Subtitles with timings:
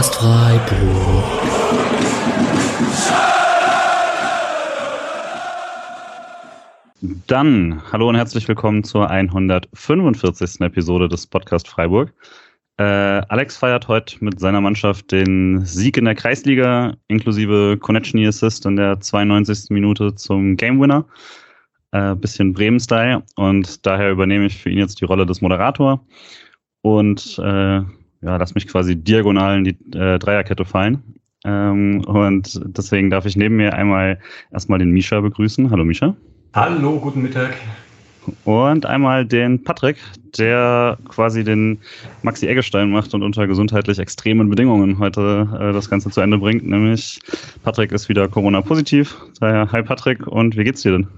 [0.00, 1.24] Podcast Freiburg.
[7.26, 10.62] Dann, hallo und herzlich willkommen zur 145.
[10.62, 12.14] Episode des Podcast Freiburg.
[12.78, 18.64] Äh, Alex feiert heute mit seiner Mannschaft den Sieg in der Kreisliga, inklusive Connection Assist
[18.64, 19.68] in der 92.
[19.68, 21.04] Minute zum Game Winner.
[21.92, 26.02] Äh, bisschen Bremen-Style und daher übernehme ich für ihn jetzt die Rolle des Moderator
[26.80, 27.82] und äh,
[28.22, 31.02] ja, lass mich quasi diagonal in die äh, Dreierkette fallen.
[31.44, 34.18] Ähm, und deswegen darf ich neben mir einmal
[34.52, 35.70] erstmal den Misha begrüßen.
[35.70, 36.14] Hallo Misha.
[36.52, 37.54] Hallo, guten Mittag.
[38.44, 39.96] Und einmal den Patrick,
[40.38, 41.78] der quasi den
[42.22, 46.66] Maxi Eggestein macht und unter gesundheitlich extremen Bedingungen heute äh, das Ganze zu Ende bringt.
[46.66, 47.18] Nämlich
[47.62, 49.16] Patrick ist wieder Corona-positiv.
[49.40, 51.08] Daher, hi Patrick, und wie geht's dir denn?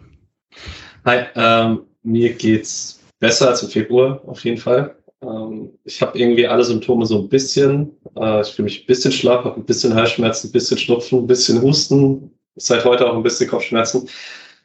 [1.05, 4.94] Hi, ähm, mir geht's besser als im Februar, auf jeden Fall.
[5.23, 7.92] Ähm, ich habe irgendwie alle Symptome so ein bisschen.
[8.17, 11.27] Äh, ich fühle mich ein bisschen schlapp, habe ein bisschen Halsschmerzen, ein bisschen Schnupfen, ein
[11.27, 14.09] bisschen Husten, seit heute auch ein bisschen Kopfschmerzen.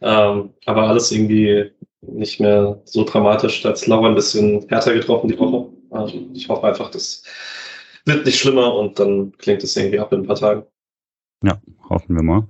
[0.01, 3.61] Ähm, aber alles irgendwie nicht mehr so dramatisch.
[3.61, 5.69] Da hat Laura ein bisschen härter getroffen die Woche.
[5.93, 7.23] Ähm, ich hoffe einfach, das
[8.05, 10.63] wird nicht schlimmer und dann klingt es irgendwie ab in ein paar Tagen.
[11.43, 12.47] Ja, hoffen wir mal.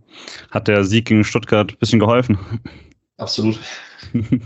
[0.51, 2.37] Hat der Sieg gegen Stuttgart ein bisschen geholfen?
[3.17, 3.59] Absolut.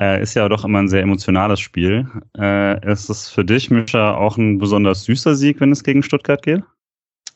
[0.00, 2.08] Äh, ist ja doch immer ein sehr emotionales Spiel.
[2.36, 6.42] Äh, ist es für dich, Mischa, auch ein besonders süßer Sieg, wenn es gegen Stuttgart
[6.42, 6.62] geht?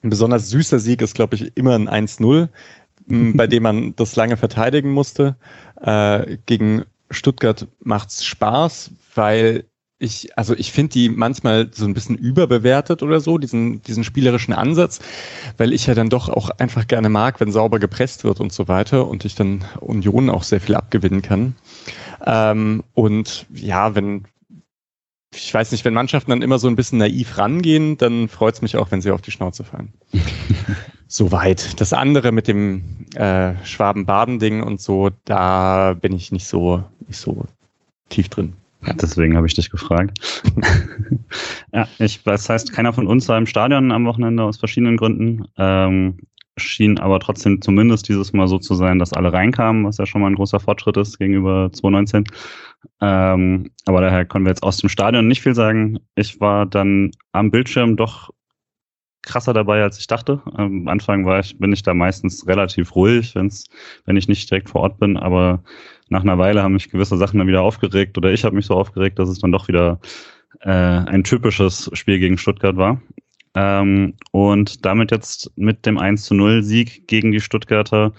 [0.03, 2.49] Ein besonders süßer Sieg ist, glaube ich, immer ein 1-0,
[3.37, 5.37] bei dem man das lange verteidigen musste.
[5.81, 9.65] Äh, gegen Stuttgart macht's Spaß, weil
[10.03, 14.53] ich, also ich finde die manchmal so ein bisschen überbewertet oder so, diesen, diesen spielerischen
[14.53, 14.99] Ansatz,
[15.59, 18.67] weil ich ja dann doch auch einfach gerne mag, wenn sauber gepresst wird und so
[18.67, 21.55] weiter und ich dann Union auch sehr viel abgewinnen kann.
[22.27, 24.25] Ähm, und ja, wenn,
[25.33, 28.63] ich weiß nicht, wenn Mannschaften dann immer so ein bisschen naiv rangehen, dann freut es
[28.63, 29.93] mich auch, wenn sie auf die Schnauze fallen.
[31.07, 31.81] Soweit.
[31.81, 37.45] Das andere mit dem äh, Schwaben-Baden-Ding und so, da bin ich nicht so, nicht so
[38.09, 38.55] tief drin.
[39.01, 40.43] Deswegen habe ich dich gefragt.
[41.73, 45.45] ja, ich, das heißt, keiner von uns war im Stadion am Wochenende aus verschiedenen Gründen.
[45.57, 46.19] Ähm,
[46.59, 50.21] schien aber trotzdem zumindest dieses Mal so zu sein, dass alle reinkamen, was ja schon
[50.21, 52.25] mal ein großer Fortschritt ist gegenüber 2019.
[53.01, 55.99] Ähm, aber daher können wir jetzt aus dem Stadion nicht viel sagen.
[56.15, 58.31] Ich war dann am Bildschirm doch
[59.23, 60.43] krasser dabei, als ich dachte.
[60.55, 63.67] Am Anfang war ich, bin ich da meistens relativ ruhig, wenn's,
[64.05, 65.63] wenn ich nicht direkt vor Ort bin, aber
[66.13, 68.75] nach einer Weile haben mich gewisse Sachen dann wieder aufgeregt oder ich habe mich so
[68.75, 69.99] aufgeregt, dass es dann doch wieder
[70.61, 73.03] äh, ein typisches Spiel gegen Stuttgart war.
[73.55, 78.13] Ähm, und damit jetzt mit dem 1 zu 0 Sieg gegen die Stuttgarter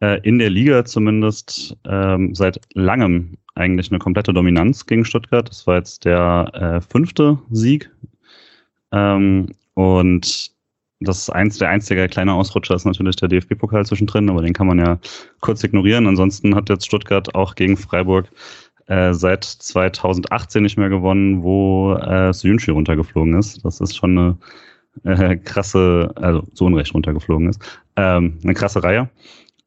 [0.00, 5.48] äh, in der Liga zumindest ähm, seit langem eigentlich eine komplette Dominanz gegen Stuttgart.
[5.48, 7.90] Das war jetzt der äh, fünfte Sieg.
[8.92, 10.51] Ähm, und
[11.04, 14.78] das eins, der einzige kleine Ausrutscher ist natürlich der DFB-Pokal zwischendrin, aber den kann man
[14.78, 14.98] ja
[15.40, 16.06] kurz ignorieren.
[16.06, 18.28] Ansonsten hat jetzt Stuttgart auch gegen Freiburg
[18.86, 23.64] äh, seit 2018 nicht mehr gewonnen, wo äh, Syunchi runtergeflogen ist.
[23.64, 24.38] Das ist schon eine
[25.04, 27.60] äh, krasse, also so Unrecht runtergeflogen ist.
[27.96, 29.08] Ähm, eine krasse Reihe.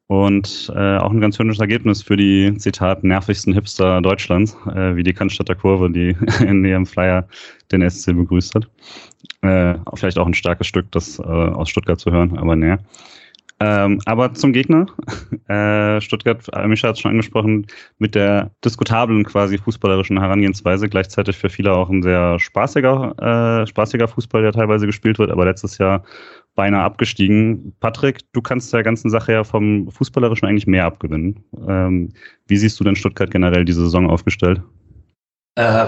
[0.08, 5.02] Und äh, auch ein ganz schönes Ergebnis für die, Zitat, nervigsten Hipster Deutschlands, äh, wie
[5.02, 7.26] die Cannstatter Kurve, die in ihrem Flyer
[7.72, 8.68] den SC begrüßt hat.
[9.42, 12.78] Äh, vielleicht auch ein starkes Stück, das äh, aus Stuttgart zu hören, aber näher.
[13.58, 14.86] Ähm, aber zum Gegner.
[15.48, 17.68] Äh, Stuttgart, Mischa hat es schon angesprochen,
[17.98, 24.08] mit der diskutablen quasi fußballerischen Herangehensweise, gleichzeitig für viele auch ein sehr spaßiger, äh, spaßiger
[24.08, 26.02] Fußball, der teilweise gespielt wird, aber letztes Jahr
[26.56, 27.76] beinahe abgestiegen.
[27.78, 31.44] Patrick, du kannst der ganzen Sache ja vom Fußballerischen eigentlich mehr abgewinnen.
[31.68, 32.08] Ähm,
[32.48, 34.60] wie siehst du denn Stuttgart generell diese Saison aufgestellt?
[35.54, 35.86] Äh,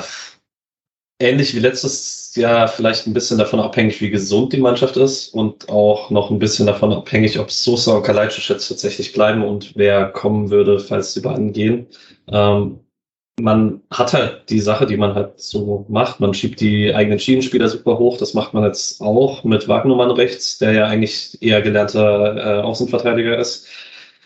[1.20, 5.68] ähnlich wie letztes Jahr vielleicht ein bisschen davon abhängig, wie gesund die Mannschaft ist und
[5.68, 10.06] auch noch ein bisschen davon abhängig, ob Sosa und Kalajdzic jetzt tatsächlich bleiben und wer
[10.06, 11.86] kommen würde, falls die beiden gehen.
[12.30, 12.80] Ähm,
[13.40, 16.20] man hat halt die Sache, die man halt so macht.
[16.20, 18.18] Man schiebt die eigenen Schienenspieler super hoch.
[18.18, 23.38] Das macht man jetzt auch mit Wagnermann rechts, der ja eigentlich eher gelernter äh, Außenverteidiger
[23.38, 23.66] ist.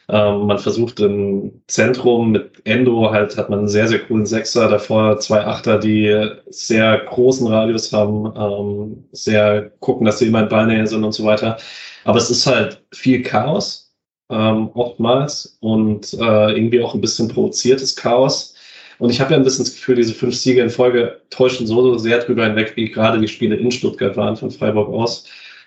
[0.08, 4.68] Ähm, man versucht im Zentrum mit Endo halt hat man einen sehr, sehr coolen Sechser,
[4.68, 10.48] davor zwei Achter, die sehr großen Radius haben, ähm, sehr gucken, dass sie immer in
[10.48, 11.56] Ballnähe sind und so weiter.
[12.04, 13.92] Aber es ist halt viel Chaos,
[14.30, 18.54] ähm, oftmals und äh, irgendwie auch ein bisschen provoziertes Chaos.
[18.98, 21.98] Und ich habe ja ein bisschen das Gefühl, diese fünf Siege in Folge täuschen so
[21.98, 25.26] sehr drüber hinweg, wie gerade die Spiele in Stuttgart waren von Freiburg aus.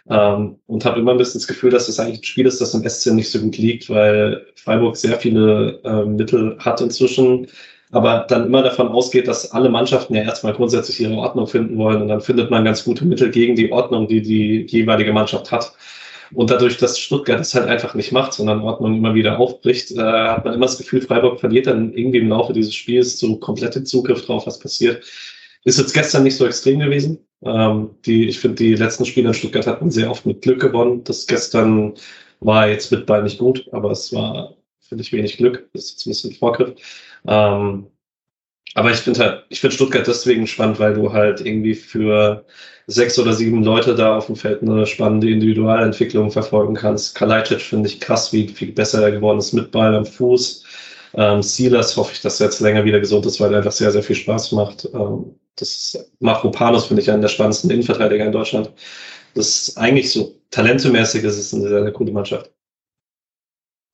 [0.09, 2.73] Ähm, und habe immer ein bisschen das Gefühl, dass das eigentlich ein Spiel ist, das
[2.73, 7.47] im SC nicht so gut liegt, weil Freiburg sehr viele äh, Mittel hat inzwischen,
[7.91, 12.03] aber dann immer davon ausgeht, dass alle Mannschaften ja erstmal grundsätzlich ihre Ordnung finden wollen
[12.03, 15.73] und dann findet man ganz gute Mittel gegen die Ordnung, die die jeweilige Mannschaft hat.
[16.33, 20.01] Und dadurch, dass Stuttgart das halt einfach nicht macht, sondern Ordnung immer wieder aufbricht, äh,
[20.01, 23.75] hat man immer das Gefühl, Freiburg verliert dann irgendwie im Laufe dieses Spiels so komplett
[23.75, 25.03] den Zugriff drauf, was passiert.
[25.63, 27.24] Ist jetzt gestern nicht so extrem gewesen.
[27.43, 31.03] Ähm, die, ich finde, die letzten Spiele in Stuttgart hatten sehr oft mit Glück gewonnen.
[31.03, 31.93] Das gestern
[32.39, 35.69] war jetzt mit Ball nicht gut, aber es war, finde ich, wenig Glück.
[35.73, 36.75] Das ist jetzt ein bisschen Vorgriff.
[37.27, 37.87] Ähm,
[38.75, 42.45] aber ich finde halt, ich finde Stuttgart deswegen spannend, weil du halt irgendwie für
[42.87, 47.15] sechs oder sieben Leute da auf dem Feld eine spannende Individualentwicklung verfolgen kannst.
[47.15, 50.65] Kalajdzic finde ich krass, wie viel besser er geworden ist mit Ball am Fuß.
[51.15, 53.91] Ähm, Silas hoffe ich, dass er jetzt länger wieder gesund ist, weil er einfach sehr,
[53.91, 54.89] sehr viel Spaß macht.
[54.93, 58.71] Ähm, das ist Mafropanos finde ich einen der spannendsten Innenverteidiger in Deutschland.
[59.33, 62.51] Das ist eigentlich so talentemäßig, ist eine sehr, sehr coole Mannschaft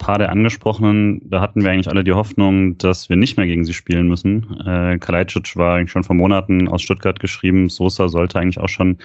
[0.01, 3.63] paar der angesprochenen, da hatten wir eigentlich alle die Hoffnung, dass wir nicht mehr gegen
[3.63, 4.59] sie spielen müssen.
[4.65, 8.97] Äh, Kalajdzic war eigentlich schon vor Monaten aus Stuttgart geschrieben, Sosa sollte eigentlich auch schon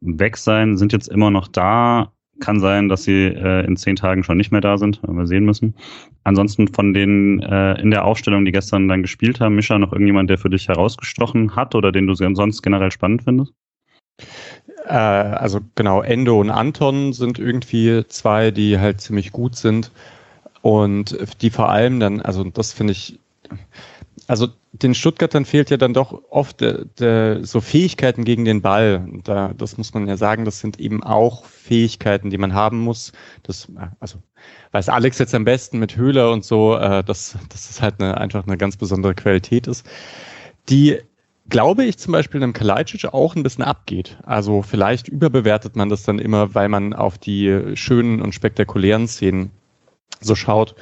[0.00, 2.12] weg sein, sind jetzt immer noch da.
[2.42, 5.28] Kann sein, dass sie äh, in zehn Tagen schon nicht mehr da sind, wenn wir
[5.28, 5.74] sehen müssen.
[6.24, 10.28] Ansonsten von denen äh, in der Aufstellung, die gestern dann gespielt haben, Mischa, noch irgendjemand,
[10.28, 13.52] der für dich herausgestochen hat oder den du sonst generell spannend findest?
[14.86, 19.92] Äh, also genau, Endo und Anton sind irgendwie zwei, die halt ziemlich gut sind.
[20.62, 23.18] Und die vor allem dann, also das finde ich,
[24.28, 29.06] also den Stuttgartern fehlt ja dann doch oft de, de, so Fähigkeiten gegen den Ball.
[29.24, 33.12] Da, das muss man ja sagen, das sind eben auch Fähigkeiten, die man haben muss.
[33.42, 33.68] Das,
[34.00, 34.18] also
[34.72, 38.18] weiß Alex jetzt am besten mit Höhler und so, äh, dass, dass das halt eine,
[38.18, 39.86] einfach eine ganz besondere Qualität ist,
[40.68, 40.98] die
[41.48, 44.16] glaube ich zum Beispiel einem Kalajdzic auch ein bisschen abgeht.
[44.22, 49.50] Also vielleicht überbewertet man das dann immer, weil man auf die schönen und spektakulären Szenen
[50.20, 50.74] so schaut.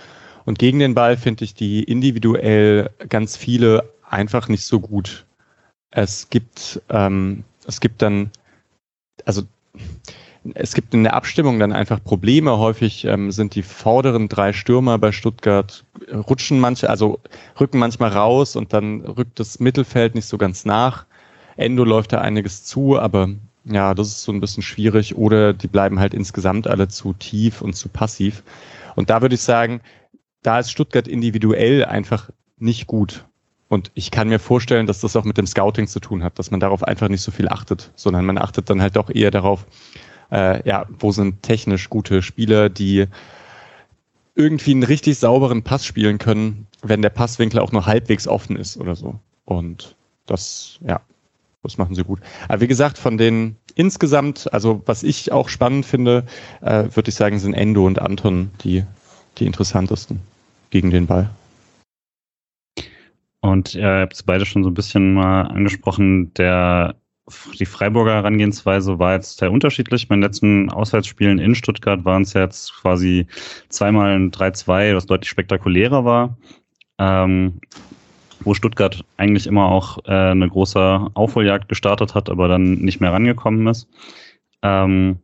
[0.51, 5.25] Und gegen den Ball finde ich die individuell ganz viele einfach nicht so gut.
[5.93, 8.33] Es gibt, ähm, es gibt dann,
[9.25, 9.43] also
[10.55, 12.59] es gibt in der Abstimmung dann einfach Probleme.
[12.59, 17.21] Häufig ähm, sind die vorderen drei Stürmer bei Stuttgart rutschen manche, also
[17.61, 21.07] rücken manchmal raus und dann rückt das Mittelfeld nicht so ganz nach.
[21.59, 23.29] Endo läuft da einiges zu, aber
[23.67, 25.17] ja, das ist so ein bisschen schwierig.
[25.17, 28.43] Oder die bleiben halt insgesamt alle zu tief und zu passiv.
[28.97, 29.81] Und da würde ich sagen,
[30.43, 33.25] da ist Stuttgart individuell einfach nicht gut.
[33.69, 36.51] Und ich kann mir vorstellen, dass das auch mit dem Scouting zu tun hat, dass
[36.51, 39.65] man darauf einfach nicht so viel achtet, sondern man achtet dann halt doch eher darauf,
[40.33, 43.07] äh, ja, wo sind technisch gute Spieler, die
[44.35, 48.77] irgendwie einen richtig sauberen Pass spielen können, wenn der Passwinkel auch nur halbwegs offen ist
[48.77, 49.21] oder so.
[49.45, 49.95] Und
[50.27, 51.01] das, ja,
[51.63, 52.21] das machen sie gut.
[52.49, 56.25] Aber wie gesagt, von den insgesamt, also was ich auch spannend finde,
[56.61, 58.85] äh, würde ich sagen, sind Endo und Anton die,
[59.39, 60.21] die interessantesten
[60.71, 61.31] gegen den Ball.
[63.41, 66.95] Und ihr habt es beide schon so ein bisschen mal angesprochen, der
[67.59, 70.09] die Freiburger Herangehensweise war jetzt sehr unterschiedlich.
[70.09, 73.27] Bei den letzten Auswärtsspielen in Stuttgart waren es jetzt quasi
[73.69, 76.37] zweimal ein 3-2, was deutlich spektakulärer war.
[76.99, 77.61] Ähm,
[78.43, 83.13] wo Stuttgart eigentlich immer auch äh, eine große Aufholjagd gestartet hat, aber dann nicht mehr
[83.13, 83.89] rangekommen ist.
[84.63, 85.19] Ähm,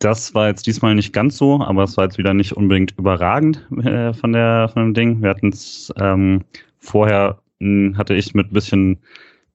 [0.00, 3.66] das war jetzt diesmal nicht ganz so, aber es war jetzt wieder nicht unbedingt überragend
[3.84, 5.22] äh, von der von dem Ding.
[5.22, 6.42] Wir hatten es ähm,
[6.78, 8.98] vorher mh, hm, hatte ich mit bisschen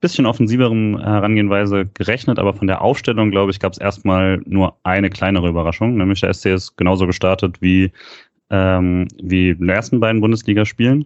[0.01, 5.09] bisschen offensiverem Herangehenweise gerechnet, aber von der Aufstellung, glaube ich, gab es erstmal nur eine
[5.09, 7.91] kleinere Überraschung, nämlich der SC ist genauso gestartet wie
[8.51, 11.05] ähm, wie die ersten beiden Bundesligaspielen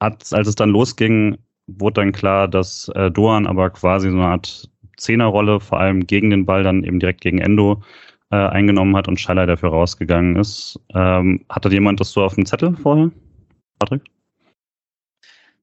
[0.00, 4.26] hat, als es dann losging, wurde dann klar, dass äh, Doan aber quasi so eine
[4.26, 7.82] Art Zehnerrolle, vor allem gegen den Ball, dann eben direkt gegen Endo
[8.34, 10.78] äh, eingenommen hat und Schaller dafür rausgegangen ist.
[10.94, 13.10] Ähm, hatte jemand das so auf dem Zettel vorher?
[13.78, 14.02] Patrick?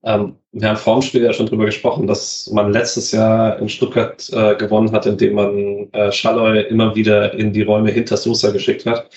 [0.04, 3.68] Ähm, wir haben vor dem Spiel ja schon drüber gesprochen, dass man letztes Jahr in
[3.68, 8.50] Stuttgart äh, gewonnen hat, indem man äh, Schalloy immer wieder in die Räume hinter Sosa
[8.50, 9.10] geschickt hat.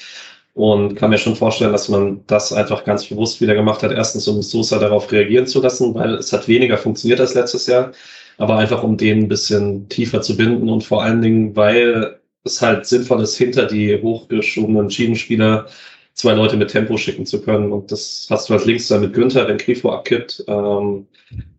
[0.54, 3.92] Und kann mir schon vorstellen, dass man das einfach ganz bewusst wieder gemacht hat.
[3.92, 7.92] Erstens, um Sosa darauf reagieren zu lassen, weil es hat weniger funktioniert als letztes Jahr.
[8.38, 12.62] Aber einfach, um den ein bisschen tiefer zu binden und vor allen Dingen, weil es
[12.62, 15.68] halt sinnvoll ist, hinter die hochgeschobenen Schiedenspieler
[16.14, 17.72] zwei Leute mit Tempo schicken zu können.
[17.72, 21.08] Und das hast du halt links dann mit Günther, wenn Grifo abkippt, ähm,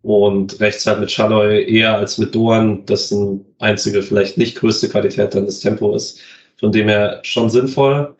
[0.02, 5.34] und rechts halt mit Schalloy eher als mit Doan, dessen einzige, vielleicht nicht größte Qualität
[5.34, 6.20] dann das Tempo ist.
[6.58, 8.16] Von dem her schon sinnvoll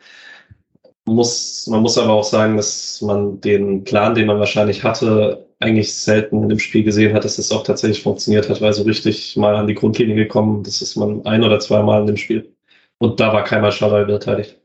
[1.07, 5.93] muss, man muss aber auch sagen, dass man den Plan, den man wahrscheinlich hatte, eigentlich
[5.93, 9.35] selten in dem Spiel gesehen hat, dass es auch tatsächlich funktioniert hat, weil so richtig
[9.37, 12.53] mal an die Grundlinie gekommen, das ist man ein oder zwei Mal in dem Spiel.
[12.99, 14.57] Und da war keiner Schalay beteiligt.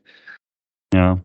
[0.93, 1.19] Ja.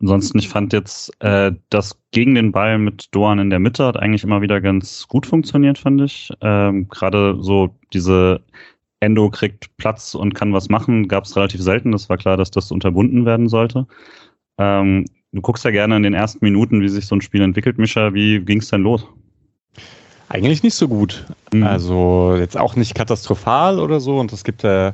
[0.00, 3.96] ansonsten, ich fand jetzt äh, das gegen den Ball mit Doan in der Mitte hat
[3.96, 6.32] eigentlich immer wieder ganz gut funktioniert, fand ich.
[6.40, 8.40] Ähm, Gerade so diese
[9.00, 11.92] Endo kriegt Platz und kann was machen, gab es relativ selten.
[11.92, 13.86] Das war klar, dass das unterbunden werden sollte.
[14.58, 17.78] Ähm, du guckst ja gerne in den ersten Minuten, wie sich so ein Spiel entwickelt.
[17.78, 19.06] Mischa, wie ging es denn los?
[20.28, 21.24] Eigentlich nicht so gut.
[21.52, 21.62] Mhm.
[21.62, 24.18] Also jetzt auch nicht katastrophal oder so.
[24.18, 24.92] Und es gibt äh,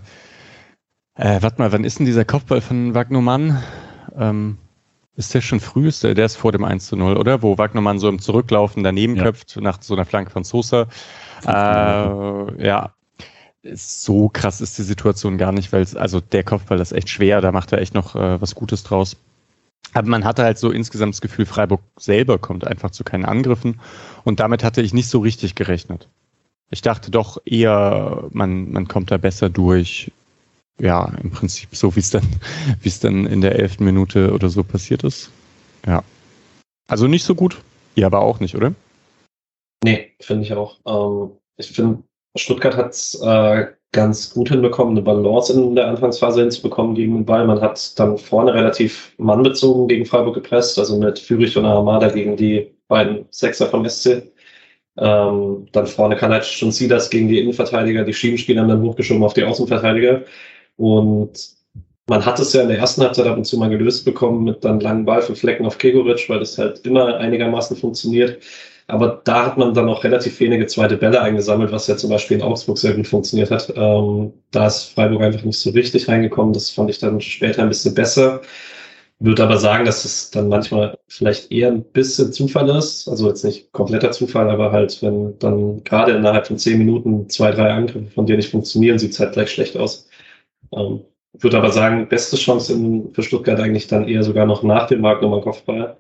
[1.17, 3.63] äh, warte mal, wann ist denn dieser Kopfball von Wagnumann?
[4.17, 4.59] Ähm,
[5.17, 5.89] ist der schon früh?
[5.89, 7.43] Ist der, der ist vor dem 1 zu 0, oder?
[7.43, 9.25] Wo Wagnumann so im Zurücklaufen daneben ja.
[9.25, 10.89] köpft nach so einer Flanke von Sosa.
[11.47, 11.49] Äh,
[12.67, 12.95] ja,
[13.73, 17.53] so krass ist die Situation gar nicht, weil also der Kopfball ist echt schwer, da
[17.53, 19.17] macht er echt noch äh, was Gutes draus.
[19.93, 23.81] Aber man hatte halt so insgesamt das Gefühl, Freiburg selber kommt einfach zu keinen Angriffen
[24.25, 26.09] und damit hatte ich nicht so richtig gerechnet.
[26.71, 30.11] Ich dachte doch eher, man, man kommt da besser durch.
[30.79, 32.27] Ja, im Prinzip so, wie es dann,
[32.85, 35.31] es dann in der elften Minute oder so passiert ist.
[35.87, 36.03] Ja.
[36.89, 37.61] Also nicht so gut.
[37.95, 38.75] Ihr aber auch nicht, oder?
[39.85, 40.79] Nee, finde ich auch.
[40.87, 42.03] Ähm, ich finde,
[42.37, 47.25] Stuttgart hat es äh, ganz gut hinbekommen, eine Balance in der Anfangsphase hinzubekommen gegen den
[47.25, 47.47] Ball.
[47.47, 52.37] Man hat dann vorne relativ mannbezogen gegen Freiburg gepresst, also mit Fürich und Armada gegen
[52.37, 54.33] die beiden Sechser vom SC.
[54.97, 59.35] Ähm, dann vorne Kanac und Sidas gegen die Innenverteidiger, die Schiebenspieler haben dann hochgeschoben auf
[59.35, 60.25] die Außenverteidiger.
[60.77, 61.55] Und
[62.07, 64.65] man hat es ja in der ersten Halbzeit ab und zu mal gelöst bekommen mit
[64.65, 68.43] dann langen Ball für Flecken auf Kegoric, weil das halt immer einigermaßen funktioniert.
[68.87, 72.37] Aber da hat man dann auch relativ wenige zweite Bälle eingesammelt, was ja zum Beispiel
[72.37, 73.73] in Augsburg sehr gut funktioniert hat.
[73.77, 76.53] Ähm, da ist Freiburg einfach nicht so richtig reingekommen.
[76.53, 78.43] Das fand ich dann später ein bisschen besser.
[79.21, 83.09] Würde aber sagen, dass es dann manchmal vielleicht eher ein bisschen Zufall ist.
[83.09, 87.53] Also jetzt nicht kompletter Zufall, aber halt, wenn dann gerade innerhalb von zehn Minuten zwei,
[87.53, 90.09] drei Angriffe von dir nicht funktionieren, sieht es halt gleich schlecht aus.
[90.77, 91.01] Ähm,
[91.35, 95.01] würde aber sagen, beste Chance in, für Stuttgart eigentlich dann eher sogar noch nach dem
[95.01, 95.97] Marktnummer Kopfball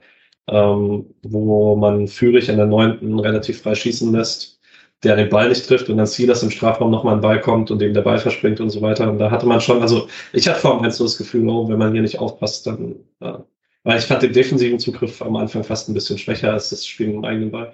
[0.48, 4.60] ähm, wo man Führig in der neunten relativ frei schießen lässt,
[5.02, 7.78] der den Ball nicht trifft und dann Silas im Strafraum nochmal ein Ball kommt und
[7.78, 9.10] dem der Ball verspringt und so weiter.
[9.10, 11.78] Und da hatte man schon, also ich hatte vor allem so das Gefühl, oh, wenn
[11.78, 13.44] man hier nicht aufpasst, dann, ja.
[13.84, 17.10] weil ich fand den defensiven Zugriff am Anfang fast ein bisschen schwächer als das Spiel
[17.10, 17.72] im eigenen Ball.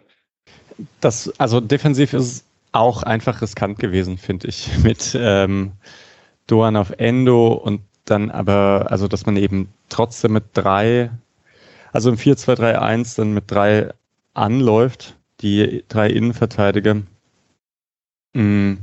[1.01, 5.73] Das, also defensiv ist auch einfach riskant gewesen, finde ich, mit ähm,
[6.51, 11.11] Doan auf Endo und dann aber, also dass man eben trotzdem mit drei
[11.93, 13.91] also im 4-2-3-1 dann mit drei
[14.35, 17.03] anläuft, die drei Innenverteidiger.
[18.35, 18.75] Mm.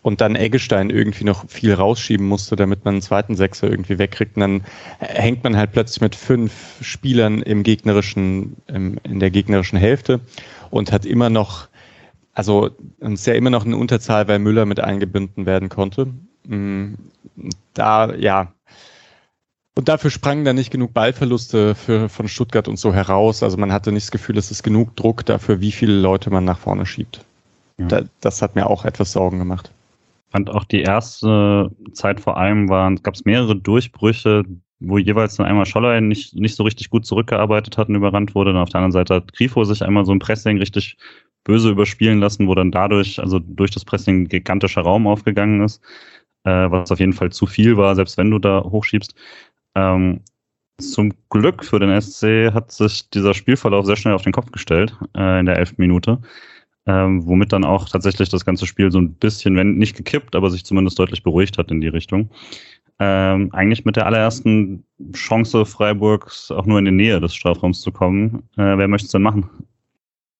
[0.00, 4.36] Und dann Eggestein irgendwie noch viel rausschieben musste, damit man einen zweiten Sechser irgendwie wegkriegt.
[4.36, 4.64] Und dann
[5.00, 10.20] hängt man halt plötzlich mit fünf Spielern im gegnerischen, in der gegnerischen Hälfte
[10.70, 11.68] und hat immer noch,
[12.32, 16.06] also es ist ja immer noch eine Unterzahl, weil Müller mit eingebunden werden konnte.
[16.48, 16.94] Mm.
[17.74, 18.52] Da, ja,
[19.78, 23.44] und dafür sprangen dann nicht genug Ballverluste für, von Stuttgart und so heraus.
[23.44, 26.44] Also man hatte nicht das Gefühl, es ist genug Druck dafür, wie viele Leute man
[26.44, 27.24] nach vorne schiebt.
[27.78, 27.86] Ja.
[27.86, 29.70] Da, das hat mir auch etwas Sorgen gemacht.
[30.26, 34.42] Ich fand auch die erste Zeit vor allem waren, gab es mehrere Durchbrüche,
[34.80, 38.50] wo jeweils dann einmal Scholler nicht, nicht so richtig gut zurückgearbeitet hat und überrannt wurde.
[38.50, 40.96] Und auf der anderen Seite hat Grifo sich einmal so im Pressing richtig
[41.44, 45.80] böse überspielen lassen, wo dann dadurch, also durch das Pressing gigantischer Raum aufgegangen ist,
[46.48, 49.14] äh, was auf jeden Fall zu viel war, selbst wenn du da hochschiebst.
[49.74, 50.20] Ähm,
[50.80, 54.96] zum Glück für den SC hat sich dieser Spielverlauf sehr schnell auf den Kopf gestellt
[55.16, 56.18] äh, in der elften Minute,
[56.86, 60.50] ähm, womit dann auch tatsächlich das ganze Spiel so ein bisschen, wenn nicht gekippt, aber
[60.50, 62.30] sich zumindest deutlich beruhigt hat in die Richtung.
[63.00, 67.92] Ähm, eigentlich mit der allerersten Chance Freiburgs auch nur in die Nähe des Strafraums zu
[67.92, 68.42] kommen.
[68.56, 69.48] Äh, wer möchte es denn machen?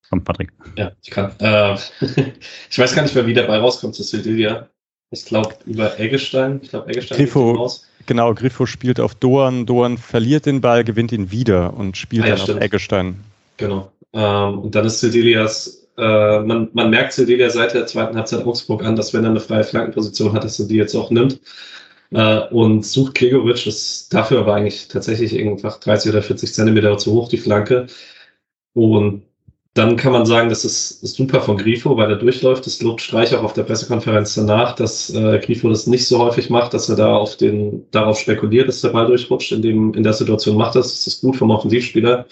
[0.08, 0.52] Komm, Patrick.
[0.76, 1.32] Ja, ich kann.
[1.38, 1.76] Äh,
[2.70, 4.68] ich weiß gar nicht, wer wieder bei rauskommt zu Sevilla.
[5.10, 6.60] Ich glaube über Eggestein.
[6.62, 7.86] Ich glaube Eggestein Grifo, raus.
[8.06, 12.28] Genau, Griffo spielt auf Doan, Doan verliert den Ball, gewinnt ihn wieder und spielt ah,
[12.28, 12.58] ja, dann stimmt.
[12.58, 13.24] auf Eggestein.
[13.56, 13.92] Genau.
[14.12, 18.84] Ähm, und dann ist Cedelias, äh, man, man merkt Cedelia seit der zweiten Halbzeit Augsburg
[18.84, 21.40] an, dass wenn er eine freie Flankenposition hat, dass er die jetzt auch nimmt.
[22.10, 27.12] Äh, und sucht Gregoritsch, das dafür war eigentlich tatsächlich irgendwann 30 oder 40 Zentimeter zu
[27.12, 27.86] hoch, die Flanke.
[28.74, 29.24] Und
[29.78, 32.66] dann kann man sagen, das ist, ist super von Grifo, weil er durchläuft.
[32.66, 36.50] Das lobt Streich auch auf der Pressekonferenz danach, dass äh, Grifo das nicht so häufig
[36.50, 39.52] macht, dass er da auf den, darauf spekuliert, dass der Ball durchrutscht.
[39.52, 40.88] In, dem, in der Situation macht das.
[40.88, 42.26] Das ist gut vom Offensivspieler.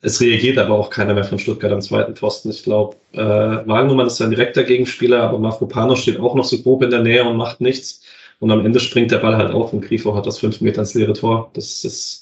[0.00, 2.50] Es reagiert aber auch keiner mehr von Stuttgart am zweiten Pfosten.
[2.50, 6.82] Ich glaube, äh, Wagennummern ist ein direkter Gegenspieler, aber Mafropanos steht auch noch so grob
[6.82, 8.02] in der Nähe und macht nichts.
[8.40, 10.94] Und am Ende springt der Ball halt auf und Grifo hat das fünf Meter ins
[10.94, 11.50] leere Tor.
[11.54, 12.21] Das ist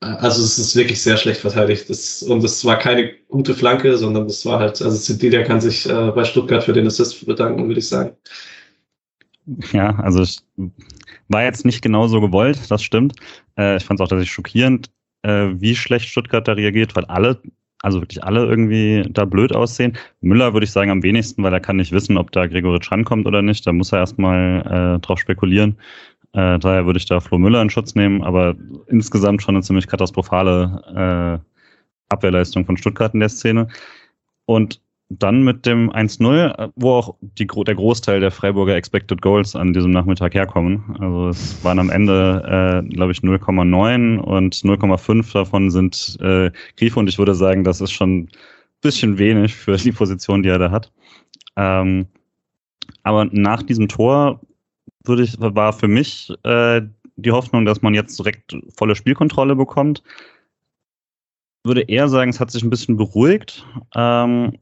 [0.00, 1.90] also es ist wirklich sehr schlecht verteidigt.
[1.90, 5.88] Das, und es war keine gute Flanke, sondern es war halt, also Cedilia kann sich
[5.88, 8.12] äh, bei Stuttgart für den Assist bedanken, würde ich sagen.
[9.72, 10.38] Ja, also ich
[11.28, 13.14] war jetzt nicht genauso gewollt, das stimmt.
[13.58, 14.90] Äh, ich fand es auch tatsächlich schockierend.
[15.22, 17.40] äh, wie schlecht Stuttgart da reagiert, weil alle,
[17.82, 19.96] also wirklich alle irgendwie da blöd aussehen.
[20.20, 23.26] Müller würde ich sagen am wenigsten, weil er kann nicht wissen, ob da Gregoritsch rankommt
[23.26, 23.66] oder nicht.
[23.66, 25.78] Da muss er erstmal äh, drauf spekulieren.
[26.32, 28.54] Äh, daher würde ich da Flo Müller in Schutz nehmen, aber
[28.86, 33.68] insgesamt schon eine ziemlich katastrophale äh, Abwehrleistung von Stuttgart in der Szene.
[34.46, 34.80] Und
[35.10, 39.90] dann mit dem 1-0, wo auch die, der Großteil der Freiburger Expected Goals an diesem
[39.90, 40.96] Nachmittag herkommen.
[40.98, 47.00] Also es waren am Ende, äh, glaube ich, 0,9 und 0,5 davon sind äh, Grifo
[47.00, 48.28] und ich würde sagen, das ist schon ein
[48.82, 50.92] bisschen wenig für die Position, die er da hat.
[51.56, 52.06] Ähm,
[53.02, 54.40] aber nach diesem Tor
[55.08, 56.82] würde ich, war für mich äh,
[57.16, 60.02] die Hoffnung, dass man jetzt direkt volle Spielkontrolle bekommt.
[61.64, 64.58] Würde eher sagen, es hat sich ein bisschen beruhigt ähm,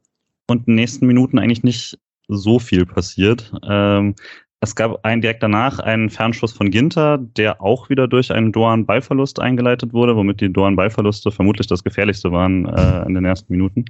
[0.48, 1.98] und in den nächsten Minuten eigentlich nicht
[2.28, 3.52] so viel passiert.
[3.68, 4.14] Ähm,
[4.60, 9.38] es gab einen direkt danach einen Fernschuss von Ginter, der auch wieder durch einen Doan-Ballverlust
[9.38, 13.84] eingeleitet wurde, womit die Doan-Ballverluste vermutlich das gefährlichste waren äh, in den ersten Minuten.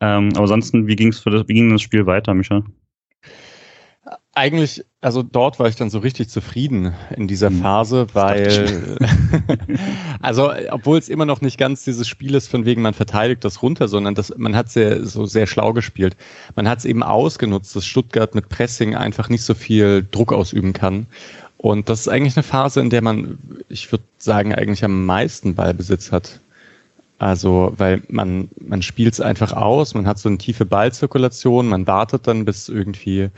[0.00, 2.64] Ähm, aber ansonsten, wie, ging's für das, wie ging das Spiel weiter, Micha?
[4.40, 7.60] Eigentlich, also dort war ich dann so richtig zufrieden in dieser mhm.
[7.60, 8.96] Phase, weil,
[10.22, 13.60] also obwohl es immer noch nicht ganz dieses Spiel ist, von wegen man verteidigt das
[13.60, 16.16] runter, sondern das, man hat sehr, so sehr schlau gespielt.
[16.56, 20.72] Man hat es eben ausgenutzt, dass Stuttgart mit Pressing einfach nicht so viel Druck ausüben
[20.72, 21.06] kann.
[21.58, 25.54] Und das ist eigentlich eine Phase, in der man, ich würde sagen, eigentlich am meisten
[25.54, 26.40] Ballbesitz hat.
[27.18, 31.86] Also, weil man, man spielt es einfach aus, man hat so eine tiefe Ballzirkulation, man
[31.86, 33.28] wartet dann, bis irgendwie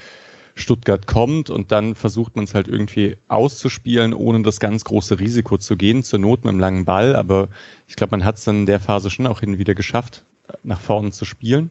[0.55, 5.59] Stuttgart kommt und dann versucht man es halt irgendwie auszuspielen, ohne das ganz große Risiko
[5.59, 7.17] zu gehen, zur Not mit einem langen Ball.
[7.17, 7.49] Aber
[7.87, 10.25] ich glaube, man hat es dann in der Phase schon auch hin wieder geschafft,
[10.63, 11.71] nach vorne zu spielen.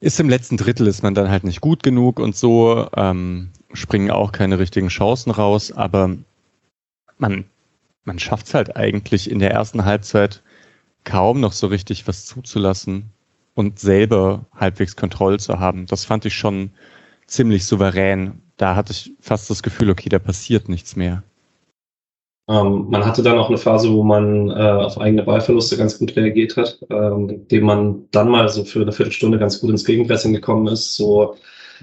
[0.00, 4.10] Ist im letzten Drittel ist man dann halt nicht gut genug und so ähm, springen
[4.10, 6.16] auch keine richtigen Chancen raus, aber
[7.18, 7.44] man,
[8.04, 10.42] man schafft es halt eigentlich in der ersten Halbzeit
[11.04, 13.10] kaum noch so richtig was zuzulassen
[13.54, 15.86] und selber halbwegs Kontrolle zu haben.
[15.86, 16.70] Das fand ich schon
[17.28, 18.42] ziemlich souverän.
[18.56, 21.22] Da hatte ich fast das Gefühl, okay, da passiert nichts mehr.
[22.48, 26.16] Ähm, man hatte dann auch eine Phase, wo man äh, auf eigene Ballverluste ganz gut
[26.16, 30.32] reagiert hat, ähm, indem man dann mal so für eine Viertelstunde ganz gut ins Gegenpressing
[30.32, 30.96] gekommen ist.
[30.96, 31.36] So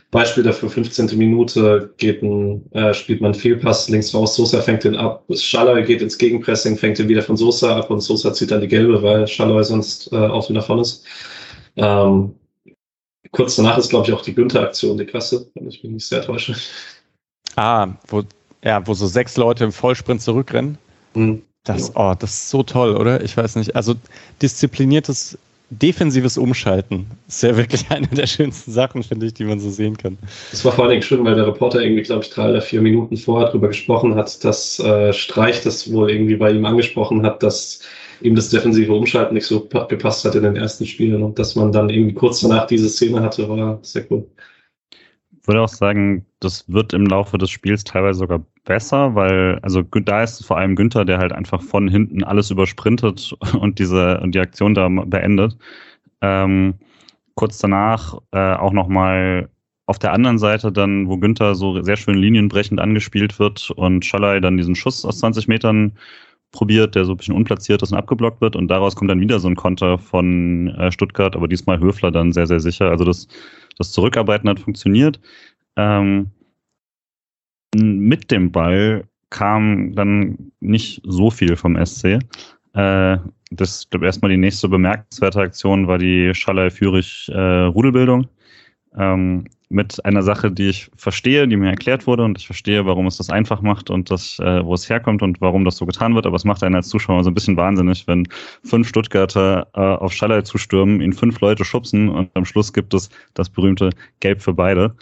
[0.09, 1.17] Beispiel dafür, 15.
[1.17, 6.01] Minute geht ein, äh, spielt man Fehlpass links raus, Sosa fängt den ab, Schaller geht
[6.01, 9.27] ins Gegenpressing, fängt den wieder von Sosa ab und Sosa zieht dann die gelbe, weil
[9.27, 11.05] Schaller sonst äh, auch wieder davon ist.
[11.75, 12.33] Ähm,
[13.31, 16.21] kurz danach ist, glaube ich, auch die Günther-Aktion die krasse, wenn ich mich nicht sehr
[16.21, 16.55] täusche.
[17.55, 18.23] Ah, wo,
[18.63, 20.77] ja, wo so sechs Leute im Vollsprint zurückrennen.
[21.13, 21.41] Mhm.
[21.63, 23.23] Das, oh, das ist so toll, oder?
[23.23, 23.75] Ich weiß nicht.
[23.75, 23.95] Also
[24.41, 25.37] diszipliniertes
[25.71, 29.97] defensives Umschalten ist ja wirklich eine der schönsten Sachen, finde ich, die man so sehen
[29.97, 30.17] kann.
[30.51, 32.81] Das war vor allen Dingen schön, weil der Reporter irgendwie, glaube ich, drei oder vier
[32.81, 37.41] Minuten vorher darüber gesprochen hat, dass äh, Streich das wohl irgendwie bei ihm angesprochen hat,
[37.41, 37.81] dass
[38.21, 41.71] ihm das defensive Umschalten nicht so gepasst hat in den ersten Spielen und dass man
[41.71, 44.27] dann irgendwie kurz danach diese Szene hatte, war sehr cool.
[45.41, 49.83] Ich würde auch sagen, das wird im Laufe des Spiels teilweise sogar besser, weil, also
[49.83, 54.33] da ist vor allem Günther, der halt einfach von hinten alles übersprintet und diese und
[54.33, 55.55] die Aktion da beendet.
[56.21, 56.75] Ähm,
[57.35, 59.49] kurz danach äh, auch nochmal
[59.85, 64.39] auf der anderen Seite dann, wo Günther so sehr schön linienbrechend angespielt wird und Schallei
[64.39, 65.93] dann diesen Schuss aus 20 Metern
[66.55, 68.55] probiert, der so ein bisschen unplatziert ist und abgeblockt wird.
[68.55, 72.31] Und daraus kommt dann wieder so ein Konter von äh, Stuttgart, aber diesmal Höfler dann
[72.31, 72.89] sehr, sehr sicher.
[72.89, 73.27] Also das,
[73.77, 75.19] das Zurückarbeiten hat funktioniert.
[75.75, 76.31] Ähm,
[77.75, 82.19] mit dem Ball kam dann nicht so viel vom SC.
[82.73, 83.17] Äh,
[83.51, 88.23] das, ich glaube, erstmal die nächste bemerkenswerte Aktion war die Schallei-Fürich-Rudelbildung.
[88.23, 92.85] Äh, ähm, mit einer Sache, die ich verstehe, die mir erklärt wurde und ich verstehe,
[92.85, 95.85] warum es das einfach macht und das, äh, wo es herkommt und warum das so
[95.85, 96.25] getan wird.
[96.25, 98.27] Aber es macht einen als Zuschauer so ein bisschen wahnsinnig, wenn
[98.63, 103.09] fünf Stuttgarter äh, auf Schallei zustürmen, ihn fünf Leute schubsen und am Schluss gibt es
[103.33, 104.95] das berühmte Gelb für beide.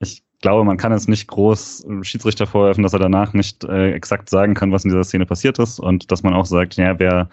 [0.00, 4.30] Ich glaube, man kann es nicht groß Schiedsrichter vorwerfen, dass er danach nicht äh, exakt
[4.30, 7.28] sagen kann, was in dieser Szene passiert ist und dass man auch sagt, ja, wer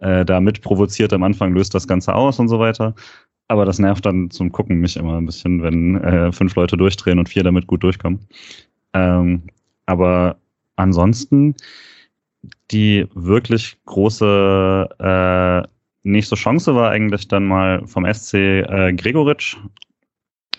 [0.00, 2.94] äh, da mit provoziert am Anfang löst das Ganze aus und so weiter.
[3.48, 7.18] Aber das nervt dann zum Gucken mich immer ein bisschen, wenn äh, fünf Leute durchdrehen
[7.18, 8.20] und vier damit gut durchkommen.
[8.92, 9.44] Ähm,
[9.86, 10.36] aber
[10.76, 11.54] ansonsten
[12.70, 15.68] die wirklich große äh,
[16.02, 19.56] nächste Chance war eigentlich dann mal vom SC äh, Gregoritsch,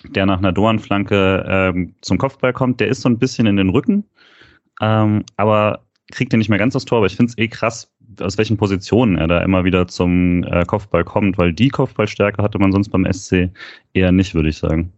[0.10, 2.80] der nach einer Doan-Flanke ähm, zum Kopfball kommt.
[2.80, 4.06] Der ist so ein bisschen in den Rücken,
[4.82, 7.00] ähm, aber kriegt er nicht mehr ganz das Tor.
[7.00, 10.66] Aber ich finde es eh krass, aus welchen Positionen er da immer wieder zum äh,
[10.66, 13.50] Kopfball kommt, weil die Kopfballstärke hatte man sonst beim SC
[13.94, 14.92] eher nicht, würde ich sagen.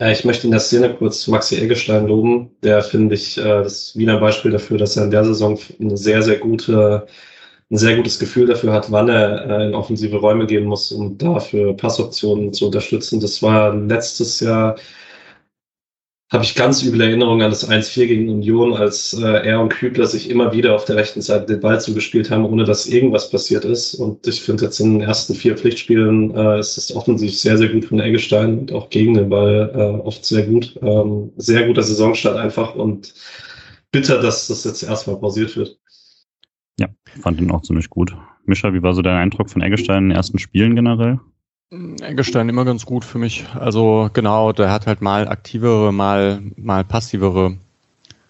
[0.00, 2.50] Ja, ich möchte in der Szene kurz Maxi Eggestein loben.
[2.62, 6.22] Der finde ich, äh, das ein Beispiel dafür, dass er in der Saison eine sehr,
[6.22, 7.06] sehr gute
[7.72, 11.16] ein sehr gutes Gefühl dafür hat, wann er äh, in offensive Räume gehen muss, um
[11.16, 13.18] dafür Passoptionen zu unterstützen.
[13.18, 14.76] Das war letztes Jahr
[16.32, 20.06] habe ich ganz üble Erinnerungen an das 1-4 gegen Union, als äh, er und Kübler
[20.06, 23.66] sich immer wieder auf der rechten Seite den Ball zugespielt haben, ohne dass irgendwas passiert
[23.66, 23.94] ist.
[23.94, 27.68] Und ich finde jetzt in den ersten vier Pflichtspielen äh, ist es offensichtlich sehr, sehr
[27.68, 30.78] gut von Eggestein und auch gegen den Ball äh, oft sehr gut.
[30.80, 33.12] Ähm, sehr guter Saisonstart einfach und
[33.90, 35.78] bitter, dass das jetzt erstmal pausiert wird.
[36.80, 36.88] Ja,
[37.20, 38.16] fand ihn auch ziemlich gut.
[38.46, 41.20] Mischa, wie war so dein Eindruck von Eggestein in den ersten Spielen generell?
[41.72, 43.46] Eggestein immer ganz gut für mich.
[43.54, 47.56] Also genau, der hat halt mal aktivere, mal, mal passivere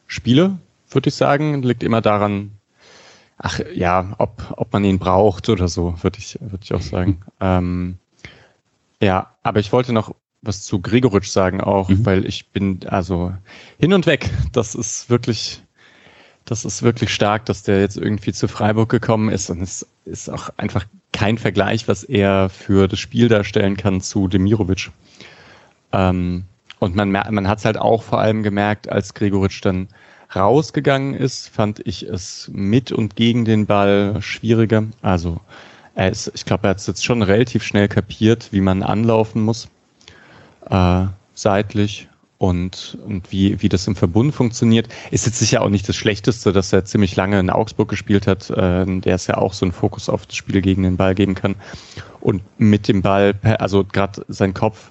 [0.06, 0.58] Spiele,
[0.90, 1.62] würde ich sagen.
[1.62, 2.52] Liegt immer daran,
[3.38, 7.22] ach ja, ob, ob man ihn braucht oder so, würde ich, würde ich auch sagen.
[7.40, 7.98] Ähm,
[9.00, 12.06] ja, aber ich wollte noch was zu Gregoritsch sagen auch, mhm.
[12.06, 13.32] weil ich bin also
[13.78, 14.30] hin und weg.
[14.52, 15.62] Das ist wirklich,
[16.44, 20.28] das ist wirklich stark, dass der jetzt irgendwie zu Freiburg gekommen ist und es ist
[20.28, 24.90] auch einfach kein Vergleich, was er für das Spiel darstellen kann zu Demirovic.
[25.92, 26.44] Ähm,
[26.78, 29.88] und man, man hat es halt auch vor allem gemerkt, als Gregoritsch dann
[30.34, 34.84] rausgegangen ist, fand ich es mit und gegen den Ball schwieriger.
[35.02, 35.40] Also
[35.94, 39.42] er ist, ich glaube, er hat es jetzt schon relativ schnell kapiert, wie man anlaufen
[39.42, 39.68] muss,
[40.70, 42.08] äh, seitlich
[42.42, 44.88] und, und wie, wie das im Verbund funktioniert.
[45.12, 48.50] Ist jetzt sicher auch nicht das Schlechteste, dass er ziemlich lange in Augsburg gespielt hat,
[48.50, 51.36] äh, der es ja auch so einen Fokus auf das Spiel gegen den Ball geben
[51.36, 51.54] kann.
[52.20, 54.90] Und mit dem Ball, also gerade sein Kopf,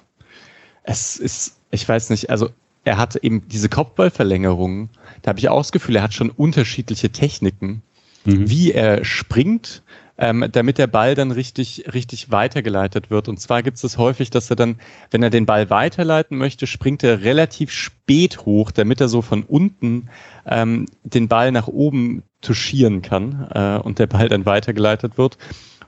[0.82, 2.48] es ist, ich weiß nicht, also
[2.84, 4.88] er hat eben diese Kopfballverlängerungen,
[5.20, 7.82] da habe ich auch das Gefühl, er hat schon unterschiedliche Techniken,
[8.24, 8.48] mhm.
[8.48, 9.82] wie er springt,
[10.22, 13.28] ähm, damit der Ball dann richtig, richtig weitergeleitet wird.
[13.28, 14.76] Und zwar gibt es häufig, dass er dann,
[15.10, 19.42] wenn er den Ball weiterleiten möchte, springt er relativ spät hoch, damit er so von
[19.42, 20.08] unten
[20.46, 25.38] ähm, den Ball nach oben touchieren kann äh, und der Ball dann weitergeleitet wird.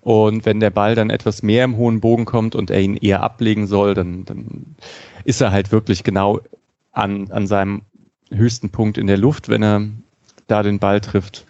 [0.00, 3.22] Und wenn der Ball dann etwas mehr im hohen Bogen kommt und er ihn eher
[3.22, 4.74] ablegen soll, dann, dann
[5.22, 6.40] ist er halt wirklich genau
[6.90, 7.82] an, an seinem
[8.32, 9.82] höchsten Punkt in der Luft, wenn er
[10.48, 11.46] da den Ball trifft.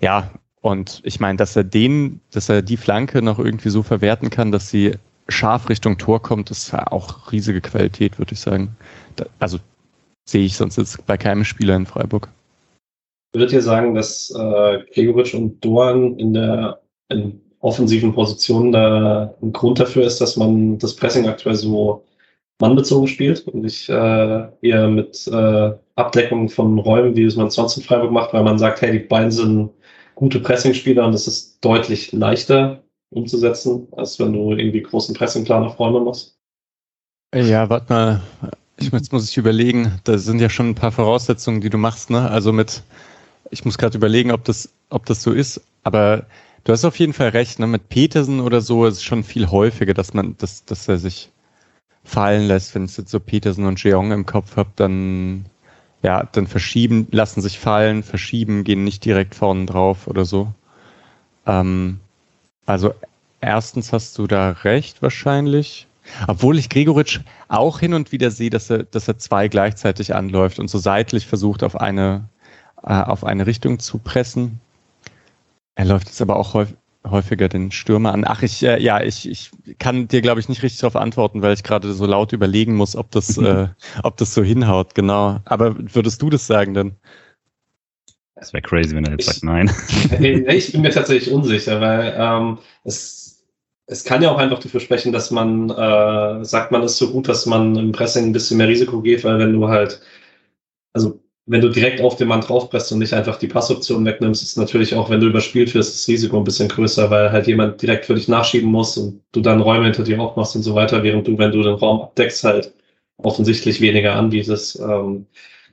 [0.00, 4.30] Ja, und ich meine, dass er den, dass er die Flanke noch irgendwie so verwerten
[4.30, 4.92] kann, dass sie
[5.28, 8.76] scharf Richtung Tor kommt, ist auch riesige Qualität, würde ich sagen.
[9.16, 9.58] Da, also
[10.24, 12.28] sehe ich sonst jetzt bei keinem Spieler in Freiburg.
[13.32, 19.52] Würdet ihr sagen, dass äh, Gregoritsch und Dorn in der in offensiven Positionen da ein
[19.52, 22.04] Grund dafür ist, dass man das Pressing aktuell so
[22.60, 27.76] mannbezogen spielt und nicht äh, eher mit äh, Abdeckung von Räumen, wie es man sonst
[27.76, 29.70] in Freiburg macht, weil man sagt, hey, die beiden sind
[30.18, 35.78] gute Pressingspieler und es ist deutlich leichter umzusetzen, als wenn du irgendwie großen Pressingplan auf
[35.78, 36.36] Räume machst.
[37.32, 38.22] Ja, warte mal.
[38.78, 42.10] Ich, jetzt muss ich überlegen, da sind ja schon ein paar Voraussetzungen, die du machst,
[42.10, 42.28] ne?
[42.28, 42.82] Also mit,
[43.52, 46.26] ich muss gerade überlegen, ob das, ob das so ist, aber
[46.64, 47.68] du hast auf jeden Fall recht, ne?
[47.68, 51.30] Mit Petersen oder so ist es schon viel häufiger, dass man, dass, dass er sich
[52.02, 55.44] fallen lässt, wenn es jetzt so Petersen und Jeong im Kopf habt, dann
[56.02, 60.52] ja, dann verschieben, lassen sich fallen, verschieben, gehen nicht direkt vorne drauf oder so.
[61.46, 62.00] Ähm,
[62.66, 62.94] also
[63.40, 65.86] erstens hast du da recht wahrscheinlich.
[66.26, 70.58] Obwohl ich Gregoritsch auch hin und wieder sehe, dass er, dass er zwei gleichzeitig anläuft
[70.58, 72.28] und so seitlich versucht, auf eine,
[72.82, 74.60] äh, auf eine Richtung zu pressen.
[75.74, 76.76] Er läuft jetzt aber auch häufig,
[77.10, 78.24] häufiger den Stürmer an.
[78.26, 81.54] Ach, ich, äh, ja, ich, ich kann dir, glaube ich, nicht richtig darauf antworten, weil
[81.54, 83.68] ich gerade so laut überlegen muss, ob das, äh,
[84.02, 85.40] ob das so hinhaut, genau.
[85.44, 86.96] Aber würdest du das sagen denn?
[88.34, 89.70] Das wäre crazy, wenn er jetzt ich, sagt nein.
[90.48, 93.44] ich bin mir tatsächlich unsicher, weil ähm, es,
[93.86, 97.28] es kann ja auch einfach dafür sprechen, dass man äh, sagt, man ist so gut,
[97.28, 100.00] dass man im Pressing ein bisschen mehr Risiko geht, weil wenn du halt,
[100.92, 104.58] also wenn du direkt auf den Mann draufpresst und nicht einfach die Passoption wegnimmst, ist
[104.58, 108.04] natürlich auch, wenn du überspielt wirst, das Risiko ein bisschen größer, weil halt jemand direkt
[108.04, 111.26] für dich nachschieben muss und du dann Räume hinter dir aufmachst und so weiter, während
[111.26, 112.74] du, wenn du den Raum abdeckst, halt
[113.16, 114.78] offensichtlich weniger anbietest.
[114.80, 115.26] Ähm,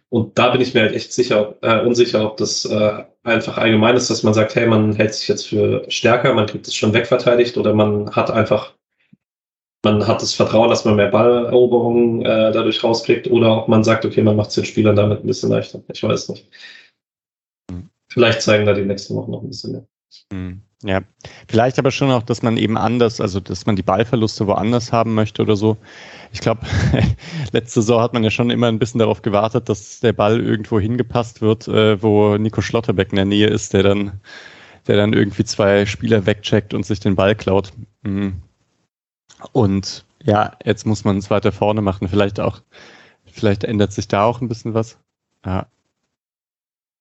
[0.09, 3.97] und da bin ich mir halt echt sicher, äh, unsicher, ob das äh, einfach allgemein
[3.97, 6.93] ist, dass man sagt, hey, man hält sich jetzt für stärker, man kriegt es schon
[6.93, 8.74] wegverteidigt oder man hat einfach
[9.86, 14.04] man hat das Vertrauen, dass man mehr Balleroberungen äh, dadurch rauskriegt oder ob man sagt,
[14.04, 15.82] okay, man macht es den Spielern damit ein bisschen leichter.
[15.93, 16.50] Ich weiß nicht.
[17.71, 17.89] Mhm.
[18.10, 19.88] Vielleicht zeigen da die nächsten Wochen noch ein bisschen mehr.
[20.34, 20.62] Mhm.
[20.84, 21.02] Ja,
[21.48, 25.13] vielleicht aber schon auch, dass man eben anders, also dass man die Ballverluste woanders haben
[25.13, 25.78] möchte oder so.
[26.32, 26.62] Ich glaube,
[27.54, 30.80] letzte Saison hat man ja schon immer ein bisschen darauf gewartet, dass der Ball irgendwo
[30.80, 34.19] hingepasst wird, äh, wo Nico Schlotterbeck in der Nähe ist, der dann,
[34.88, 37.71] der dann irgendwie zwei Spieler wegcheckt und sich den Ball klaut.
[38.04, 38.41] Mhm.
[39.52, 42.08] Und ja, jetzt muss man es weiter vorne machen.
[42.08, 42.62] Vielleicht auch,
[43.26, 44.98] vielleicht ändert sich da auch ein bisschen was.
[45.45, 45.67] Ja.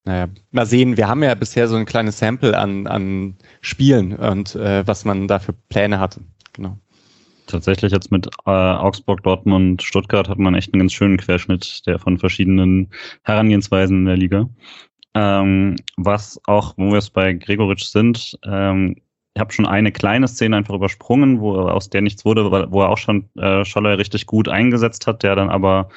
[0.03, 4.55] naja, mal sehen, wir haben ja bisher so ein kleines Sample an, an Spielen und
[4.55, 6.21] äh, was man da für Pläne hatte.
[6.53, 6.77] Genau.
[7.47, 11.99] Tatsächlich jetzt mit äh, Augsburg, Dortmund, Stuttgart hat man echt einen ganz schönen Querschnitt der
[11.99, 12.89] von verschiedenen
[13.23, 14.49] Herangehensweisen in der Liga.
[15.13, 18.97] Ähm, was auch, wo wir es bei Gregoritsch sind, ähm,
[19.39, 22.97] habe schon eine kleine Szene einfach übersprungen, wo aus der nichts wurde, wo er auch
[22.97, 25.89] schon äh, Scholler richtig gut eingesetzt hat, der dann aber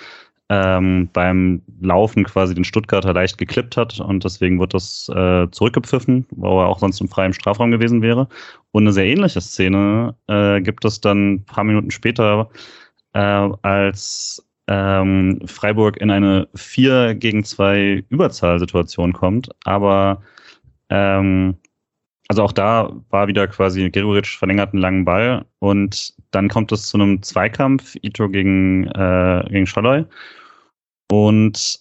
[0.50, 6.26] ähm, beim Laufen quasi den Stuttgarter leicht geklippt hat und deswegen wird das äh, zurückgepfiffen,
[6.30, 8.28] wo er auch sonst im freien Strafraum gewesen wäre.
[8.72, 12.48] Und eine sehr ähnliche Szene äh, gibt es dann ein paar Minuten später,
[13.12, 20.22] äh, als ähm, Freiburg in eine 4 gegen 2 Überzahlsituation kommt, aber
[20.90, 21.56] ähm,
[22.28, 26.86] also auch da war wieder quasi Gregoritsch verlängert einen langen Ball und dann kommt es
[26.86, 30.04] zu einem Zweikampf, Ito gegen, äh, gegen Scholloy.
[31.10, 31.80] Und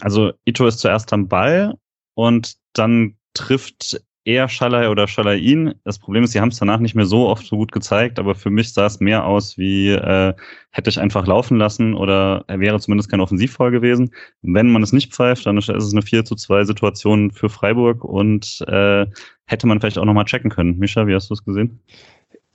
[0.00, 1.74] also Ito ist zuerst am Ball
[2.14, 5.74] und dann trifft eher Schalay oder Schalay ihn.
[5.84, 8.34] Das Problem ist, sie haben es danach nicht mehr so oft so gut gezeigt, aber
[8.34, 10.34] für mich sah es mehr aus wie, äh,
[10.70, 14.10] hätte ich einfach laufen lassen oder er wäre zumindest kein Offensivfall gewesen.
[14.42, 18.04] Wenn man es nicht pfeift, dann ist es eine 4 zu 2 Situation für Freiburg
[18.04, 19.06] und äh,
[19.48, 20.78] hätte man vielleicht auch nochmal checken können.
[20.78, 21.80] Mischa, wie hast du es gesehen?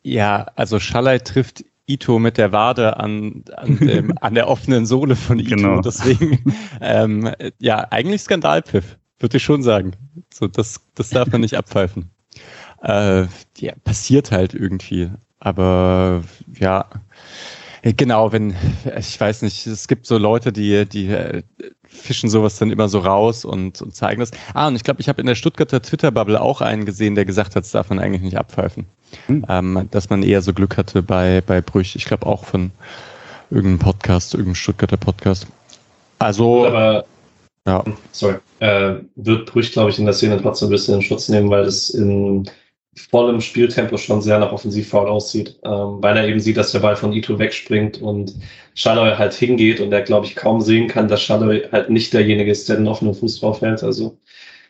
[0.04, 5.16] Ja, also Schalay trifft Ito mit der Wade an, an, dem, an der offenen Sohle
[5.16, 5.56] von Ito.
[5.56, 5.82] Genau.
[5.82, 9.94] Deswegen, ähm, ja, eigentlich Skandalpfiff, würde ich schon sagen.
[10.34, 12.12] So, das, das darf man nicht abpfeifen.
[12.84, 13.26] Äh,
[13.58, 15.10] ja, passiert halt irgendwie.
[15.40, 16.24] Aber
[16.58, 16.86] ja,
[17.92, 18.56] genau, wenn,
[18.98, 21.44] ich weiß nicht, es gibt so Leute, die, die äh,
[21.86, 24.32] fischen sowas dann immer so raus und, und zeigen das.
[24.54, 27.56] Ah, und ich glaube, ich habe in der Stuttgarter Twitter-Bubble auch einen gesehen, der gesagt
[27.56, 28.86] hat, das darf man eigentlich nicht abpfeifen.
[29.28, 29.46] Hm.
[29.50, 31.96] Ähm, dass man eher so Glück hatte bei, bei Brüch.
[31.96, 32.72] Ich glaube auch von
[33.52, 35.48] irgendeinem Podcast, irgendeinem Stuttgarter Podcast.
[36.20, 36.66] Also.
[36.66, 37.06] Aber,
[37.68, 37.84] ja.
[38.12, 38.38] Sorry.
[38.60, 41.66] Äh, wird Brüch, glaube ich, in der Szene trotzdem ein bisschen in Schutz nehmen, weil
[41.66, 42.50] es in
[42.96, 46.96] vollem Spieltempo schon sehr nach Offensivfoul aussieht, ähm, weil er eben sieht, dass der Ball
[46.96, 48.36] von Ito wegspringt und
[48.76, 52.52] Schalloy halt hingeht und er, glaube ich, kaum sehen kann, dass Schalloy halt nicht derjenige
[52.52, 53.84] ist, der den offenen Fuß drauf hält.
[53.84, 54.18] Also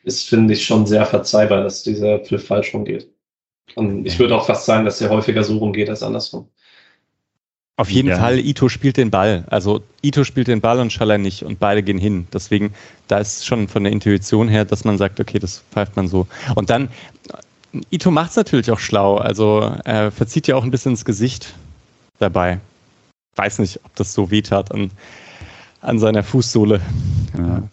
[0.04, 3.10] ist, finde ich, schon sehr verzeihbar, dass dieser Pfiff falsch rumgeht.
[3.76, 6.50] Und ich würde auch fast sagen, dass der häufiger so rumgeht als andersrum.
[7.76, 8.18] Auf jeden ja.
[8.18, 9.46] Fall, Ito spielt den Ball.
[9.48, 12.28] Also Ito spielt den Ball und Schaller nicht und beide gehen hin.
[12.32, 12.74] Deswegen,
[13.08, 16.28] da ist schon von der Intuition her, dass man sagt, okay, das pfeift man so.
[16.54, 16.90] Und dann,
[17.90, 19.18] Ito macht es natürlich auch schlau.
[19.18, 21.56] Also er verzieht ja auch ein bisschen ins Gesicht
[22.20, 22.60] dabei.
[23.36, 24.92] Weiß nicht, ob das so wehtat an,
[25.82, 26.80] an seiner Fußsohle.
[27.38, 27.64] Ja.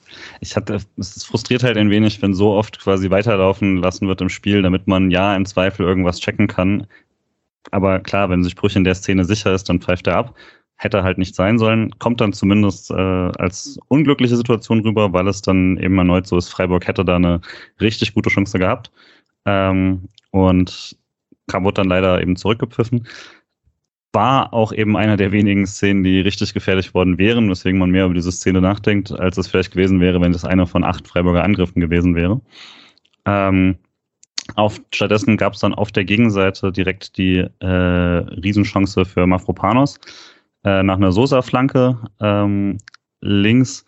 [0.40, 4.30] Ich hatte, es frustriert halt ein wenig, wenn so oft quasi weiterlaufen lassen wird im
[4.30, 6.86] Spiel, damit man ja im Zweifel irgendwas checken kann.
[7.70, 10.34] Aber klar, wenn sich Brüch in der Szene sicher ist, dann pfeift er ab.
[10.76, 11.90] Hätte halt nicht sein sollen.
[11.98, 16.48] Kommt dann zumindest äh, als unglückliche Situation rüber, weil es dann eben erneut so ist,
[16.48, 17.42] Freiburg hätte da eine
[17.82, 18.90] richtig gute Chance gehabt.
[19.46, 20.96] Ähm, und
[21.48, 23.07] kam, wurde dann leider eben zurückgepfiffen.
[24.12, 28.07] War auch eben einer der wenigen Szenen, die richtig gefährlich worden wären, weswegen man mehr
[28.07, 31.44] über diese Szene nachdenkt, als es vielleicht gewesen wäre, wenn das einer von acht Freiburger
[31.44, 32.40] Angriffen gewesen wäre.
[33.24, 33.76] Ähm,
[34.57, 40.00] auf, stattdessen gab es dann auf der Gegenseite direkt die äh, Riesenchance für Mafropanos
[40.64, 42.79] äh, nach einer Sosa-Flanke ähm,
[43.20, 43.85] links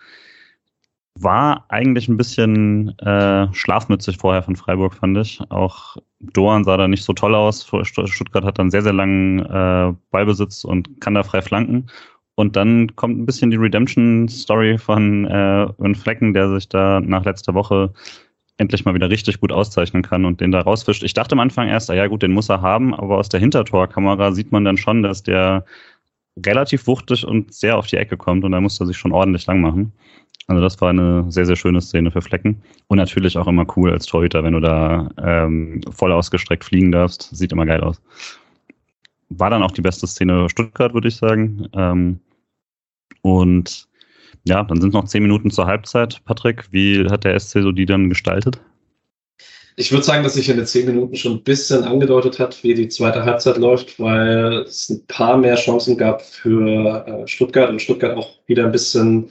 [1.19, 5.41] war eigentlich ein bisschen äh, schlafmützig vorher von Freiburg, fand ich.
[5.51, 7.71] Auch Doan sah da nicht so toll aus.
[7.85, 11.87] Stuttgart hat dann sehr, sehr langen äh, Ballbesitz und kann da frei flanken.
[12.35, 17.55] Und dann kommt ein bisschen die Redemption-Story von äh, Flecken, der sich da nach letzter
[17.55, 17.93] Woche
[18.57, 21.03] endlich mal wieder richtig gut auszeichnen kann und den da rausfischt.
[21.03, 23.41] Ich dachte am Anfang erst, ah ja gut, den muss er haben, aber aus der
[23.41, 25.65] Hintertorkamera sieht man dann schon, dass der
[26.45, 29.47] relativ wuchtig und sehr auf die Ecke kommt und da muss er sich schon ordentlich
[29.47, 29.93] lang machen.
[30.47, 32.63] Also das war eine sehr, sehr schöne Szene für Flecken.
[32.89, 37.31] Und natürlich auch immer cool als Torhüter, wenn du da ähm, voll ausgestreckt fliegen darfst.
[37.35, 38.03] Sieht immer geil aus.
[39.29, 41.69] War dann auch die beste Szene Stuttgart, würde ich sagen.
[41.75, 42.21] Ähm,
[43.23, 43.89] und
[44.45, 46.23] ja, dann sind noch zehn Minuten zur Halbzeit.
[46.25, 48.61] Patrick, wie hat der SC so die dann gestaltet?
[49.77, 52.75] Ich würde sagen, dass sich in den zehn Minuten schon ein bisschen angedeutet hat, wie
[52.75, 57.81] die zweite Halbzeit läuft, weil es ein paar mehr Chancen gab für äh, Stuttgart und
[57.81, 59.31] Stuttgart auch wieder ein bisschen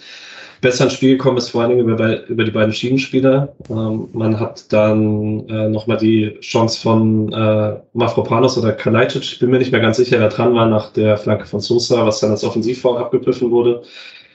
[0.62, 3.54] besser ins Spiel gekommen ist, vor allen Dingen über, über die beiden Schiedenspieler.
[3.69, 9.49] Ähm, man hat dann äh, nochmal die Chance von äh, Mafropanos oder Kalajdzic, ich bin
[9.49, 12.32] mir nicht mehr ganz sicher, wer dran war nach der Flanke von Sosa, was dann
[12.32, 13.82] als Offensivfoul abgepfiffen wurde,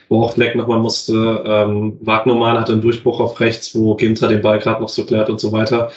[0.09, 1.43] wo auch Leck nochmal musste.
[1.47, 5.31] Ähm, Wagnermann hatte einen Durchbruch auf rechts, wo Ginter den Ball gerade noch so klärt
[5.31, 5.91] und so weiter.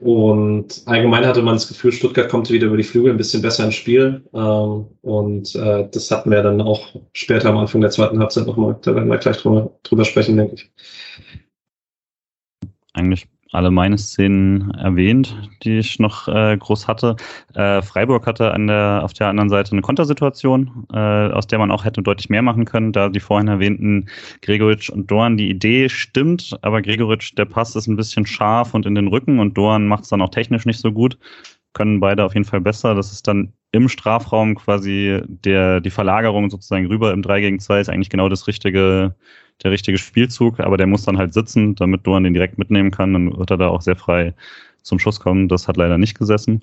[0.00, 3.66] Und allgemein hatte man das Gefühl, Stuttgart kommt wieder über die Flügel ein bisschen besser
[3.66, 4.24] ins Spiel.
[4.32, 8.78] Ähm, und äh, das hatten wir dann auch später am Anfang der zweiten Halbzeit nochmal.
[8.82, 10.70] Da werden wir gleich drüber, drüber sprechen, denke ich.
[12.94, 17.16] eigentlich alle meine Szenen erwähnt, die ich noch äh, groß hatte.
[17.54, 21.70] Äh, Freiburg hatte an der, auf der anderen Seite eine Kontersituation, äh, aus der man
[21.70, 24.06] auch hätte deutlich mehr machen können, da die vorhin erwähnten
[24.42, 28.86] Gregoritsch und Dorn, die Idee stimmt, aber Gregoritsch, der Pass ist ein bisschen scharf und
[28.86, 31.18] in den Rücken und Dorn macht es dann auch technisch nicht so gut.
[31.72, 32.94] Können beide auf jeden Fall besser.
[32.96, 37.80] Das ist dann im Strafraum quasi der, die Verlagerung sozusagen rüber im 3 gegen 2
[37.80, 39.14] ist eigentlich genau das richtige,
[39.62, 43.12] der richtige Spielzug, aber der muss dann halt sitzen, damit Duan den direkt mitnehmen kann.
[43.12, 44.34] Dann wird er da auch sehr frei
[44.82, 45.48] zum Schuss kommen.
[45.48, 46.62] Das hat leider nicht gesessen.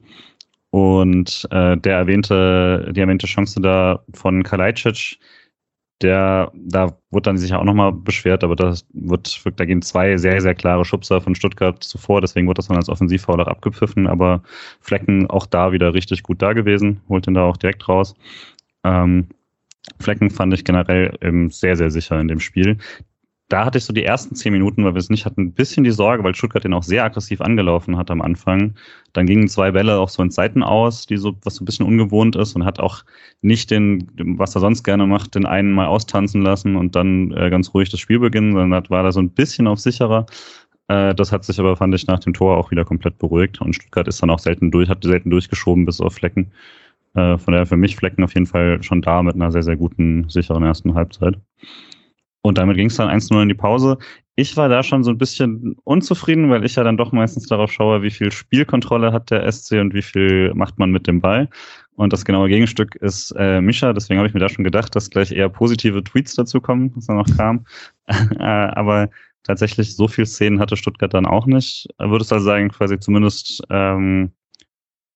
[0.71, 5.17] Und äh, der erwähnte, die erwähnte Chance da von Kalajdzic,
[6.01, 10.39] der, da wurde dann sich auch nochmal beschwert, aber das wird, da gehen zwei sehr,
[10.41, 14.43] sehr klare Schubser von Stuttgart zuvor, deswegen wird das dann als Offensivfoul auch abgepfiffen, aber
[14.79, 18.13] Flecken auch da wieder richtig gut da gewesen, holt ihn da auch direkt raus.
[18.83, 19.27] Ähm,
[19.99, 22.77] Flecken fand ich generell ähm, sehr, sehr sicher in dem Spiel.
[23.49, 25.85] Da hatte ich so die ersten zehn Minuten, weil wir es nicht hatten, ein bisschen
[25.85, 28.75] die Sorge, weil Stuttgart den auch sehr aggressiv angelaufen hat am Anfang.
[29.13, 31.85] Dann gingen zwei Bälle auch so ins Seiten aus, die so, was so ein bisschen
[31.85, 33.05] ungewohnt ist und hat auch
[33.41, 37.49] nicht den, was er sonst gerne macht, den einen mal austanzen lassen und dann äh,
[37.49, 40.25] ganz ruhig das Spiel beginnen, sondern war da so ein bisschen auf sicherer.
[40.89, 43.73] Äh, das hat sich aber, fand ich, nach dem Tor auch wieder komplett beruhigt und
[43.73, 46.51] Stuttgart ist dann auch selten durch, hat selten durchgeschoben bis auf Flecken.
[47.17, 49.75] Äh, von daher für mich Flecken auf jeden Fall schon da mit einer sehr, sehr
[49.75, 51.35] guten, sicheren ersten Halbzeit.
[52.41, 53.97] Und damit ging es dann 1-0 in die Pause.
[54.35, 57.71] Ich war da schon so ein bisschen unzufrieden, weil ich ja dann doch meistens darauf
[57.71, 61.49] schaue, wie viel Spielkontrolle hat der SC und wie viel macht man mit dem Ball.
[61.95, 65.09] Und das genaue Gegenstück ist äh, Mischa, deswegen habe ich mir da schon gedacht, dass
[65.09, 67.65] gleich eher positive Tweets dazu kommen, was da noch kam.
[68.07, 69.09] äh, aber
[69.41, 71.87] tatsächlich so viel Szenen hatte Stuttgart dann auch nicht.
[71.97, 74.31] Würdest du also sagen, quasi zumindest ähm,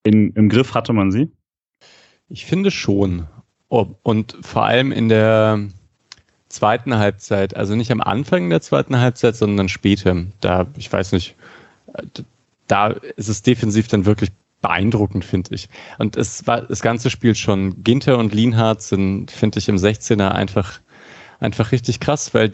[0.03, 1.31] in, im Griff hatte man sie?
[2.31, 3.27] Ich finde schon.
[3.67, 5.59] Und vor allem in der
[6.47, 10.15] zweiten Halbzeit, also nicht am Anfang der zweiten Halbzeit, sondern später.
[10.39, 11.35] Da, ich weiß nicht,
[12.67, 15.67] da ist es defensiv dann wirklich beeindruckend, finde ich.
[15.97, 17.83] Und es war das ganze Spiel schon.
[17.83, 20.79] Ginter und Lienhardt sind, finde ich, im 16er einfach,
[21.41, 22.53] einfach richtig krass, weil,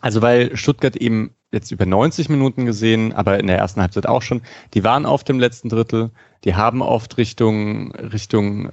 [0.00, 4.22] also weil Stuttgart eben jetzt über 90 Minuten gesehen, aber in der ersten Halbzeit auch
[4.22, 4.42] schon,
[4.74, 6.10] die waren auf dem letzten Drittel,
[6.44, 8.70] die haben oft Richtung, Richtung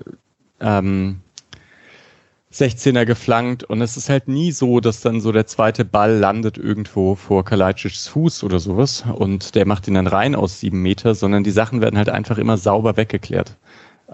[0.59, 1.21] ähm,
[2.51, 3.63] 16er geflankt.
[3.63, 7.43] Und es ist halt nie so, dass dann so der zweite Ball landet irgendwo vor
[7.45, 11.51] Kalajdzic's Fuß oder sowas und der macht ihn dann rein aus sieben Meter, sondern die
[11.51, 13.57] Sachen werden halt einfach immer sauber weggeklärt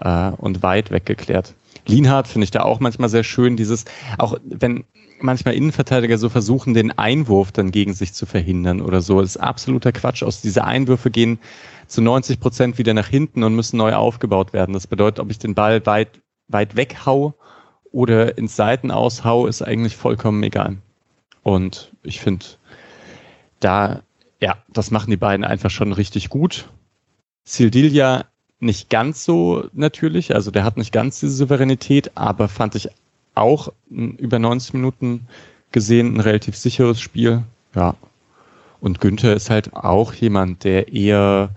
[0.00, 1.54] äh, und weit weggeklärt.
[1.86, 3.84] Lienhardt finde ich da auch manchmal sehr schön, dieses,
[4.18, 4.84] auch wenn
[5.20, 9.20] manchmal Innenverteidiger so versuchen, den Einwurf dann gegen sich zu verhindern oder so.
[9.20, 10.22] Das ist absoluter Quatsch.
[10.22, 11.38] Aus diese Einwürfe gehen
[11.86, 14.72] zu 90 Prozent wieder nach hinten und müssen neu aufgebaut werden.
[14.72, 17.34] Das bedeutet, ob ich den Ball weit, weit weg hau
[17.92, 20.76] oder ins Seiten aushau, ist eigentlich vollkommen egal.
[21.42, 22.46] Und ich finde,
[23.58, 24.02] da,
[24.40, 26.68] ja, das machen die beiden einfach schon richtig gut.
[27.44, 28.26] Sildilia
[28.60, 32.88] nicht ganz so natürlich, also der hat nicht ganz diese Souveränität, aber fand ich
[33.34, 35.26] auch über 90 Minuten
[35.72, 37.42] gesehen ein relativ sicheres Spiel.
[37.74, 37.94] Ja.
[38.80, 41.50] Und Günther ist halt auch jemand, der eher,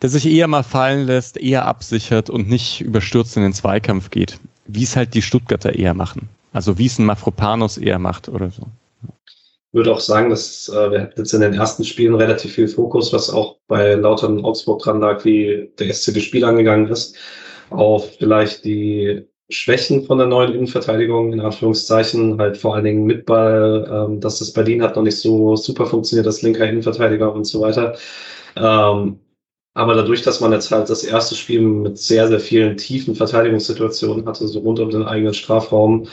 [0.00, 4.38] der sich eher mal fallen lässt, eher absichert und nicht überstürzt in den Zweikampf geht.
[4.66, 6.28] Wie es halt die Stuttgarter eher machen.
[6.52, 8.66] Also wie es ein Mafropanos eher macht oder so.
[9.72, 13.12] Würde auch sagen, dass äh, wir hatten jetzt in den ersten Spielen relativ viel Fokus,
[13.12, 17.16] was auch bei Lautern Augsburg dran lag, wie der SC das Spiel angegangen ist,
[17.70, 23.26] auf vielleicht die Schwächen von der neuen Innenverteidigung, in Anführungszeichen, halt vor allen Dingen mit
[23.26, 27.44] Ball, ähm, dass das Berlin hat noch nicht so super funktioniert, das linker Innenverteidiger und
[27.44, 27.96] so weiter.
[28.56, 29.20] Ähm,
[29.74, 34.26] aber dadurch, dass man jetzt halt das erste Spiel mit sehr, sehr vielen tiefen Verteidigungssituationen
[34.26, 36.08] hatte, so rund um den eigenen Strafraum,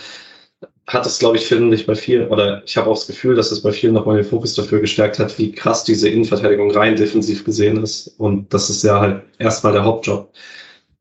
[0.90, 3.52] hat es, glaube ich, finde ich bei vielen, oder ich habe auch das Gefühl, dass
[3.52, 7.46] es bei vielen nochmal den Fokus dafür gestärkt hat, wie krass diese Innenverteidigung rein defensiv
[7.46, 8.08] gesehen ist.
[8.18, 10.34] Und das ist ja halt erstmal der Hauptjob.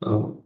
[0.05, 0.39] Ähm,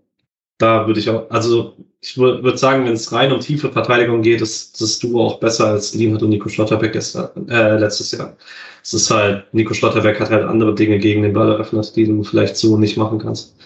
[0.59, 4.41] da würde ich auch, also ich würde sagen, wenn es rein um tiefe Verteidigung geht,
[4.41, 8.37] ist das Duo auch besser als Lienhardt und Nico Schlotterbeck gestern, äh, letztes Jahr.
[8.83, 12.23] Es ist halt, Nico Schlotterbeck hat halt andere Dinge gegen den Ball eröffnet, die du
[12.23, 13.57] vielleicht so nicht machen kannst.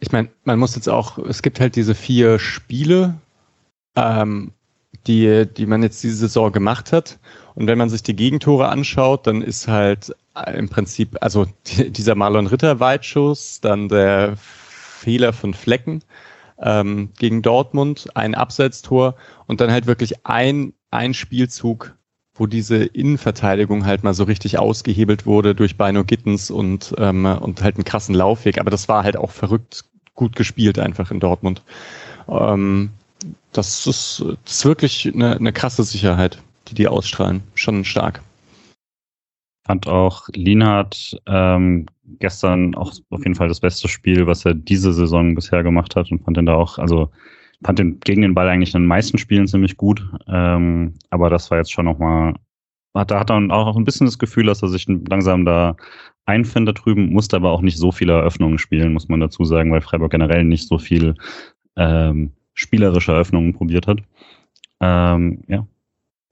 [0.00, 3.14] Ich meine, man muss jetzt auch, es gibt halt diese vier Spiele,
[3.96, 4.52] ähm,
[5.06, 7.18] die, die man jetzt diese Saison gemacht hat.
[7.54, 10.14] Und wenn man sich die Gegentore anschaut, dann ist halt
[10.54, 16.02] im Prinzip, also dieser Marlon Ritter Weitschuss, dann der Fehler von Flecken
[16.60, 19.14] ähm, gegen Dortmund, ein Abseitstor
[19.46, 21.94] und dann halt wirklich ein, ein Spielzug,
[22.34, 27.62] wo diese Innenverteidigung halt mal so richtig ausgehebelt wurde durch Bino Gittens und, ähm, und
[27.62, 28.58] halt einen krassen Laufweg.
[28.58, 29.84] Aber das war halt auch verrückt
[30.14, 31.62] gut gespielt einfach in Dortmund.
[32.28, 32.90] Ähm,
[33.54, 37.42] das, ist, das ist wirklich eine, eine krasse Sicherheit, die die ausstrahlen.
[37.54, 38.20] Schon stark.
[39.66, 41.86] Fand auch Lienhardt ähm,
[42.18, 46.10] gestern auch auf jeden Fall das beste Spiel, was er diese Saison bisher gemacht hat
[46.10, 47.10] und fand ihn da auch, also
[47.64, 50.06] fand den gegen den Ball eigentlich in den meisten Spielen ziemlich gut.
[50.28, 52.34] Ähm, aber das war jetzt schon nochmal,
[52.94, 55.76] hat, da hat er auch ein bisschen das Gefühl, dass er sich langsam da
[56.26, 59.80] einfindet drüben, musste aber auch nicht so viele Eröffnungen spielen, muss man dazu sagen, weil
[59.80, 61.14] Freiburg generell nicht so viel
[61.76, 63.98] ähm, spielerische Eröffnungen probiert hat.
[64.80, 65.66] Ähm, ja.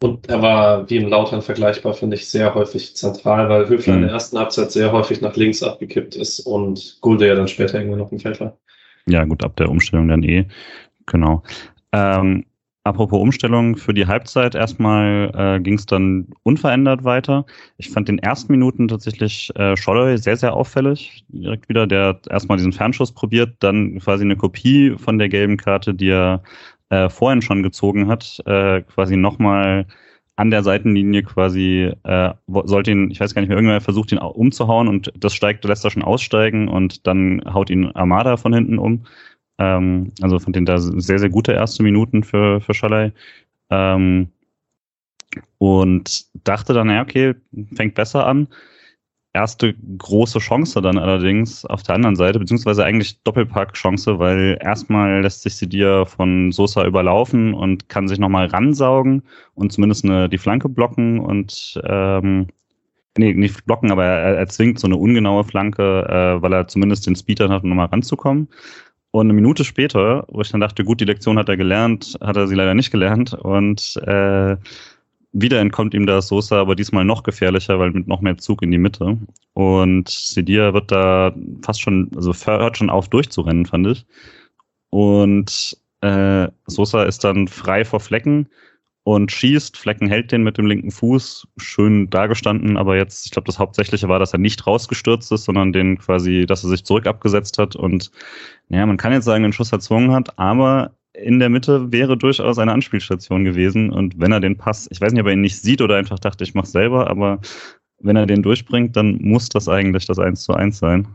[0.03, 4.01] Und er war wie im Lautern vergleichbar, finde ich, sehr häufig zentral, weil Höfler mhm.
[4.01, 7.79] in der ersten Halbzeit sehr häufig nach links abgekippt ist und Gulde ja dann später
[7.79, 8.59] irgendwann noch im Feld war.
[9.07, 10.47] Ja, gut, ab der Umstellung dann eh.
[11.07, 11.43] Genau.
[11.93, 12.47] Ähm,
[12.85, 17.47] apropos Umstellung für die Halbzeit, erstmal äh, ging es dann unverändert weiter.
[17.77, 21.25] Ich fand den ersten Minuten tatsächlich äh, Scholler sehr, sehr auffällig.
[21.29, 25.95] Direkt wieder, der erstmal diesen Fernschuss probiert, dann quasi eine Kopie von der gelben Karte,
[25.95, 26.43] die er
[26.91, 29.87] äh, vorhin schon gezogen hat, äh, quasi nochmal
[30.37, 34.19] an der Seitenlinie quasi äh, sollte ihn, ich weiß gar nicht mehr, irgendwer versucht ihn
[34.19, 38.79] umzuhauen und das steigt, lässt er schon aussteigen und dann haut ihn Armada von hinten
[38.79, 39.05] um.
[39.59, 43.13] Ähm, also fand den da sehr, sehr gute erste Minuten für, für Schalay.
[43.71, 44.29] Ähm,
[45.59, 47.35] und dachte dann, ja, okay,
[47.75, 48.49] fängt besser an.
[49.35, 55.43] Erste große Chance dann allerdings auf der anderen Seite, beziehungsweise eigentlich Doppelpack-Chance, weil erstmal lässt
[55.43, 59.23] sich sie dir von Sosa überlaufen und kann sich nochmal ransaugen
[59.55, 62.49] und zumindest eine, die Flanke blocken und ähm,
[63.17, 67.07] nee, nicht blocken, aber er, er zwingt so eine ungenaue Flanke, äh, weil er zumindest
[67.07, 68.49] den Speed dann hat, um nochmal ranzukommen.
[69.13, 72.37] Und eine Minute später, wo ich dann dachte, gut, die Lektion hat er gelernt, hat
[72.37, 73.35] er sie leider nicht gelernt.
[73.35, 74.57] Und äh,
[75.33, 78.71] wieder entkommt ihm da Sosa, aber diesmal noch gefährlicher, weil mit noch mehr Zug in
[78.71, 79.19] die Mitte.
[79.53, 84.07] Und Sidia wird da fast schon, also hört schon auf durchzurennen, fand ich.
[84.89, 88.49] Und äh, Sosa ist dann frei vor Flecken
[89.05, 89.77] und schießt.
[89.77, 94.09] Flecken hält den mit dem linken Fuß, schön dargestanden, aber jetzt, ich glaube, das Hauptsächliche
[94.09, 97.75] war, dass er nicht rausgestürzt ist, sondern den quasi, dass er sich zurück abgesetzt hat
[97.77, 98.11] und
[98.69, 102.59] ja, man kann jetzt sagen, den Schuss erzwungen hat, aber in der Mitte wäre durchaus
[102.59, 105.61] eine Anspielstation gewesen und wenn er den Pass, ich weiß nicht, ob er ihn nicht
[105.61, 107.41] sieht oder einfach dachte, ich mach's selber, aber
[107.99, 111.07] wenn er den durchbringt, dann muss das eigentlich das 1 zu 1 sein.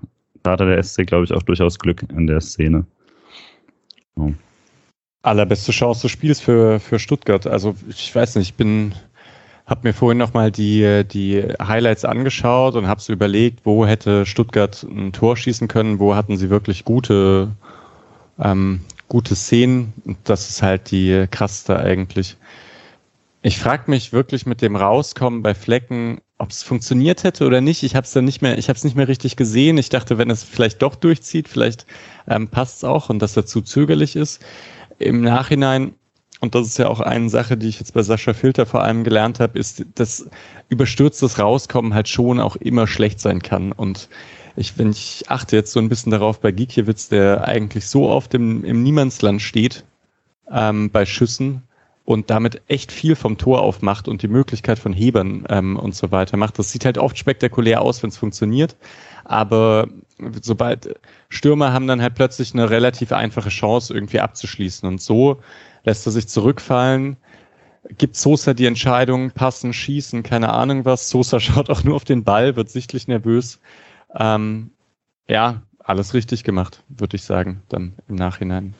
[0.43, 2.85] Da hatte der SC, glaube ich, auch durchaus Glück in der Szene.
[4.15, 4.31] Oh
[5.21, 7.47] allerbeste Chance des Spiels für, für Stuttgart.
[7.47, 8.93] Also ich weiß nicht, ich bin,
[9.65, 14.83] habe mir vorhin nochmal die, die Highlights angeschaut und habe so überlegt, wo hätte Stuttgart
[14.83, 17.51] ein Tor schießen können, wo hatten sie wirklich gute,
[18.39, 19.93] ähm, gute Szenen.
[20.05, 22.37] Und das ist halt die krasseste eigentlich.
[23.41, 27.83] Ich frage mich wirklich mit dem Rauskommen bei Flecken, ob es funktioniert hätte oder nicht.
[27.83, 29.77] Ich habe es dann nicht mehr, ich habe es nicht mehr richtig gesehen.
[29.77, 31.85] Ich dachte, wenn es vielleicht doch durchzieht, vielleicht
[32.27, 34.43] ähm, passt es auch und dass er zu zögerlich ist
[34.99, 35.93] im Nachhinein,
[36.39, 39.03] und das ist ja auch eine Sache, die ich jetzt bei Sascha Filter vor allem
[39.03, 40.29] gelernt habe, ist, dass
[40.69, 43.71] überstürztes Rauskommen halt schon auch immer schlecht sein kann.
[43.71, 44.09] Und
[44.55, 48.33] ich, wenn ich achte jetzt so ein bisschen darauf bei Gikiewicz, der eigentlich so oft
[48.33, 49.83] im, im Niemandsland steht
[50.51, 51.63] ähm, bei Schüssen
[52.05, 56.11] und damit echt viel vom Tor aufmacht und die Möglichkeit von Hebern ähm, und so
[56.11, 56.57] weiter macht.
[56.59, 58.75] Das sieht halt oft spektakulär aus, wenn es funktioniert.
[59.25, 59.87] Aber
[60.41, 60.99] sobald
[61.29, 64.87] Stürmer haben dann halt plötzlich eine relativ einfache Chance, irgendwie abzuschließen.
[64.87, 65.39] Und so
[65.83, 67.17] lässt er sich zurückfallen,
[67.97, 71.09] gibt Sosa die Entscheidung, passen, schießen, keine Ahnung was.
[71.09, 73.59] Sosa schaut auch nur auf den Ball, wird sichtlich nervös.
[74.15, 74.71] Ähm,
[75.27, 78.73] ja, alles richtig gemacht, würde ich sagen, dann im Nachhinein.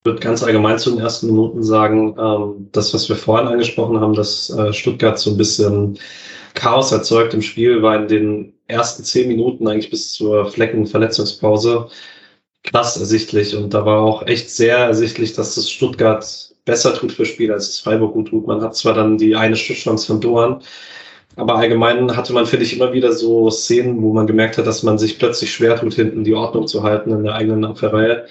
[0.00, 4.00] Ich würde ganz allgemein zu den ersten Minuten sagen, ähm, das, was wir vorhin angesprochen
[4.00, 5.98] haben, dass äh, Stuttgart so ein bisschen
[6.54, 11.88] Chaos erzeugt im Spiel, war in den ersten zehn Minuten eigentlich bis zur Fleckenverletzungspause
[12.64, 13.56] krass ersichtlich.
[13.56, 17.68] Und da war auch echt sehr ersichtlich, dass das Stuttgart besser tut für Spiel, als
[17.68, 18.46] es Freiburg gut tut.
[18.46, 20.62] Man hat zwar dann die eine Stützchance von Doan,
[21.36, 24.82] aber allgemein hatte man, finde ich, immer wieder so Szenen, wo man gemerkt hat, dass
[24.82, 28.26] man sich plötzlich schwer tut, hinten die Ordnung zu halten in der eigenen Abwehrreihe.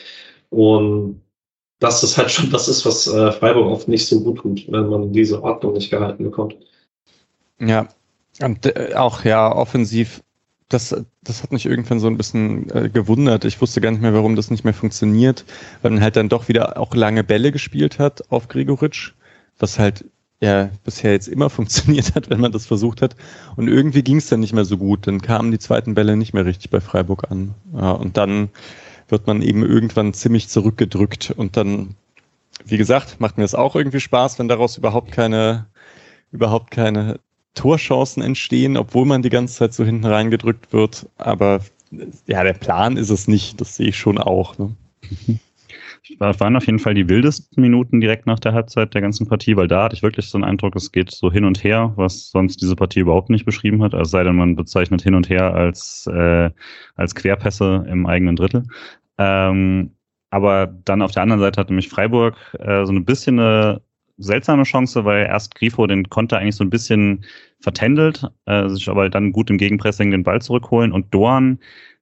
[0.50, 1.22] Und
[1.80, 4.88] dass das halt schon das ist, was äh, Freiburg oft nicht so gut tut, wenn
[4.88, 6.56] man diese Ordnung nicht gehalten bekommt.
[7.60, 7.88] Ja,
[8.40, 10.22] und äh, auch ja, offensiv,
[10.74, 13.46] das, das hat mich irgendwann so ein bisschen äh, gewundert.
[13.46, 15.46] Ich wusste gar nicht mehr, warum das nicht mehr funktioniert,
[15.82, 19.14] weil man halt dann doch wieder auch lange Bälle gespielt hat auf Gregoritsch,
[19.60, 20.06] was halt
[20.40, 23.16] ja bisher jetzt immer funktioniert hat, wenn man das versucht hat.
[23.56, 25.08] Und irgendwie ging es dann nicht mehr so gut.
[25.08, 27.54] Dann kamen die zweiten Bälle nicht mehr richtig bei Freiburg an.
[27.74, 28.50] Ja, und dann
[29.10, 31.34] wird man eben irgendwann ziemlich zurückgedrückt.
[31.36, 31.96] Und dann,
[32.66, 35.68] wie gesagt, macht mir das auch irgendwie Spaß, wenn daraus überhaupt keine,
[36.32, 37.20] überhaupt keine
[37.54, 41.08] Torchancen entstehen, obwohl man die ganze Zeit so hinten reingedrückt wird.
[41.18, 41.62] Aber
[42.28, 43.60] ja, der Plan ist es nicht.
[43.60, 44.58] Das sehe ich schon auch.
[44.58, 44.76] Ne?
[46.20, 49.68] waren auf jeden Fall die wildesten Minuten direkt nach der Halbzeit der ganzen Partie, weil
[49.68, 52.62] da hatte ich wirklich so einen Eindruck, es geht so hin und her, was sonst
[52.62, 53.94] diese Partie überhaupt nicht beschrieben hat.
[53.94, 56.50] Also sei denn, man bezeichnet hin und her als, äh,
[56.96, 58.64] als Querpässe im eigenen Drittel.
[59.18, 59.92] Ähm,
[60.32, 63.82] aber dann auf der anderen Seite hatte mich Freiburg äh, so ein bisschen eine
[64.22, 67.26] seltsame Chance, weil erst Grifo den konnte eigentlich so ein bisschen
[67.60, 71.60] vertändelt, äh, sich aber dann gut im Gegenpressing den Ball zurückholen und Dorn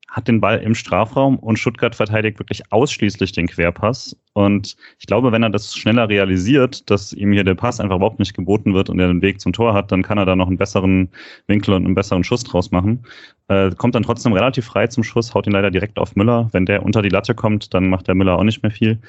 [0.09, 4.15] hat den Ball im Strafraum und Stuttgart verteidigt wirklich ausschließlich den Querpass.
[4.34, 8.20] Und ich glaube, wenn er das schneller realisiert, dass ihm hier der Pass einfach überhaupt
[8.20, 10.47] nicht geboten wird und er den Weg zum Tor hat, dann kann er da noch
[10.47, 11.09] einen besseren
[11.47, 13.03] Winkel und einen besseren Schuss draus machen.
[13.49, 16.49] Äh, kommt dann trotzdem relativ frei zum Schuss, haut ihn leider direkt auf Müller.
[16.53, 18.99] Wenn der unter die Latte kommt, dann macht der Müller auch nicht mehr viel.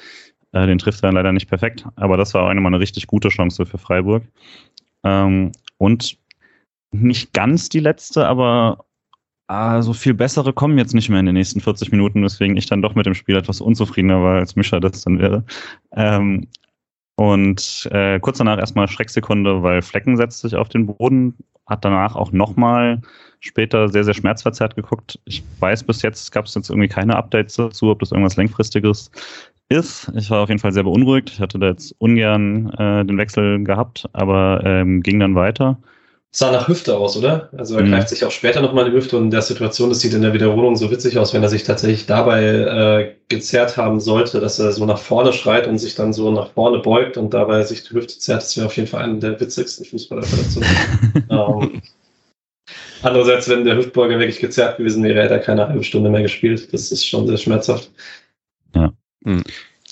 [0.53, 3.29] Äh, den trifft er leider nicht perfekt, aber das war auch einmal eine richtig gute
[3.29, 4.23] Chance für Freiburg.
[5.03, 6.17] Ähm, und
[6.91, 8.85] nicht ganz die letzte, aber
[9.47, 12.65] ah, so viel bessere kommen jetzt nicht mehr in den nächsten 40 Minuten, weswegen ich
[12.67, 15.43] dann doch mit dem Spiel etwas unzufriedener war, als Mischa das dann wäre.
[15.93, 16.47] Ähm,
[17.15, 21.35] und äh, kurz danach erstmal Schrecksekunde, weil Flecken setzt sich auf den Boden,
[21.67, 23.01] hat danach auch nochmal
[23.39, 25.19] später sehr, sehr schmerzverzerrt geguckt.
[25.25, 29.11] Ich weiß bis jetzt gab es jetzt irgendwie keine Updates dazu, ob das irgendwas Längfristiges
[29.71, 30.11] ist.
[30.15, 31.31] Ich war auf jeden Fall sehr beunruhigt.
[31.31, 35.77] Ich hatte da jetzt ungern äh, den Wechsel gehabt, aber ähm, ging dann weiter
[36.33, 37.49] sah nach Hüfte aus, oder?
[37.57, 37.91] Also er mhm.
[37.91, 40.33] greift sich auch später nochmal die Hüfte und in der Situation, das sieht in der
[40.33, 44.71] Wiederholung so witzig aus, wenn er sich tatsächlich dabei äh, gezerrt haben sollte, dass er
[44.71, 47.93] so nach vorne schreit und sich dann so nach vorne beugt und dabei sich die
[47.93, 48.43] Hüfte zerrt.
[48.43, 50.69] Das wäre auf jeden Fall eine der witzigsten Fußballerverletzungen.
[51.29, 51.81] ähm,
[53.03, 56.73] andererseits, wenn der Hüftbeuger wirklich gezerrt gewesen wäre, hätte er keine halbe Stunde mehr gespielt.
[56.73, 57.91] Das ist schon sehr schmerzhaft.
[59.25, 59.31] Ja.
[59.31, 59.43] Hm.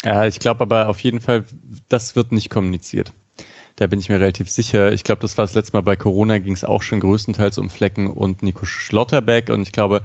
[0.03, 1.43] Ja, ich glaube aber auf jeden Fall,
[1.89, 3.11] das wird nicht kommuniziert.
[3.75, 4.93] Da bin ich mir relativ sicher.
[4.93, 7.69] Ich glaube, das war das letzte Mal bei Corona, ging es auch schon größtenteils um
[7.69, 9.49] Flecken und Nico Schlotterbeck.
[9.49, 10.01] Und ich glaube,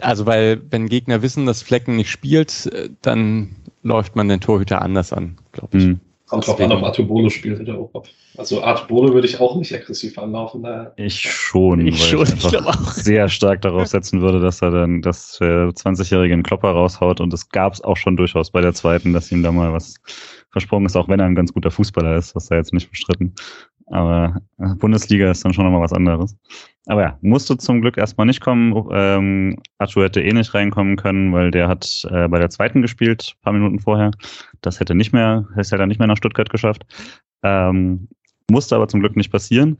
[0.00, 2.70] also weil, wenn Gegner wissen, dass Flecken nicht spielt,
[3.02, 5.84] dann läuft man den Torhüter anders an, glaube ich.
[5.84, 6.00] Mhm.
[6.26, 8.08] Kommt drauf an, ob Artubolo spielt oder ob.
[8.38, 10.62] Also Artubolo würde ich auch nicht aggressiv anlaufen.
[10.62, 10.94] Daher.
[10.96, 12.92] Ich schon, ich weil schon, ich, ich auch.
[12.92, 17.20] sehr stark darauf setzen würde, dass er dann das 20-jährigen Klopper raushaut.
[17.20, 19.96] Und das gab es auch schon durchaus bei der zweiten, dass ihm da mal was
[20.50, 23.34] versprungen ist, auch wenn er ein ganz guter Fußballer ist, was er jetzt nicht bestritten.
[23.86, 26.36] Aber äh, Bundesliga ist dann schon nochmal was anderes.
[26.86, 28.74] Aber ja, musste zum Glück erstmal nicht kommen.
[28.92, 33.36] Ähm, Achu hätte eh nicht reinkommen können, weil der hat äh, bei der zweiten gespielt,
[33.42, 34.10] paar Minuten vorher.
[34.60, 36.84] Das hätte nicht mehr, das hätte er nicht mehr nach Stuttgart geschafft.
[37.42, 38.08] Ähm,
[38.50, 39.78] musste aber zum Glück nicht passieren.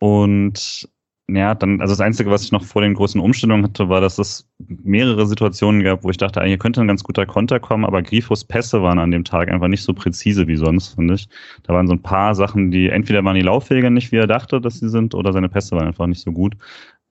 [0.00, 0.88] Und
[1.30, 4.18] ja, dann, also das Einzige, was ich noch vor den großen Umstellungen hatte, war, dass
[4.18, 8.02] es mehrere Situationen gab, wo ich dachte, hier könnte ein ganz guter Konter kommen, aber
[8.02, 11.28] Grifos Pässe waren an dem Tag einfach nicht so präzise wie sonst, finde ich.
[11.64, 14.58] Da waren so ein paar Sachen, die entweder waren die Laufwege nicht, wie er dachte,
[14.60, 16.56] dass sie sind, oder seine Pässe waren einfach nicht so gut.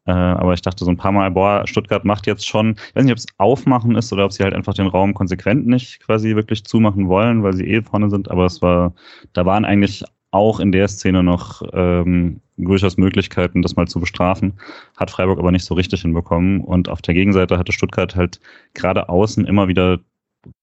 [0.08, 3.04] Äh, aber ich dachte so ein paar Mal, boah, Stuttgart macht jetzt schon, ich weiß
[3.04, 6.36] nicht, ob es aufmachen ist oder ob sie halt einfach den Raum konsequent nicht quasi
[6.36, 8.96] wirklich zumachen wollen, weil sie eh vorne sind, aber es war,
[9.34, 14.54] da waren eigentlich auch in der Szene noch ähm, durchaus Möglichkeiten, das mal zu bestrafen.
[14.98, 16.62] Hat Freiburg aber nicht so richtig hinbekommen.
[16.62, 18.40] Und auf der Gegenseite hatte Stuttgart halt
[18.74, 20.00] gerade außen immer wieder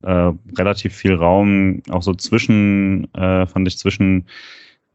[0.03, 4.27] äh, relativ viel Raum, auch so zwischen, äh, fand ich zwischen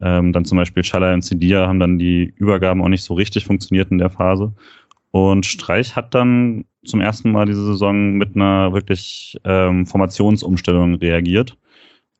[0.00, 3.44] ähm, dann zum Beispiel Schaller und Cedia haben dann die Übergaben auch nicht so richtig
[3.44, 4.52] funktioniert in der Phase.
[5.10, 11.56] Und Streich hat dann zum ersten Mal diese Saison mit einer wirklich ähm, Formationsumstellung reagiert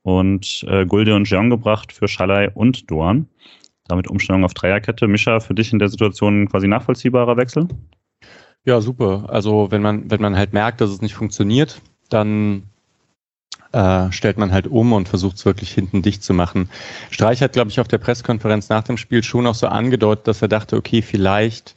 [0.02, 3.28] und äh, Gulde und Jean gebracht für Schalay und Dorn.
[3.90, 5.08] Damit Umstellung auf Dreierkette.
[5.08, 7.68] Mischa, für dich in der Situation quasi nachvollziehbarer Wechsel?
[8.64, 9.26] Ja, super.
[9.28, 12.64] Also wenn man, wenn man halt merkt, dass es nicht funktioniert, dann
[13.72, 16.68] äh, stellt man halt um und versucht es wirklich hinten dicht zu machen.
[17.10, 20.42] Streich hat, glaube ich, auf der Pressekonferenz nach dem Spiel schon auch so angedeutet, dass
[20.42, 21.74] er dachte, okay, vielleicht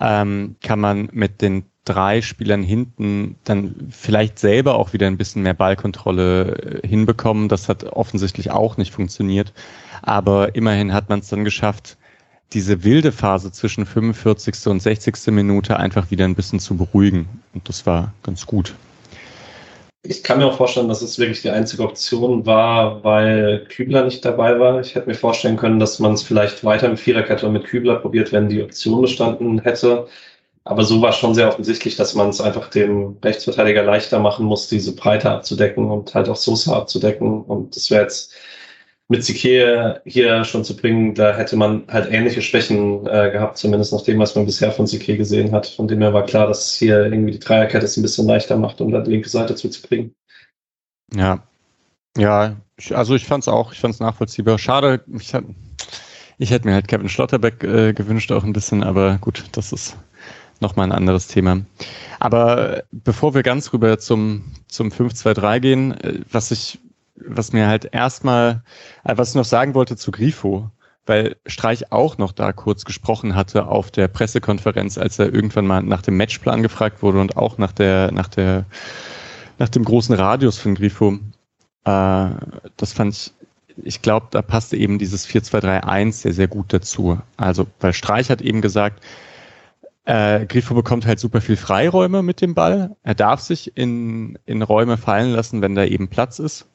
[0.00, 5.42] ähm, kann man mit den drei Spielern hinten dann vielleicht selber auch wieder ein bisschen
[5.42, 7.48] mehr Ballkontrolle äh, hinbekommen.
[7.48, 9.54] Das hat offensichtlich auch nicht funktioniert.
[10.02, 11.96] Aber immerhin hat man es dann geschafft,
[12.52, 14.66] diese wilde Phase zwischen 45.
[14.66, 15.14] und 60.
[15.28, 17.28] Minute einfach wieder ein bisschen zu beruhigen.
[17.54, 18.74] Und das war ganz gut.
[20.08, 24.24] Ich kann mir auch vorstellen, dass es wirklich die einzige Option war, weil Kübler nicht
[24.24, 24.80] dabei war.
[24.80, 28.32] Ich hätte mir vorstellen können, dass man es vielleicht weiter mit Viererkette mit Kübler probiert,
[28.32, 30.06] wenn die Option bestanden hätte.
[30.66, 34.68] Aber so war schon sehr offensichtlich, dass man es einfach dem Rechtsverteidiger leichter machen muss,
[34.68, 37.42] diese Breite abzudecken und halt auch Sosa abzudecken.
[37.42, 38.34] Und das wäre jetzt
[39.06, 43.92] mit Sique hier schon zu bringen, da hätte man halt ähnliche Schwächen äh, gehabt, zumindest
[43.92, 45.68] nach dem, was man bisher von Sique gesehen hat.
[45.68, 48.80] Von dem her war klar, dass hier irgendwie die Dreierkette es ein bisschen leichter macht,
[48.80, 50.16] um da die linke Seite zuzubringen.
[51.14, 51.44] Ja,
[52.18, 52.56] ja,
[52.90, 54.58] also ich fand es auch, ich fand es nachvollziehbar.
[54.58, 55.32] Schade, ich,
[56.38, 59.96] ich hätte mir halt Kevin Schlotterbeck äh, gewünscht auch ein bisschen, aber gut, das ist
[60.60, 61.60] nochmal ein anderes Thema.
[62.18, 66.78] Aber bevor wir ganz rüber zum, zum 5-2-3 gehen, äh, was ich,
[67.16, 68.62] was mir halt erstmal,
[69.04, 70.70] äh, was ich noch sagen wollte zu Grifo,
[71.06, 75.82] weil Streich auch noch da kurz gesprochen hatte auf der Pressekonferenz, als er irgendwann mal
[75.82, 78.64] nach dem Matchplan gefragt wurde und auch nach der, nach der,
[79.58, 81.18] nach dem großen Radius von Grifo.
[81.84, 82.30] Äh,
[82.76, 83.32] das fand ich,
[83.82, 87.18] ich glaube, da passte eben dieses 4-2-3-1 sehr, sehr gut dazu.
[87.36, 89.04] Also, weil Streich hat eben gesagt,
[90.06, 92.96] äh, Grifo bekommt halt super viel Freiräume mit dem Ball.
[93.02, 96.66] Er darf sich in, in Räume fallen lassen, wenn da eben Platz ist.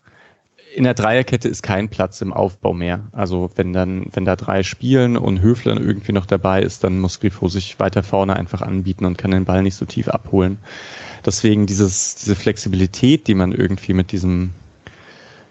[0.76, 3.08] In der Dreierkette ist kein Platz im Aufbau mehr.
[3.14, 7.20] Also wenn dann, wenn da drei spielen und Höfler irgendwie noch dabei ist, dann muss
[7.20, 10.60] Grifo sich weiter vorne einfach anbieten und kann den Ball nicht so tief abholen.
[11.26, 14.52] Deswegen dieses, diese Flexibilität, die man irgendwie mit diesem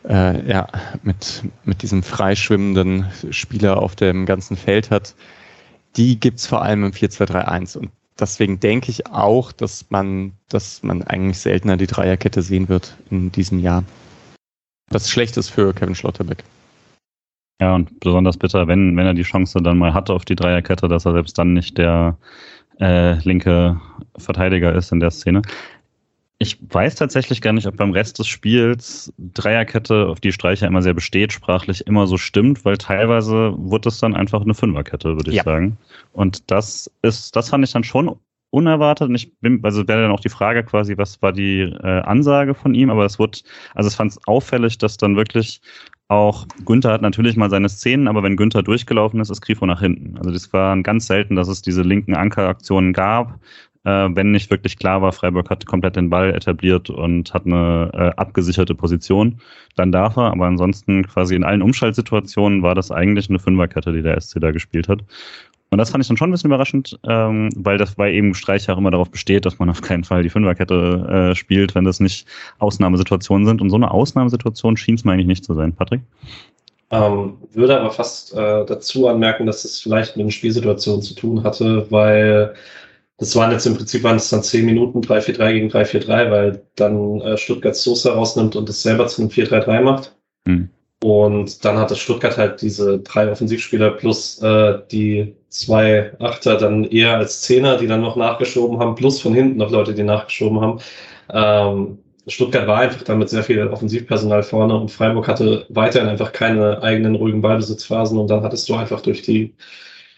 [0.08, 0.68] äh, ja,
[1.02, 5.14] mit, mit diesem freischwimmenden Spieler auf dem ganzen Feld hat,
[5.96, 7.78] die gibt's vor allem im 4-2-3-1.
[7.78, 12.96] Und deswegen denke ich auch, dass man, dass man eigentlich seltener die Dreierkette sehen wird
[13.10, 13.84] in diesem Jahr.
[14.90, 16.44] Was schlecht ist für Kevin Schlotterbeck.
[17.60, 20.88] Ja, und besonders bitter, wenn, wenn er die Chance dann mal hatte auf die Dreierkette,
[20.88, 22.16] dass er selbst dann nicht der
[22.80, 23.78] äh, linke
[24.16, 25.42] Verteidiger ist in der Szene.
[26.42, 30.80] Ich weiß tatsächlich gar nicht, ob beim Rest des Spiels Dreierkette, auf die Streicher immer
[30.80, 35.30] sehr besteht, sprachlich immer so stimmt, weil teilweise wurde es dann einfach eine Fünferkette, würde
[35.30, 35.44] ich ja.
[35.44, 35.76] sagen.
[36.14, 38.16] Und das ist, das fand ich dann schon
[38.48, 39.10] unerwartet.
[39.10, 42.54] Und ich bin, also wäre dann auch die Frage quasi, was war die äh, Ansage
[42.54, 43.40] von ihm, aber es wurde,
[43.74, 45.60] also es fand es auffällig, dass dann wirklich
[46.08, 49.80] auch Günther hat natürlich mal seine Szenen, aber wenn Günther durchgelaufen ist, ist Grifo nach
[49.80, 50.16] hinten.
[50.16, 53.38] Also das war ganz selten, dass es diese linken Ankeraktionen gab
[53.84, 57.90] äh, wenn nicht wirklich klar war, Freiburg hat komplett den Ball etabliert und hat eine
[57.94, 59.40] äh, abgesicherte Position,
[59.76, 60.32] dann darf er.
[60.32, 64.50] Aber ansonsten quasi in allen Umschaltsituationen war das eigentlich eine Fünferkette, die der SC da
[64.50, 65.00] gespielt hat.
[65.70, 68.68] Und das fand ich dann schon ein bisschen überraschend, ähm, weil das bei eben Streich
[68.68, 72.00] auch immer darauf besteht, dass man auf keinen Fall die Fünferkette äh, spielt, wenn das
[72.00, 72.26] nicht
[72.58, 73.60] Ausnahmesituationen sind.
[73.60, 75.72] Und so eine Ausnahmesituation schien es mir eigentlich nicht zu sein.
[75.72, 76.00] Patrick?
[76.90, 81.44] Ähm, würde aber fast äh, dazu anmerken, dass es vielleicht mit einer Spielsituation zu tun
[81.44, 82.54] hatte, weil
[83.20, 87.20] das waren jetzt im Prinzip waren es dann zehn Minuten 3-4-3 gegen 3-4-3, weil dann
[87.20, 90.16] äh, Stuttgart Sosa rausnimmt und es selber zu einem 4-3-3 macht.
[90.46, 90.70] Mhm.
[91.02, 96.84] Und dann hat das Stuttgart halt diese drei Offensivspieler plus äh, die zwei Achter dann
[96.84, 100.60] eher als Zehner, die dann noch nachgeschoben haben, plus von hinten noch Leute, die nachgeschoben
[100.60, 100.80] haben.
[101.32, 106.82] Ähm, Stuttgart war einfach damit sehr viel Offensivpersonal vorne und Freiburg hatte weiterhin einfach keine
[106.82, 109.54] eigenen ruhigen Ballbesitzphasen und dann hattest du einfach durch die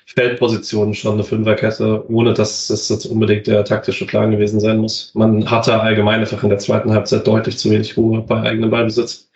[0.06, 5.12] Feldpositionen schon eine Fünferkette, ohne dass das jetzt unbedingt der taktische Plan gewesen sein muss.
[5.14, 9.30] Man hatte allgemein einfach in der zweiten Halbzeit deutlich zu wenig Ruhe bei eigenem Ballbesitz.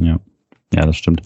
[0.00, 0.18] Ja,
[0.74, 1.22] ja, das stimmt.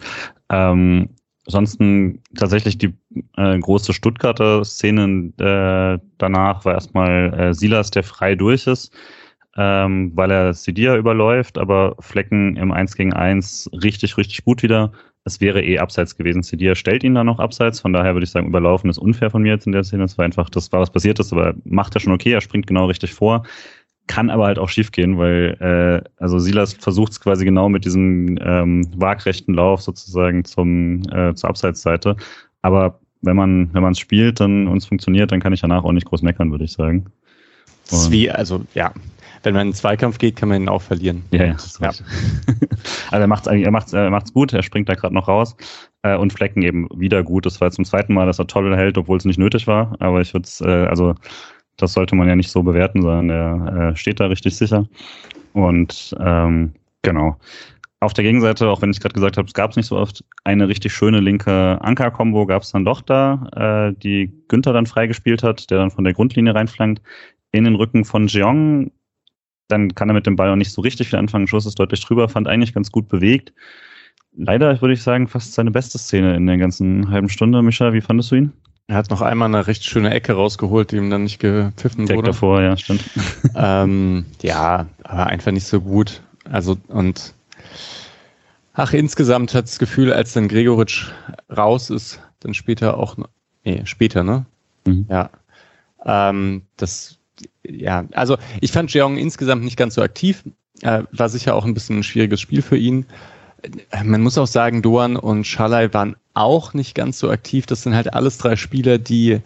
[0.51, 1.09] Ähm,
[1.47, 2.95] ansonsten tatsächlich die
[3.37, 8.93] äh, große Stuttgarter Szene äh, danach war erstmal äh, Silas, der frei durch ist,
[9.57, 14.93] ähm, weil er Sidia überläuft, aber Flecken im 1 gegen 1 richtig, richtig gut wieder
[15.25, 16.43] es wäre eh abseits gewesen.
[16.43, 19.43] Cedia stellt ihn da noch abseits, von daher würde ich sagen, überlaufen ist unfair von
[19.43, 20.03] mir jetzt in der Szene.
[20.03, 22.67] Das war einfach, das war was passiert ist, aber macht er schon okay, er springt
[22.67, 23.45] genau richtig vor.
[24.09, 27.85] Kann aber halt auch schief gehen, weil äh, also Silas versucht es quasi genau mit
[27.85, 32.17] diesem ähm, waagrechten Lauf sozusagen zum äh, zur Abseitsseite.
[32.63, 35.93] Aber wenn man wenn man es spielt, dann uns funktioniert, dann kann ich danach auch
[35.93, 37.07] nicht groß meckern, würde ich sagen.
[37.93, 38.93] Und wie, also ja,
[39.43, 41.25] wenn man in den Zweikampf geht, kann man ihn auch verlieren.
[41.31, 41.57] Ja, ja.
[41.81, 41.89] ja.
[43.11, 45.57] also er macht es er macht's, er macht's gut, er springt da gerade noch raus.
[46.03, 47.47] Äh, und Flecken eben wieder gut.
[47.47, 49.95] Das war zum zweiten Mal, dass er toll hält, obwohl es nicht nötig war.
[50.01, 51.15] Aber ich würde es, äh, also
[51.77, 54.87] das sollte man ja nicht so bewerten, sondern er äh, steht da richtig sicher.
[55.53, 56.73] Und ähm,
[57.03, 57.37] genau.
[58.01, 60.25] Auf der Gegenseite, auch wenn ich gerade gesagt habe, es gab es nicht so oft,
[60.43, 65.45] eine richtig schöne linke Anker-Kombo gab es dann doch da, äh, die Günther dann freigespielt
[65.45, 67.01] hat, der dann von der Grundlinie reinflankt,
[67.53, 68.91] in den Rücken von Jeong,
[69.73, 71.49] dann kann er mit dem Ball auch nicht so richtig viel anfangen.
[71.49, 73.53] Schuss ist deutlich drüber, fand eigentlich ganz gut bewegt.
[74.37, 77.63] Leider würde ich sagen, fast seine beste Szene in der ganzen halben Stunde.
[77.63, 78.53] Micha, wie fandest du ihn?
[78.87, 82.17] Er hat noch einmal eine recht schöne Ecke rausgeholt, die ihm dann nicht gepfiffen Direkt
[82.19, 82.31] wurde.
[82.31, 83.05] davor, ja, stimmt.
[83.55, 86.23] ähm, ja, aber einfach nicht so gut.
[86.51, 87.35] Also, und
[88.75, 91.11] ach, insgesamt hat das Gefühl, als dann Gregoritsch
[91.55, 93.17] raus ist, dann später auch,
[93.65, 94.47] nee, später, ne?
[94.87, 95.07] Mhm.
[95.09, 95.31] Ja.
[96.05, 97.19] Ähm, das
[97.65, 100.45] ja, also ich fand Jeong insgesamt nicht ganz so aktiv.
[100.83, 103.07] Äh, war sicher auch ein bisschen ein schwieriges Spiel für ihn.
[103.91, 107.67] Äh, man muss auch sagen, Doan und Schalai waren auch nicht ganz so aktiv.
[107.67, 109.41] Das sind halt alles drei Spieler, die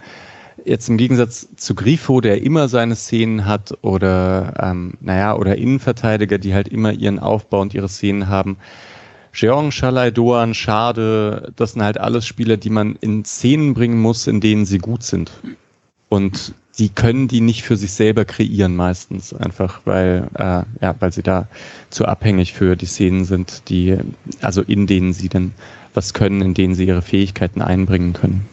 [0.65, 6.39] jetzt im Gegensatz zu Grifo, der immer seine Szenen hat, oder ähm, naja, oder Innenverteidiger,
[6.39, 8.57] die halt immer ihren Aufbau und ihre Szenen haben.
[9.35, 14.27] Jeong, Schalai, Doan, Schade, das sind halt alles Spieler, die man in Szenen bringen muss,
[14.27, 15.31] in denen sie gut sind.
[16.09, 21.13] Und die können die nicht für sich selber kreieren meistens, einfach weil, äh, ja, weil
[21.13, 21.49] sie da
[21.91, 23.97] zu abhängig für die Szenen sind, die,
[24.43, 25.53] also in denen sie dann
[25.95, 28.47] was können, in denen sie ihre Fähigkeiten einbringen können.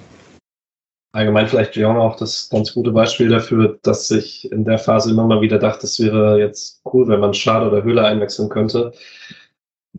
[1.12, 5.28] Allgemein vielleicht Jeong auch das ganz gute Beispiel dafür, dass ich in der Phase immer
[5.28, 8.94] mal wieder dachte, es wäre jetzt cool, wenn man Schade oder Höhle einwechseln könnte.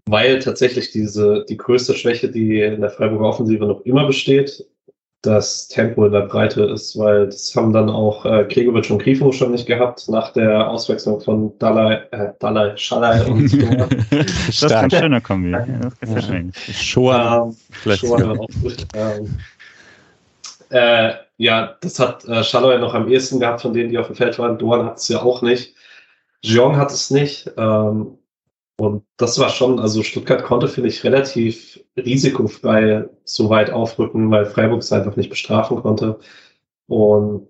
[0.06, 4.66] Weil tatsächlich diese, die größte Schwäche, die in der Freiburger Offensive noch immer besteht,
[5.24, 9.32] das Tempo in der Breite ist, weil das haben dann auch äh, Gregovic und Grifo
[9.32, 13.52] schon nicht gehabt nach der Auswechslung von Dalai, äh, Dalai, Schalai und
[14.10, 15.50] Das ist ein schöner Kombi.
[15.50, 16.52] Ja, das gefällt mir.
[16.54, 17.52] Shoah.
[17.86, 18.86] Ähm, Shoah auch gut.
[18.94, 19.38] Ähm,
[20.70, 24.16] äh, ja, das hat äh, Schalai noch am ehesten gehabt von denen, die auf dem
[24.16, 24.58] Feld waren.
[24.58, 25.74] Doan hat es ja auch nicht.
[26.42, 27.50] Jeong hat es nicht.
[27.56, 28.18] Ähm,
[28.76, 34.46] und das war schon, also Stuttgart konnte, finde ich, relativ risikofrei so weit aufrücken, weil
[34.46, 36.18] Freiburg es einfach nicht bestrafen konnte.
[36.88, 37.48] Und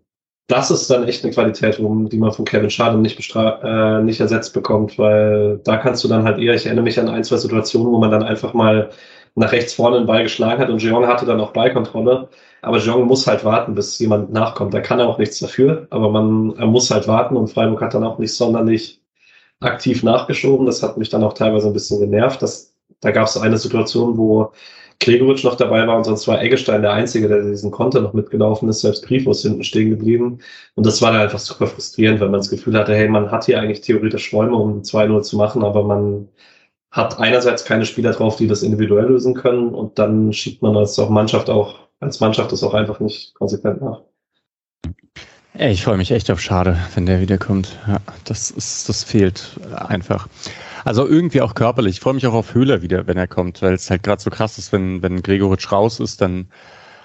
[0.48, 4.52] das ist dann echt eine Qualität, die man von Kevin Schade nicht, äh, nicht ersetzt
[4.52, 7.92] bekommt, weil da kannst du dann halt eher, ich erinnere mich an ein, zwei Situationen,
[7.92, 8.90] wo man dann einfach mal
[9.34, 12.28] nach rechts vorne den Ball geschlagen hat und Jeong hatte dann auch Ballkontrolle.
[12.62, 14.74] Aber Jeong muss halt warten, bis jemand nachkommt.
[14.74, 17.94] Da kann er auch nichts dafür, aber man er muss halt warten und Freiburg hat
[17.94, 19.03] dann auch nicht sonderlich
[19.64, 20.66] aktiv nachgeschoben.
[20.66, 22.42] Das hat mich dann auch teilweise ein bisschen genervt.
[22.42, 24.52] Das, da gab es eine Situation, wo
[25.00, 28.68] Gregoritsch noch dabei war und sonst war Eggestein der Einzige, der diesen Konter noch mitgelaufen
[28.68, 28.80] ist.
[28.80, 30.38] Selbst Grifos hinten stehen geblieben.
[30.74, 33.44] Und das war dann einfach super frustrierend, weil man das Gefühl hatte, hey, man hat
[33.44, 36.28] hier eigentlich theoretisch Räume, um 2-0 zu machen, aber man
[36.90, 40.98] hat einerseits keine Spieler drauf, die das individuell lösen können und dann schiebt man als
[40.98, 44.02] auch Mannschaft auch, als Mannschaft das auch einfach nicht konsequent nach.
[45.56, 47.78] Ey, ich freue mich echt auf Schade, wenn der wiederkommt.
[47.86, 50.26] Ja, das ist, das fehlt einfach.
[50.84, 51.94] Also irgendwie auch körperlich.
[51.94, 54.30] Ich freue mich auch auf Höhler wieder, wenn er kommt, weil es halt gerade so
[54.30, 56.48] krass ist, wenn, wenn Gregoritsch raus ist, dann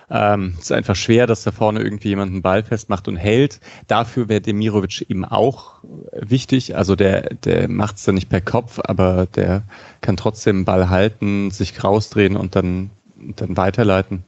[0.10, 3.60] ähm, ist einfach schwer, dass da vorne irgendwie jemand einen Ball festmacht und hält.
[3.86, 5.76] Dafür wäre Demirovic eben auch
[6.12, 6.76] wichtig.
[6.76, 9.62] Also der, der macht es dann nicht per Kopf, aber der
[10.02, 14.24] kann trotzdem den Ball halten, sich rausdrehen und dann, dann weiterleiten.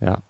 [0.00, 0.22] Ja.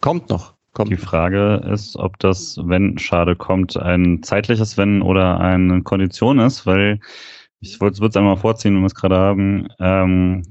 [0.00, 0.57] Kommt noch.
[0.72, 0.90] Kommt.
[0.90, 6.66] Die Frage ist, ob das, wenn Schade kommt, ein zeitliches Wenn oder eine Kondition ist,
[6.66, 7.00] weil
[7.60, 9.68] ich würde es einmal vorziehen, wenn wir es gerade haben.
[9.80, 10.42] Ähm,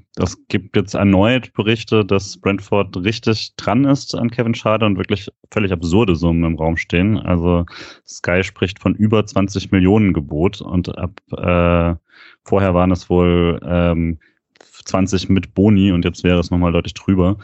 [0.50, 5.72] gibt jetzt erneut Berichte, dass Brentford richtig dran ist an Kevin Schade und wirklich völlig
[5.72, 7.18] absurde Summen im Raum stehen.
[7.18, 7.66] Also
[8.06, 11.96] Sky spricht von über 20 Millionen Gebot und ab äh,
[12.44, 14.20] vorher waren es wohl ähm,
[14.60, 17.38] 20 mit Boni und jetzt wäre es nochmal deutlich drüber.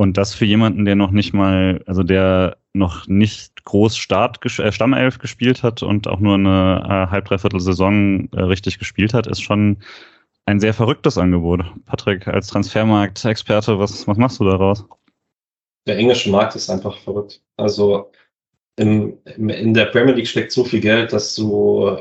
[0.00, 4.72] Und das für jemanden, der noch nicht mal, also der noch nicht groß Start, äh,
[4.72, 9.26] Stammelf gespielt hat und auch nur eine äh, halb, dreiviertel Saison äh, richtig gespielt hat,
[9.26, 9.76] ist schon
[10.46, 11.66] ein sehr verrücktes Angebot.
[11.84, 14.86] Patrick, als Transfermarkt-Experte, was, was machst du daraus?
[15.86, 17.42] Der englische Markt ist einfach verrückt.
[17.58, 18.10] Also
[18.76, 21.98] im, im, in der Premier League steckt so viel Geld, dass du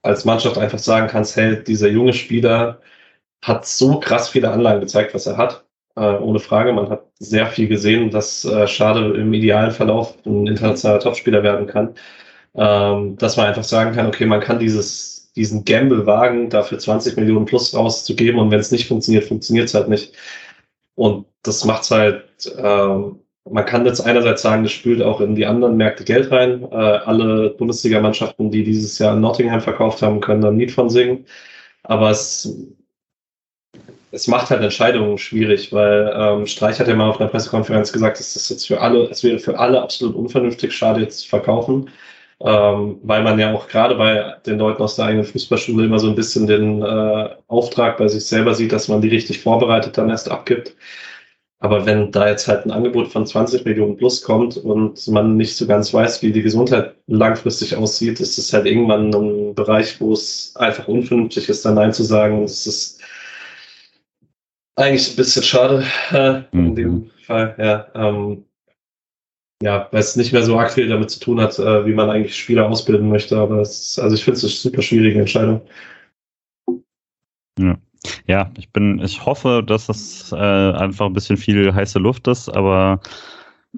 [0.00, 2.80] als Mannschaft einfach sagen kannst, hey, dieser junge Spieler
[3.42, 5.63] hat so krass viele Anlagen gezeigt, was er hat
[5.96, 6.72] äh, ohne Frage.
[6.72, 11.66] Man hat sehr viel gesehen, dass äh, Schade im idealen Verlauf ein internationaler Topspieler werden
[11.66, 11.94] kann.
[12.56, 17.16] Ähm, dass man einfach sagen kann, okay, man kann dieses, diesen Gamble wagen, dafür 20
[17.16, 20.14] Millionen plus rauszugeben und wenn es nicht funktioniert, funktioniert es halt nicht.
[20.94, 22.24] Und das macht's halt,
[22.56, 26.62] ähm, man kann jetzt einerseits sagen, das spült auch in die anderen Märkte Geld rein.
[26.70, 30.88] Äh, alle Bundesliga-Mannschaften, die dieses Jahr in Nottingham verkauft haben, können da ein Lied von
[30.88, 31.26] singen.
[31.82, 32.56] Aber es
[34.14, 38.18] es macht halt Entscheidungen schwierig, weil ähm, Streich hat ja mal auf einer Pressekonferenz gesagt,
[38.18, 41.90] dass das jetzt für alle, es wäre für alle absolut unvernünftig, Schade jetzt zu verkaufen,
[42.40, 46.08] ähm, weil man ja auch gerade bei den Leuten aus der eigenen Fußballschule immer so
[46.08, 50.10] ein bisschen den äh, Auftrag bei sich selber sieht, dass man die richtig vorbereitet dann
[50.10, 50.74] erst abgibt.
[51.60, 55.56] Aber wenn da jetzt halt ein Angebot von 20 Millionen plus kommt und man nicht
[55.56, 60.12] so ganz weiß, wie die Gesundheit langfristig aussieht, ist es halt irgendwann ein Bereich, wo
[60.12, 62.42] es einfach unvernünftig ist, dann Nein zu sagen.
[62.44, 63.00] Es ist
[64.76, 66.74] eigentlich ein bisschen schade äh, in mhm.
[66.74, 67.86] dem Fall, ja.
[67.94, 68.44] Ähm,
[69.62, 72.10] ja, weil es nicht mehr so arg viel damit zu tun hat, äh, wie man
[72.10, 73.38] eigentlich Spieler ausbilden möchte.
[73.38, 75.62] Aber es, also ich finde es eine super schwierige Entscheidung.
[77.58, 77.76] Ja.
[78.26, 82.48] ja, ich bin, ich hoffe, dass das äh, einfach ein bisschen viel heiße Luft ist,
[82.48, 83.00] aber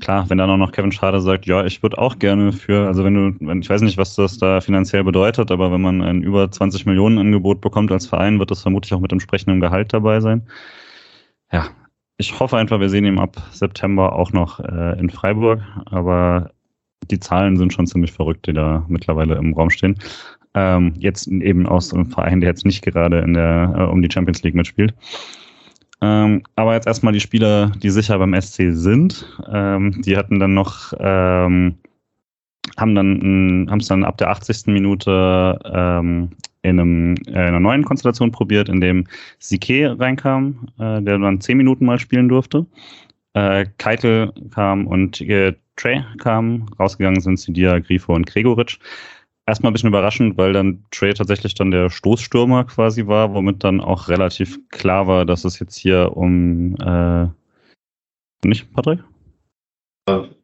[0.01, 3.05] klar, wenn dann auch noch Kevin Schade sagt, ja, ich würde auch gerne für, also
[3.05, 6.23] wenn du, wenn, ich weiß nicht, was das da finanziell bedeutet, aber wenn man ein
[6.23, 10.21] über 20 Millionen Angebot bekommt als Verein, wird das vermutlich auch mit entsprechendem Gehalt dabei
[10.21, 10.49] sein
[11.53, 11.69] ja,
[12.19, 16.51] ich hoffe einfach, wir sehen ihn ab September auch noch äh, in Freiburg, aber
[17.11, 19.99] die Zahlen sind schon ziemlich verrückt, die da mittlerweile im Raum stehen.
[20.55, 24.11] Ähm, jetzt eben aus einem Verein, der jetzt nicht gerade in der äh, um die
[24.11, 24.95] Champions League mitspielt.
[26.01, 29.27] Ähm, aber jetzt erstmal die Spieler, die sicher beim SC sind.
[29.51, 31.77] Ähm, die hatten dann noch ähm,
[32.77, 34.67] haben dann haben es dann ab der 80.
[34.67, 36.31] Minute ähm,
[36.69, 39.07] in, einem, äh, in einer neuen Konstellation probiert, in dem
[39.39, 42.67] Sike reinkam, äh, der dann 10 Minuten mal spielen durfte.
[43.35, 46.67] Äh, Keitel kam und äh, Trey kam.
[46.79, 48.79] Rausgegangen sind Sidia, Grifo und Gregoritsch.
[49.47, 53.81] Erstmal ein bisschen überraschend, weil dann Trey tatsächlich dann der Stoßstürmer quasi war, womit dann
[53.81, 57.27] auch relativ klar war, dass es jetzt hier um äh,
[58.47, 59.01] nicht, Patrick?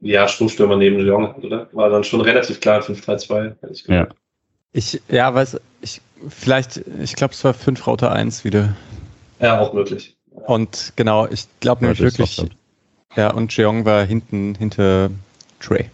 [0.00, 1.68] Ja, Stoßstürmer neben Lyon, oder?
[1.72, 4.08] War dann schon relativ klar 5-3-2, Ja.
[4.72, 8.76] Ich, ja, weiß, ich, vielleicht, ich glaube, es war 5 Router 1 wieder.
[9.40, 10.16] Ja, auch möglich.
[10.30, 12.44] Und genau, ich glaube nämlich wirklich,
[13.16, 15.10] ja, und Jeong war hinten, hinter
[15.60, 15.90] Trey.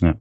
[0.00, 0.14] Ja.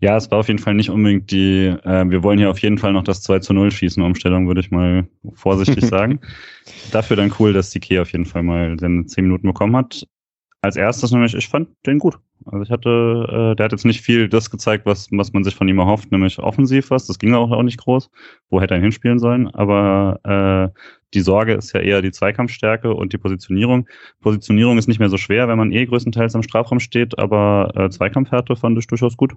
[0.00, 2.78] Ja, es war auf jeden Fall nicht unbedingt die, äh, wir wollen hier auf jeden
[2.78, 6.20] Fall noch das 2 zu 0 schießen, Umstellung, würde ich mal vorsichtig sagen.
[6.92, 10.06] Dafür dann cool, dass die Key auf jeden Fall mal seine 10 Minuten bekommen hat.
[10.60, 12.18] Als erstes nämlich, ich fand den gut.
[12.44, 15.54] Also ich hatte, äh, der hat jetzt nicht viel das gezeigt, was, was man sich
[15.54, 17.06] von ihm erhofft, nämlich offensiv was.
[17.06, 18.10] Das ging auch, auch nicht groß.
[18.50, 19.48] Wo hätte er hinspielen sollen?
[19.54, 20.78] Aber äh,
[21.14, 23.88] die Sorge ist ja eher die Zweikampfstärke und die Positionierung.
[24.20, 27.90] Positionierung ist nicht mehr so schwer, wenn man eh größtenteils am Strafraum steht, aber äh,
[27.90, 29.34] Zweikampfhärte fand ich durchaus gut.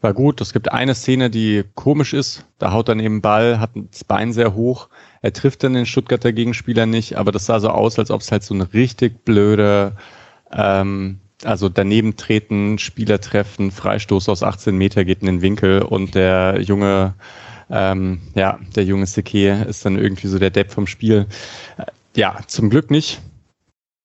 [0.00, 0.40] War gut.
[0.40, 2.44] Es gibt eine Szene, die komisch ist.
[2.58, 4.88] Da haut er neben Ball, hat das Bein sehr hoch.
[5.22, 8.30] Er trifft dann den Stuttgarter Gegenspieler nicht, aber das sah so aus, als ob es
[8.30, 9.96] halt so ein richtig blöder
[10.52, 16.14] ähm, also daneben treten, Spieler treffen, Freistoß aus 18 Meter geht in den Winkel und
[16.14, 17.14] der junge,
[17.70, 21.26] ähm, ja, der junge Seke ist dann irgendwie so der Depp vom Spiel.
[21.76, 21.84] Äh,
[22.16, 23.20] ja, zum Glück nicht.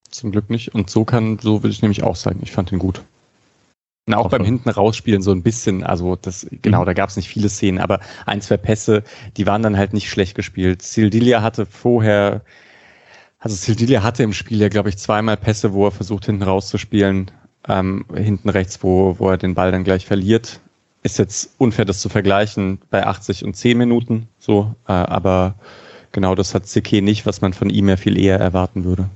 [0.09, 0.75] Zum Glück nicht.
[0.75, 2.41] Und so kann, so würde ich nämlich auch sagen.
[2.43, 3.01] Ich fand ihn gut.
[4.07, 6.85] Und auch, beim hinten rausspielen so ein bisschen, also das, genau, mhm.
[6.85, 9.03] da gab es nicht viele Szenen, aber ein, zwei Pässe,
[9.37, 10.81] die waren dann halt nicht schlecht gespielt.
[10.81, 12.41] Sildilia hatte vorher
[13.41, 17.31] also Sildilia hatte im Spiel ja, glaube ich, zweimal Pässe, wo er versucht, hinten rauszuspielen,
[17.67, 20.61] ähm, hinten rechts, wo, wo er den Ball dann gleich verliert.
[21.01, 25.55] Ist jetzt unfair, das zu vergleichen bei 80 und 10 Minuten, so, äh, aber
[26.11, 29.09] genau das hat Seke nicht, was man von ihm ja viel eher erwarten würde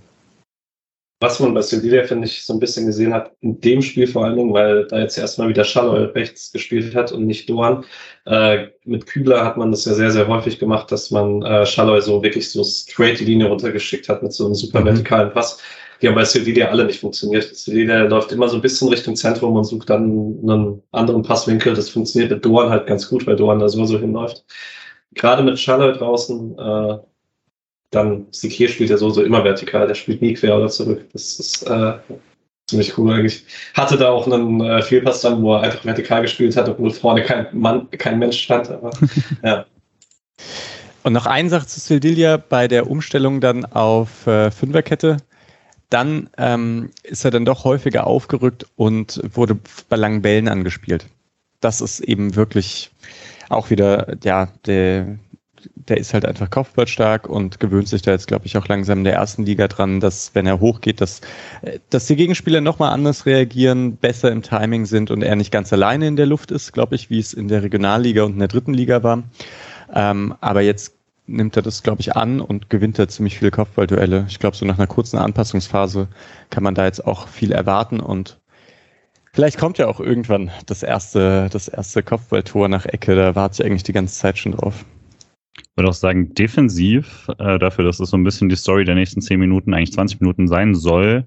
[1.20, 4.26] was man bei Sevilla, finde ich, so ein bisschen gesehen hat, in dem Spiel vor
[4.26, 7.86] allen Dingen, weil da jetzt erstmal wieder Schalloy rechts gespielt hat und nicht Doan.
[8.26, 12.01] Äh, mit Kübler hat man das ja sehr, sehr häufig gemacht, dass man äh, Schalloy
[12.01, 14.86] so wirklich so straight die Linie runtergeschickt hat mit so einem super mhm.
[14.86, 15.59] vertikalen Pass.
[16.01, 17.55] Die haben bei Sevilla alle nicht funktioniert.
[17.55, 21.74] Sevilla läuft immer so ein bisschen Richtung Zentrum und sucht dann einen anderen Passwinkel.
[21.74, 24.43] Das funktioniert mit Doan halt ganz gut, weil Doan da so so hinläuft.
[25.13, 26.97] Gerade mit Schalloy draußen, äh,
[27.96, 31.06] dann Sikir spielt ja so, so immer vertikal, der spielt nie quer oder zurück.
[31.14, 31.93] Das ist äh,
[32.68, 33.46] ziemlich cool eigentlich.
[33.74, 37.24] Hatte da auch einen äh, Fehlpass dann, wo er einfach vertikal gespielt hat, obwohl vorne
[37.24, 38.70] kein Mann, kein Mensch stand.
[38.70, 38.91] Aber,
[39.43, 39.66] ja.
[41.04, 45.18] Und noch ein Sache zu Sildilia bei der Umstellung dann auf äh, Fünferkette.
[45.89, 51.06] Dann ähm, ist er dann doch häufiger aufgerückt und wurde bei langen Bällen angespielt.
[51.62, 52.91] Das ist eben wirklich
[53.50, 55.20] auch wieder ja, der,
[55.76, 59.03] der ist halt einfach kopfballstark und gewöhnt sich da jetzt, glaube ich, auch langsam in
[59.03, 61.22] der ersten Liga dran, dass, wenn er hochgeht, dass,
[61.89, 66.07] dass die Gegenspieler nochmal anders reagieren, besser im Timing sind und er nicht ganz alleine
[66.07, 68.74] in der Luft ist, glaube ich, wie es in der Regionalliga und in der dritten
[68.74, 69.24] Liga war.
[69.93, 70.95] Ähm, aber jetzt
[71.28, 74.26] nimmt er das, glaube ich, an und gewinnt da ziemlich viele Kopfballduelle.
[74.30, 76.07] Ich glaube, so nach einer kurzen Anpassungsphase
[76.49, 78.39] kann man da jetzt auch viel erwarten und
[79.36, 83.18] Vielleicht kommt ja auch irgendwann das erste, das erste Kopfballtor nach Ecke.
[83.18, 84.86] Da warte ich eigentlich die ganze Zeit schon drauf
[85.76, 89.22] würde auch sagen, defensiv, äh, dafür, dass es so ein bisschen die Story der nächsten
[89.22, 91.26] 10 Minuten, eigentlich 20 Minuten sein soll,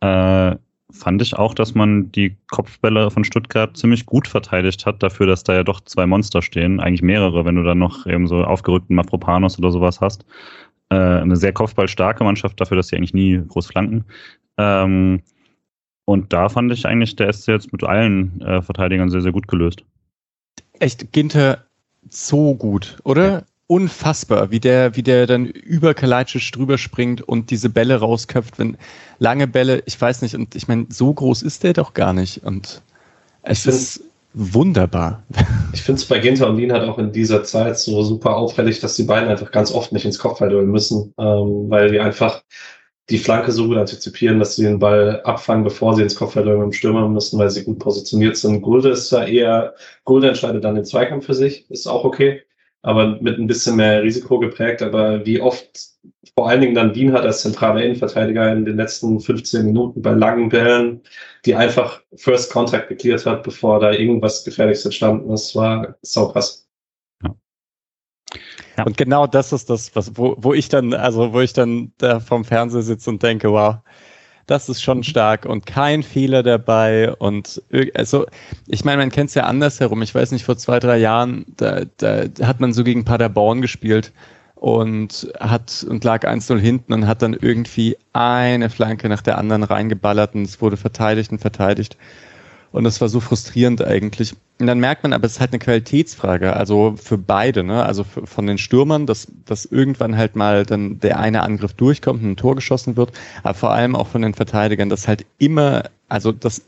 [0.00, 0.56] äh,
[0.90, 5.44] fand ich auch, dass man die Kopfbälle von Stuttgart ziemlich gut verteidigt hat, dafür, dass
[5.44, 8.96] da ja doch zwei Monster stehen, eigentlich mehrere, wenn du dann noch eben so aufgerückten
[8.96, 10.24] Mafropanos oder sowas hast.
[10.90, 14.04] Äh, eine sehr kopfballstarke Mannschaft dafür, dass sie eigentlich nie groß flanken.
[14.58, 15.22] Ähm,
[16.04, 19.48] und da fand ich eigentlich, der ist jetzt mit allen äh, Verteidigern sehr, sehr gut
[19.48, 19.84] gelöst.
[20.80, 21.64] Echt, Ginter
[22.10, 23.30] so gut, oder?
[23.30, 23.42] Ja
[23.74, 28.76] unfassbar, wie der, wie der dann über Kalajdzic drüber springt und diese Bälle rausköpft, wenn
[29.18, 32.44] lange Bälle, ich weiß nicht, und ich meine, so groß ist der doch gar nicht
[32.44, 32.82] und
[33.42, 35.24] es ist wunderbar.
[35.72, 38.78] Ich finde es bei Ginter und Wien halt auch in dieser Zeit so super auffällig,
[38.78, 42.44] dass die beiden einfach ganz oft nicht ins Kopfballduell müssen, ähm, weil die einfach
[43.10, 46.66] die Flanke so gut antizipieren, dass sie den Ball abfangen, bevor sie ins Kopfballduell mit
[46.66, 48.62] dem Stürmer müssen, weil sie gut positioniert sind.
[48.62, 52.42] Gulde ist da eher, Gulde entscheidet dann den Zweikampf für sich, ist auch okay
[52.84, 54.82] aber mit ein bisschen mehr Risiko geprägt.
[54.82, 55.66] Aber wie oft
[56.36, 60.12] vor allen Dingen dann Wien hat als zentraler Innenverteidiger in den letzten 15 Minuten bei
[60.12, 61.00] langen Bällen,
[61.46, 66.68] die einfach First Contact geklärt hat, bevor da irgendwas Gefährliches entstanden ist, war sau krass.
[68.76, 68.84] Ja.
[68.84, 72.20] Und genau das ist das, was, wo, wo ich dann, also wo ich dann da
[72.20, 73.76] vom Fernseher sitze und denke, wow,
[74.46, 77.12] das ist schon stark und kein Fehler dabei.
[77.14, 77.62] Und
[77.94, 78.26] also,
[78.66, 80.02] ich meine, man kennt es ja andersherum.
[80.02, 84.12] Ich weiß nicht, vor zwei, drei Jahren, da, da hat man so gegen Paderborn gespielt
[84.54, 89.62] und hat und lag 1-0 hinten und hat dann irgendwie eine Flanke nach der anderen
[89.62, 91.96] reingeballert und es wurde verteidigt und verteidigt.
[92.74, 94.34] Und das war so frustrierend eigentlich.
[94.58, 97.84] Und dann merkt man aber, es ist halt eine Qualitätsfrage, also für beide, ne?
[97.84, 102.20] Also für, von den Stürmern, dass, dass irgendwann halt mal dann der eine Angriff durchkommt
[102.24, 103.12] und ein Tor geschossen wird,
[103.44, 106.62] aber vor allem auch von den Verteidigern, dass halt immer, also dass,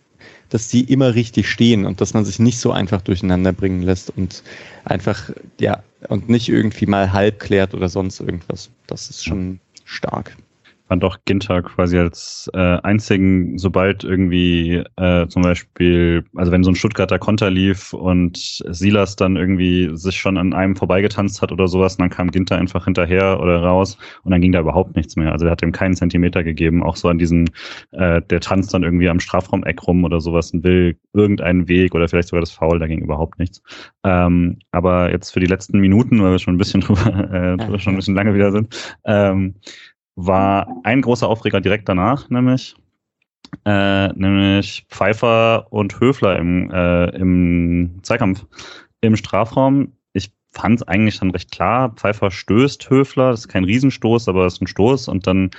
[0.48, 4.16] dass die immer richtig stehen und dass man sich nicht so einfach durcheinander bringen lässt
[4.16, 4.44] und
[4.84, 8.70] einfach, ja, und nicht irgendwie mal halb klärt oder sonst irgendwas.
[8.86, 10.36] Das ist schon stark
[10.88, 16.70] fand auch Ginter quasi als äh, einzigen, sobald irgendwie äh, zum Beispiel, also wenn so
[16.70, 21.66] ein Stuttgarter Konter lief und Silas dann irgendwie sich schon an einem vorbeigetanzt hat oder
[21.66, 25.32] sowas, dann kam Ginter einfach hinterher oder raus und dann ging da überhaupt nichts mehr.
[25.32, 27.50] Also er hat ihm keinen Zentimeter gegeben, auch so an diesen,
[27.92, 32.08] äh, der tanzt dann irgendwie am Strafraum-Eck rum oder sowas und will irgendeinen Weg oder
[32.08, 33.60] vielleicht sogar das Foul, da ging überhaupt nichts.
[34.04, 37.94] Ähm, aber jetzt für die letzten Minuten, weil wir schon ein bisschen drüber, äh, schon
[37.94, 39.56] ein bisschen lange wieder sind, ähm,
[40.16, 42.74] war ein großer Aufreger direkt danach, nämlich,
[43.64, 48.44] äh, nämlich Pfeiffer und Höfler im, äh, im Zweikampf
[49.02, 49.92] im Strafraum.
[50.14, 51.90] Ich fand es eigentlich dann recht klar.
[51.90, 55.50] Pfeiffer stößt Höfler, das ist kein Riesenstoß, aber es ist ein Stoß und dann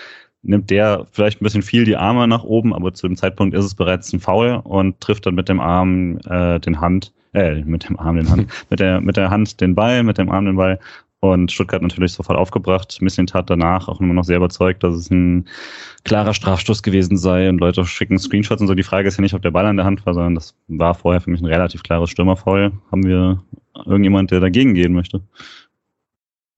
[0.42, 3.66] nimmt der vielleicht ein bisschen viel die Arme nach oben, aber zu dem Zeitpunkt ist
[3.66, 7.88] es bereits ein Foul und trifft dann mit dem Arm äh, den Hand, äh, mit
[7.88, 10.56] dem Arm den Hand, mit der, mit der Hand den Ball, mit dem Arm den
[10.56, 10.80] Ball
[11.20, 13.02] und Stuttgart natürlich sofort aufgebracht.
[13.02, 15.48] Missling tat danach auch immer noch sehr überzeugt, dass es ein
[16.04, 18.76] klarer Strafstoß gewesen sei und Leute schicken Screenshots und so.
[18.76, 20.94] Die Frage ist ja nicht, ob der Ball an der Hand war, sondern das war
[20.94, 22.72] vorher für mich ein relativ klares Stürmerfoul.
[22.92, 23.44] Haben wir
[23.86, 25.22] irgendjemand, der dagegen gehen möchte?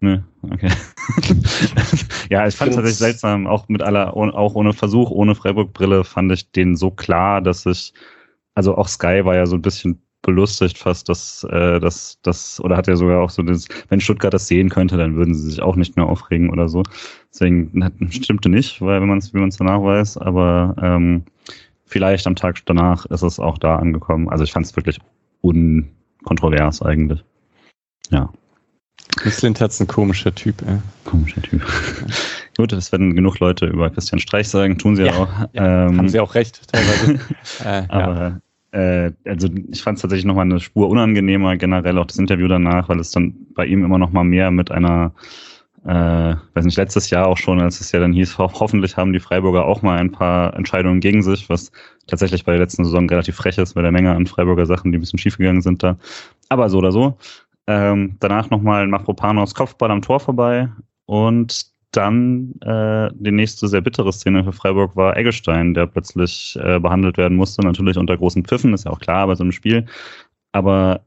[0.01, 0.69] Ne, okay.
[2.29, 6.31] ja, ich fand es tatsächlich seltsam, auch mit aller, auch ohne Versuch, ohne Freiburg-Brille fand
[6.31, 7.93] ich den so klar, dass ich,
[8.53, 12.75] also auch Sky war ja so ein bisschen belustigt fast, dass äh, das, das, oder
[12.77, 15.61] hat er sogar auch so das, wenn Stuttgart das sehen könnte, dann würden sie sich
[15.61, 16.83] auch nicht mehr aufregen oder so.
[17.33, 17.71] Deswegen
[18.09, 21.23] stimmte nicht, weil wenn man es, wie man es danach weiß, aber ähm,
[21.85, 24.29] vielleicht am Tag danach ist es auch da angekommen.
[24.29, 24.99] Also ich fand es wirklich
[25.41, 27.23] unkontrovers eigentlich.
[28.09, 28.31] Ja.
[29.23, 30.77] Mislint hat ein komischer Typ, ey.
[31.05, 31.65] Komischer Typ.
[32.57, 35.29] Gut, es werden genug Leute über Christian Streich sagen, tun sie ja, auch.
[35.53, 37.19] Ja, ähm, haben sie auch recht, teilweise.
[37.63, 38.41] äh, aber ja
[38.71, 42.89] äh, also ich fand es tatsächlich nochmal eine Spur unangenehmer, generell auch das Interview danach,
[42.89, 45.13] weil es dann bei ihm immer noch mal mehr mit einer,
[45.85, 49.13] äh, weiß nicht, letztes Jahr auch schon, als es ja dann hieß, ho hoffentlich haben
[49.13, 51.71] die Freiburger auch mal ein paar Entscheidungen gegen sich, was
[52.07, 54.97] tatsächlich bei der letzten Saison relativ frech ist, bei der Menge an Freiburger Sachen, die
[54.97, 55.97] ein bisschen schiefgegangen sind da.
[56.49, 57.17] Aber so oder so.
[57.67, 60.69] Ähm, danach nochmal Mafropanos Kopfball am Tor vorbei
[61.05, 66.79] und dann äh, die nächste sehr bittere Szene für Freiburg war Eggestein, der plötzlich äh,
[66.79, 69.85] behandelt werden musste, natürlich unter großen Pfiffen, ist ja auch klar bei so einem Spiel.
[70.51, 71.01] Aber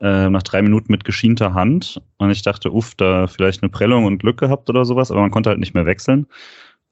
[0.00, 4.04] äh, nach drei Minuten mit geschienter Hand und ich dachte, uff, da vielleicht eine Prellung
[4.04, 6.26] und Glück gehabt oder sowas, aber man konnte halt nicht mehr wechseln.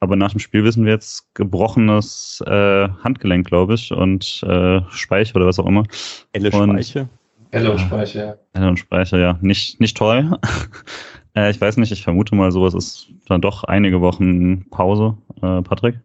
[0.00, 5.34] Aber nach dem Spiel wissen wir jetzt gebrochenes äh, Handgelenk, glaube ich, und äh, Speiche
[5.34, 5.84] oder was auch immer.
[6.32, 7.08] Elle Speiche.
[7.50, 8.36] Elle und Speiche, ja.
[8.54, 9.38] Elle und Speiche, ja.
[9.42, 10.38] Nicht, nicht toll.
[11.34, 15.62] Äh, ich weiß nicht, ich vermute mal, sowas ist dann doch einige Wochen Pause, äh,
[15.62, 15.96] Patrick.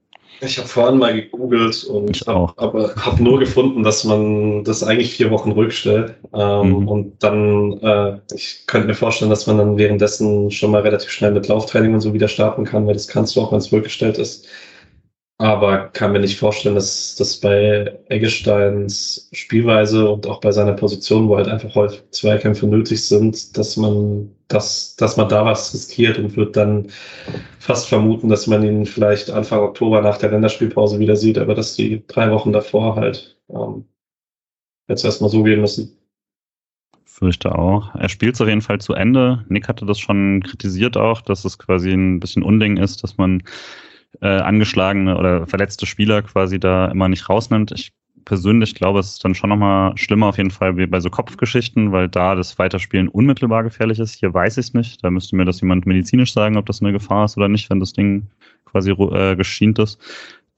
[0.42, 5.32] Ich habe vorhin mal gegoogelt und aber hab nur gefunden, dass man das eigentlich vier
[5.32, 6.16] Wochen rückstellt.
[6.34, 6.88] Ähm, mhm.
[6.88, 11.32] Und dann, äh, ich könnte mir vorstellen, dass man dann währenddessen schon mal relativ schnell
[11.32, 14.18] mit Lauftraining und so wieder starten kann, weil das kannst du auch, wenn es rückgestellt
[14.18, 14.48] ist.
[15.38, 21.28] Aber kann mir nicht vorstellen, dass das bei Eggesteins Spielweise und auch bei seiner Position,
[21.28, 26.18] wo halt einfach häufig Zweikämpfe nötig sind, dass man, dass, dass man da was riskiert
[26.20, 26.88] und wird dann
[27.60, 31.76] fast vermuten, dass man ihn vielleicht Anfang Oktober nach der Länderspielpause wieder sieht, aber dass
[31.76, 33.84] die drei Wochen davor halt ähm,
[34.88, 35.98] jetzt erstmal so gehen müssen.
[37.04, 37.94] Fürchte auch.
[37.96, 39.46] Er spielt es auf jeden Fall zu Ende.
[39.50, 43.44] Nick hatte das schon kritisiert auch, dass es quasi ein bisschen Unding ist, dass man
[44.22, 47.72] äh, angeschlagene oder verletzte Spieler quasi da immer nicht rausnimmt.
[47.72, 47.92] Ich
[48.26, 51.92] persönlich glaube, es ist dann schon nochmal schlimmer auf jeden Fall wie bei so Kopfgeschichten,
[51.92, 54.16] weil da das Weiterspielen unmittelbar gefährlich ist.
[54.16, 55.04] Hier weiß ich es nicht.
[55.04, 57.80] Da müsste mir das jemand medizinisch sagen, ob das eine Gefahr ist oder nicht, wenn
[57.80, 58.28] das Ding
[58.66, 60.00] quasi äh, geschient ist.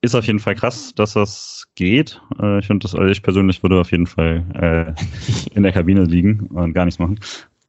[0.01, 2.22] Ist auf jeden Fall krass, dass das geht.
[2.41, 6.47] Äh, ich das, also ich persönlich würde auf jeden Fall äh, in der Kabine liegen
[6.47, 7.20] und gar nichts machen.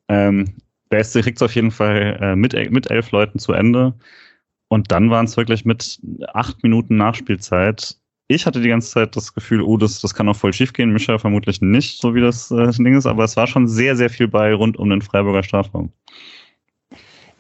[0.09, 0.45] Ähm,
[0.91, 3.95] der SC kriegt es auf jeden Fall äh, mit, mit elf Leuten zu Ende.
[4.69, 5.99] Und dann waren es wirklich mit
[6.35, 7.97] acht Minuten Nachspielzeit.
[8.29, 10.91] Ich hatte die ganze Zeit das Gefühl, oh, das, das kann auch voll schief gehen.
[10.91, 14.11] Mischa vermutlich nicht, so wie das äh, Ding ist, aber es war schon sehr, sehr
[14.11, 15.91] viel bei rund um den Freiburger Strafraum.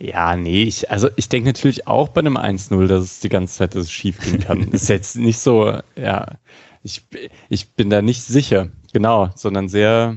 [0.00, 3.58] Ja, nee, ich, also ich denke natürlich auch bei einem 1-0, dass es die ganze
[3.58, 4.62] Zeit das schief gehen kann.
[4.72, 6.38] ist jetzt nicht so, ja,
[6.82, 7.04] ich,
[7.48, 10.16] ich bin da nicht sicher, genau, sondern sehr,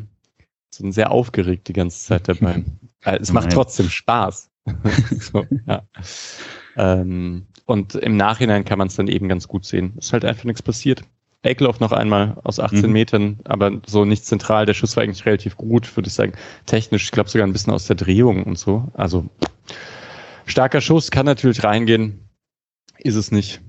[0.70, 2.64] sondern sehr aufgeregt die ganze Zeit dabei.
[3.04, 4.52] Es macht trotzdem Spaß.
[5.20, 5.82] so, ja.
[6.78, 9.94] Ähm, und im Nachhinein kann man es dann eben ganz gut sehen.
[9.98, 11.04] Es ist halt einfach nichts passiert.
[11.44, 12.92] Eckloff noch einmal aus 18 mhm.
[12.92, 14.66] Metern, aber so nicht zentral.
[14.66, 16.34] Der Schuss war eigentlich relativ gut, würde ich sagen.
[16.66, 18.90] Technisch, ich glaube sogar ein bisschen aus der Drehung und so.
[18.94, 19.26] Also
[20.46, 22.30] starker Schuss, kann natürlich reingehen.
[23.00, 23.62] Ist es nicht.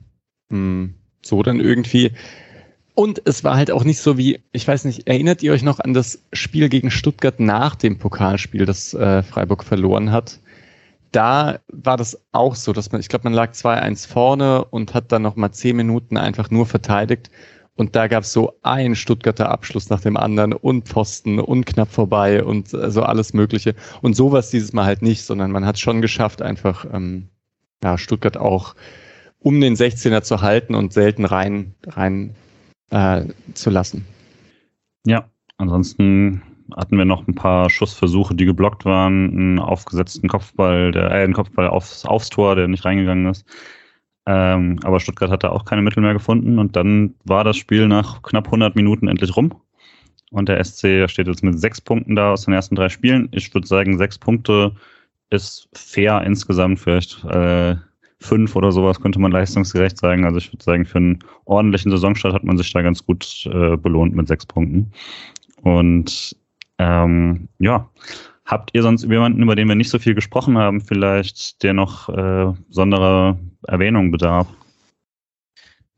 [0.50, 2.12] Hm, so dann irgendwie.
[2.94, 5.80] Und es war halt auch nicht so wie, ich weiß nicht, erinnert ihr euch noch
[5.80, 10.40] an das Spiel gegen Stuttgart nach dem Pokalspiel, das äh, Freiburg verloren hat?
[11.12, 15.12] Da war das auch so, dass man, ich glaube, man lag 2-1 vorne und hat
[15.12, 17.30] dann nochmal 10 Minuten einfach nur verteidigt
[17.74, 21.90] und da gab es so einen Stuttgarter Abschluss nach dem anderen und Pfosten und knapp
[21.90, 23.74] vorbei und äh, so alles Mögliche.
[24.02, 27.28] Und sowas dieses Mal halt nicht, sondern man hat schon geschafft, einfach ähm,
[27.82, 28.74] ja, Stuttgart auch
[29.38, 32.34] um den 16er zu halten und selten rein, rein
[32.90, 34.06] äh, zu lassen.
[35.04, 36.42] Ja, ansonsten
[36.76, 41.32] hatten wir noch ein paar Schussversuche, die geblockt waren, einen aufgesetzten Kopfball, der, äh, einen
[41.34, 43.44] Kopfball aufs, aufs Tor, der nicht reingegangen ist.
[44.26, 48.22] Ähm, aber Stuttgart hatte auch keine Mittel mehr gefunden und dann war das Spiel nach
[48.22, 49.52] knapp 100 Minuten endlich rum.
[50.30, 53.28] Und der SC steht jetzt mit sechs Punkten da aus den ersten drei Spielen.
[53.32, 54.72] Ich würde sagen, sechs Punkte
[55.30, 56.80] ist fair insgesamt.
[56.80, 57.76] Vielleicht äh,
[58.18, 60.24] fünf oder sowas könnte man leistungsgerecht sagen.
[60.24, 63.76] Also ich würde sagen, für einen ordentlichen Saisonstart hat man sich da ganz gut äh,
[63.76, 64.92] belohnt mit sechs Punkten.
[65.62, 66.36] Und
[66.82, 67.88] ähm, ja,
[68.44, 72.08] Habt ihr sonst jemanden, über den wir nicht so viel gesprochen haben, vielleicht, der noch
[72.08, 74.48] äh, besonderer Erwähnung bedarf?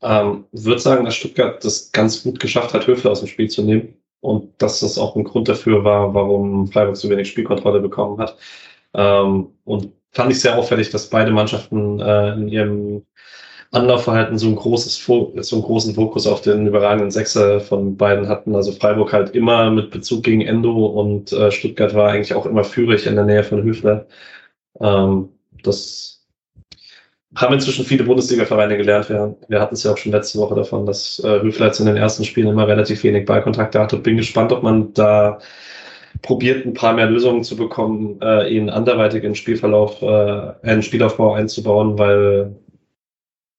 [0.01, 3.63] Ähm, würde sagen, dass Stuttgart das ganz gut geschafft hat, Höfler aus dem Spiel zu
[3.63, 3.95] nehmen.
[4.21, 8.37] Und dass das auch ein Grund dafür war, warum Freiburg so wenig Spielkontrolle bekommen hat.
[8.93, 13.05] Ähm, und fand ich sehr auffällig, dass beide Mannschaften äh, in ihrem
[13.71, 18.55] Anlaufverhalten so ein großes, so einen großen Fokus auf den überragenden Sechser von beiden hatten.
[18.55, 22.63] Also Freiburg halt immer mit Bezug gegen Endo und äh, Stuttgart war eigentlich auch immer
[22.63, 24.05] führig in der Nähe von Höfler.
[24.79, 25.29] Ähm,
[25.63, 26.25] das
[27.35, 29.09] haben inzwischen viele Bundesliga-Vereine gelernt.
[29.09, 31.85] Wir, wir hatten es ja auch schon letzte Woche davon, dass äh, Höfler jetzt in
[31.85, 33.97] den ersten Spielen immer relativ wenig Ballkontakte hatte.
[33.97, 35.39] Bin gespannt, ob man da
[36.21, 41.33] probiert, ein paar mehr Lösungen zu bekommen, äh, ihn anderweitig in Spielverlauf, äh, einen Spielaufbau
[41.33, 42.55] einzubauen, weil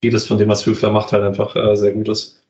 [0.07, 2.41] vieles von dem, was Höfler macht, halt einfach äh, sehr gut ist.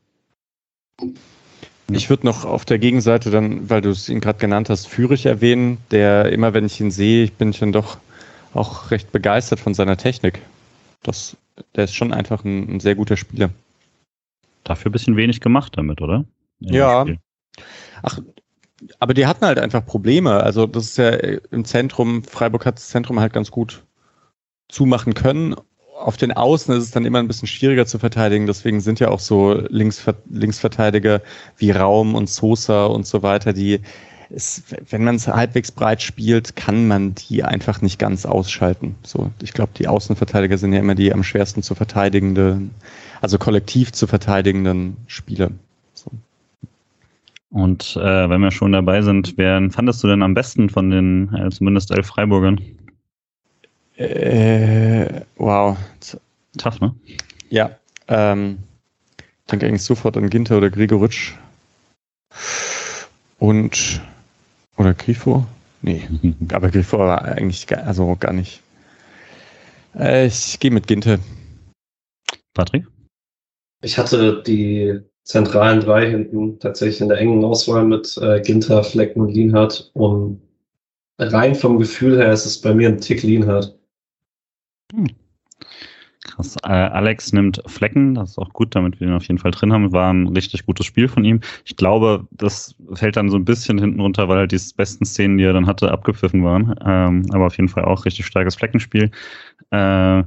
[1.90, 5.24] Ich würde noch auf der Gegenseite dann, weil du es ihn gerade genannt hast, Führig
[5.24, 7.96] erwähnen, der immer, wenn ich ihn sehe, ich bin schon doch
[8.52, 10.42] auch recht begeistert von seiner Technik.
[11.02, 11.34] Das,
[11.74, 13.48] der ist schon einfach ein, ein sehr guter Spieler.
[14.64, 16.26] Dafür ein bisschen wenig gemacht damit, oder?
[16.60, 17.06] In ja.
[18.02, 18.18] Ach,
[18.98, 20.42] aber die hatten halt einfach Probleme.
[20.42, 23.82] Also das ist ja im Zentrum, Freiburg hat das Zentrum halt ganz gut
[24.68, 25.56] zumachen können
[25.98, 28.46] auf den Außen ist es dann immer ein bisschen schwieriger zu verteidigen.
[28.46, 31.22] Deswegen sind ja auch so Linksver Linksverteidiger
[31.56, 33.80] wie Raum und Sosa und so weiter, die
[34.28, 38.96] ist, wenn man es halbwegs breit spielt, kann man die einfach nicht ganz ausschalten.
[39.02, 42.72] So, ich glaube, die Außenverteidiger sind ja immer die am schwersten zu verteidigenden,
[43.20, 45.50] also kollektiv zu verteidigenden Spieler.
[45.94, 46.10] So.
[47.50, 51.32] Und äh, wenn wir schon dabei sind, wen fandest du denn am besten von den
[51.34, 52.60] äh, zumindest elf Freiburgern?
[53.96, 55.76] Äh, wow.
[56.58, 56.94] Tough, ne?
[57.48, 57.78] Ja.
[58.08, 58.58] Ähm,
[59.18, 61.34] ich denke eigentlich sofort an Ginter oder Gregoritsch.
[63.38, 64.00] Und.
[64.76, 65.46] Oder Grifo?
[65.82, 66.02] Nee.
[66.52, 68.60] aber Grifo war eigentlich gar, also gar nicht.
[69.98, 71.18] Äh, ich gehe mit Ginter.
[72.52, 72.86] Patrick?
[73.82, 79.20] Ich hatte die zentralen drei hinten tatsächlich in der engen Auswahl mit äh, Ginter, Flecken
[79.20, 79.90] und Lienhardt.
[79.94, 80.40] Und
[81.18, 83.76] rein vom Gefühl her ist es bei mir ein Tick Lienhardt.
[84.92, 85.08] Hm.
[86.26, 86.56] Krass.
[86.64, 89.72] Äh, Alex nimmt Flecken, das ist auch gut, damit wir ihn auf jeden Fall drin
[89.72, 89.92] haben.
[89.92, 91.40] War ein richtig gutes Spiel von ihm.
[91.64, 95.38] Ich glaube, das fällt dann so ein bisschen hinten runter, weil halt die besten Szenen,
[95.38, 96.74] die er dann hatte, abgepfiffen waren.
[96.84, 99.10] Ähm, aber auf jeden Fall auch richtig starkes Fleckenspiel.
[99.70, 100.24] Äh,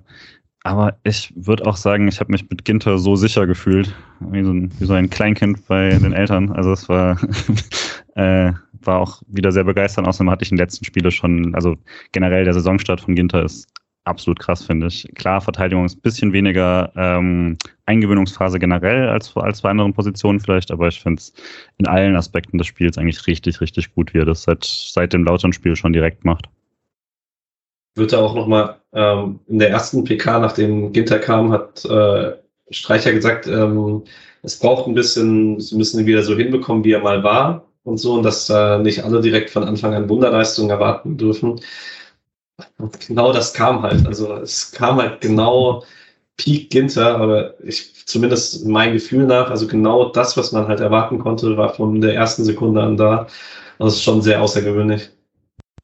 [0.64, 4.52] aber ich würde auch sagen, ich habe mich mit Ginter so sicher gefühlt, wie so,
[4.52, 6.52] ein, wie so ein Kleinkind bei den Eltern.
[6.52, 7.18] Also es war,
[8.16, 10.08] äh, war auch wieder sehr begeisternd.
[10.08, 11.76] Außerdem hatte ich in den letzten Spielen schon, also
[12.12, 13.68] generell der Saisonstart von Ginter ist
[14.10, 15.08] absolut krass, finde ich.
[15.16, 20.72] Klar, Verteidigung ist ein bisschen weniger ähm, Eingewöhnungsphase generell als, als bei anderen Positionen vielleicht,
[20.72, 21.34] aber ich finde es
[21.78, 25.24] in allen Aspekten des Spiels eigentlich richtig, richtig gut, wie er das seit, seit dem
[25.24, 26.50] Lautern-Spiel schon direkt macht.
[27.96, 32.34] Wird er auch nochmal ähm, in der ersten PK, nachdem Ginter kam, hat äh,
[32.72, 34.04] Streicher gesagt, ähm,
[34.44, 37.98] es braucht ein bisschen, sie müssen ihn wieder so hinbekommen, wie er mal war und
[37.98, 41.60] so, und dass äh, nicht alle direkt von Anfang an Wunderleistungen erwarten dürfen.
[42.78, 44.06] Und genau das kam halt.
[44.06, 45.84] Also es kam halt genau
[46.38, 51.20] Peak Ginter, aber ich, zumindest mein Gefühl nach, also genau das, was man halt erwarten
[51.20, 53.28] konnte, war von der ersten Sekunde an da.
[53.78, 55.10] Das ist schon sehr außergewöhnlich.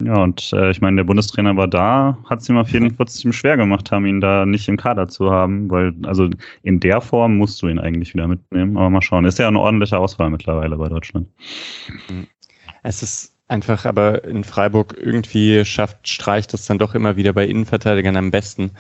[0.04, 3.08] Ja, und äh, ich meine, der Bundestrainer war da, hat es ihm auf jeden Fall
[3.08, 6.30] ziemlich schwer gemacht haben, ihn da nicht im Kader zu haben, weil, also
[6.64, 8.78] in der Form musst du ihn eigentlich wieder mitnehmen.
[8.78, 11.28] Aber mal schauen, ist ja eine ordentliche Auswahl mittlerweile bei Deutschland.
[12.84, 17.46] Es ist einfach aber in Freiburg irgendwie schafft Streich das dann doch immer wieder bei
[17.46, 18.72] Innenverteidigern am besten,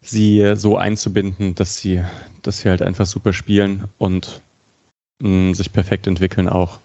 [0.00, 2.02] sie so einzubinden, dass sie,
[2.42, 4.40] dass sie halt einfach super spielen und
[5.20, 6.80] mh, sich perfekt entwickeln auch.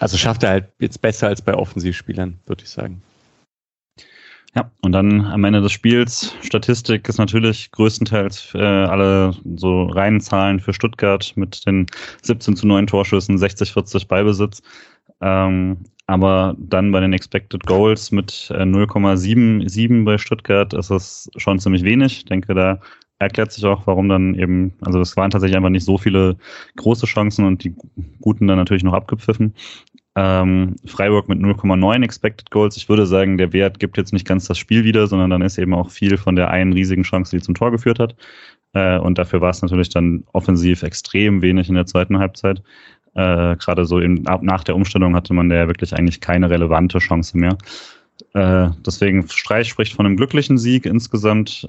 [0.00, 3.02] Also schafft er halt jetzt besser als bei Offensivspielern, würde ich sagen.
[4.54, 10.20] Ja, und dann am Ende des Spiels, Statistik ist natürlich größtenteils äh, alle so reinen
[10.20, 11.86] Zahlen für Stuttgart mit den
[12.22, 14.62] 17 zu 9 Torschüssen, 60-40 Beibesitz.
[15.20, 21.58] Ähm, aber dann bei den Expected Goals mit äh, 0,77 bei Stuttgart ist es schon
[21.58, 22.18] ziemlich wenig.
[22.18, 22.80] Ich denke, da
[23.18, 26.38] erklärt sich auch, warum dann eben, also es waren tatsächlich einfach nicht so viele
[26.76, 27.74] große Chancen und die
[28.22, 29.54] guten dann natürlich noch abgepfiffen.
[30.16, 32.78] Ähm, Freiburg mit 0,9 Expected Goals.
[32.78, 35.58] Ich würde sagen, der Wert gibt jetzt nicht ganz das Spiel wieder, sondern dann ist
[35.58, 38.16] eben auch viel von der einen riesigen Chance, die zum Tor geführt hat.
[38.72, 42.62] Äh, und dafür war es natürlich dann offensiv extrem wenig in der zweiten Halbzeit.
[43.14, 46.98] Äh, Gerade so in, ab, nach der Umstellung hatte man da wirklich eigentlich keine relevante
[46.98, 47.56] Chance mehr.
[48.34, 51.66] Äh, deswegen Streich spricht von einem glücklichen Sieg insgesamt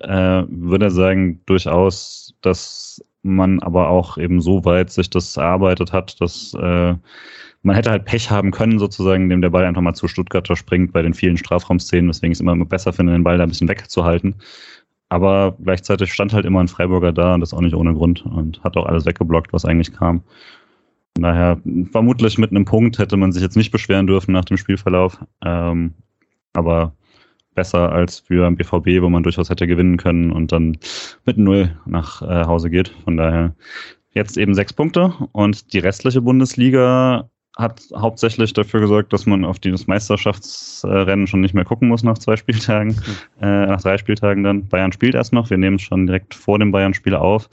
[0.00, 6.20] äh, würde sagen, durchaus, dass man aber auch eben so weit sich das erarbeitet hat,
[6.20, 6.94] dass äh,
[7.62, 10.92] man hätte halt Pech haben können, sozusagen, indem der Ball einfach mal zu Stuttgarter springt
[10.92, 13.68] bei den vielen Strafraumszenen, weswegen ich es immer besser finde, den Ball da ein bisschen
[13.68, 14.36] wegzuhalten.
[15.10, 18.62] Aber gleichzeitig stand halt immer ein Freiburger da und das auch nicht ohne Grund und
[18.62, 20.22] hat auch alles weggeblockt, was eigentlich kam.
[21.16, 21.60] Von daher,
[21.90, 25.18] vermutlich mit einem Punkt hätte man sich jetzt nicht beschweren dürfen nach dem Spielverlauf.
[25.44, 25.94] Ähm,
[26.52, 26.94] aber
[27.54, 30.78] besser als für ein BVB, wo man durchaus hätte gewinnen können und dann
[31.26, 32.88] mit Null nach äh, Hause geht.
[33.04, 33.54] Von daher
[34.12, 39.58] jetzt eben sechs Punkte und die restliche Bundesliga hat hauptsächlich dafür gesorgt, dass man auf
[39.58, 43.42] dieses Meisterschaftsrennen schon nicht mehr gucken muss nach zwei Spieltagen, mhm.
[43.42, 44.68] äh, nach drei Spieltagen dann.
[44.68, 47.48] Bayern spielt erst noch, wir nehmen es schon direkt vor dem Bayern-Spiel auf.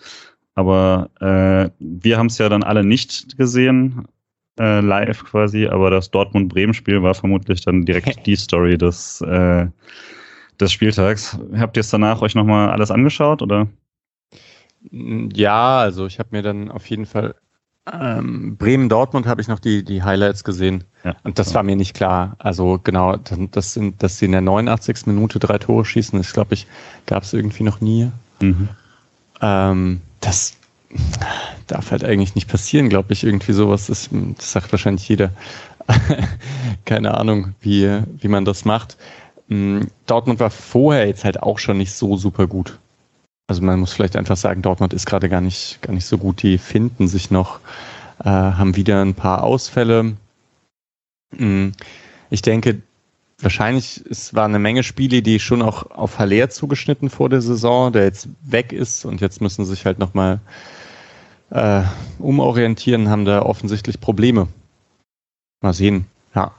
[0.56, 4.08] Aber äh, wir haben es ja dann alle nicht gesehen
[4.60, 9.68] äh, live quasi, aber das Dortmund-Bremen-Spiel war vermutlich dann direkt die Story des, äh,
[10.60, 11.38] des Spieltags.
[11.56, 13.68] Habt ihr es danach euch nochmal alles angeschaut oder?
[14.92, 17.36] Ja, also ich habe mir dann auf jeden Fall
[17.92, 20.84] ähm, Bremen-Dortmund habe ich noch die, die Highlights gesehen.
[21.04, 21.56] Ja, und das so.
[21.56, 22.36] war mir nicht klar.
[22.40, 25.08] Also genau, das sind, dass sie in der 89.
[25.08, 26.68] Minute drei Tore schießen, das glaube ich,
[27.06, 28.12] gab es irgendwie noch nie.
[28.42, 28.70] Mhm.
[29.42, 30.58] Ähm, das
[31.68, 33.88] darf halt eigentlich nicht passieren, glaube ich, irgendwie sowas.
[33.88, 35.32] Das, das sagt wahrscheinlich jeder.
[36.86, 38.98] Keine Ahnung, wie, wie man das macht.
[39.48, 42.80] Mm, Dortmund war vorher jetzt halt auch schon nicht so super gut.
[43.48, 46.44] Also man muss vielleicht einfach sagen, Dortmund ist gerade gar nicht, gar nicht so gut.
[46.44, 47.62] Die finden sich noch,
[48.20, 50.18] äh, haben wieder ein paar Ausfälle.
[51.32, 51.70] Mm,
[52.30, 52.82] ich denke,
[53.40, 57.94] wahrscheinlich es waren eine Menge Spiele, die schon auch auf Haller zugeschnitten vor der Saison,
[57.94, 60.42] der jetzt weg ist und jetzt müssen sie sich halt nochmal
[61.50, 61.84] äh,
[62.20, 64.50] umorientieren, haben da offensichtlich Probleme.
[65.62, 66.06] Mal sehen,
[66.36, 66.52] ja.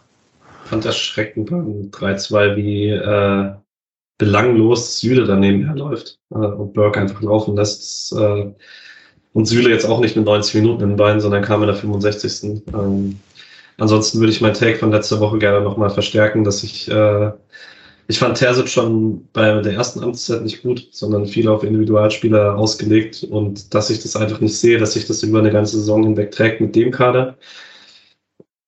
[0.65, 3.52] Ich fand das schreckend beim 3-2, wie äh,
[4.19, 8.12] belanglos Süle daneben herläuft äh, und Burke einfach laufen lässt.
[8.12, 8.53] Äh,
[9.32, 11.77] und Süle jetzt auch nicht mit 90 Minuten in den Beinen, sondern kam in der
[11.77, 12.62] 65.
[12.74, 13.20] Ähm,
[13.78, 17.31] ansonsten würde ich mein Take von letzter Woche gerne nochmal verstärken, dass ich äh,
[18.11, 23.23] ich fand Terzic schon bei der ersten Amtszeit nicht gut, sondern viel auf Individualspieler ausgelegt
[23.23, 26.32] und dass ich das einfach nicht sehe, dass sich das über eine ganze Saison hinweg
[26.32, 27.36] trägt mit dem Kader.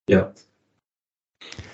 [0.08, 0.34] Ja.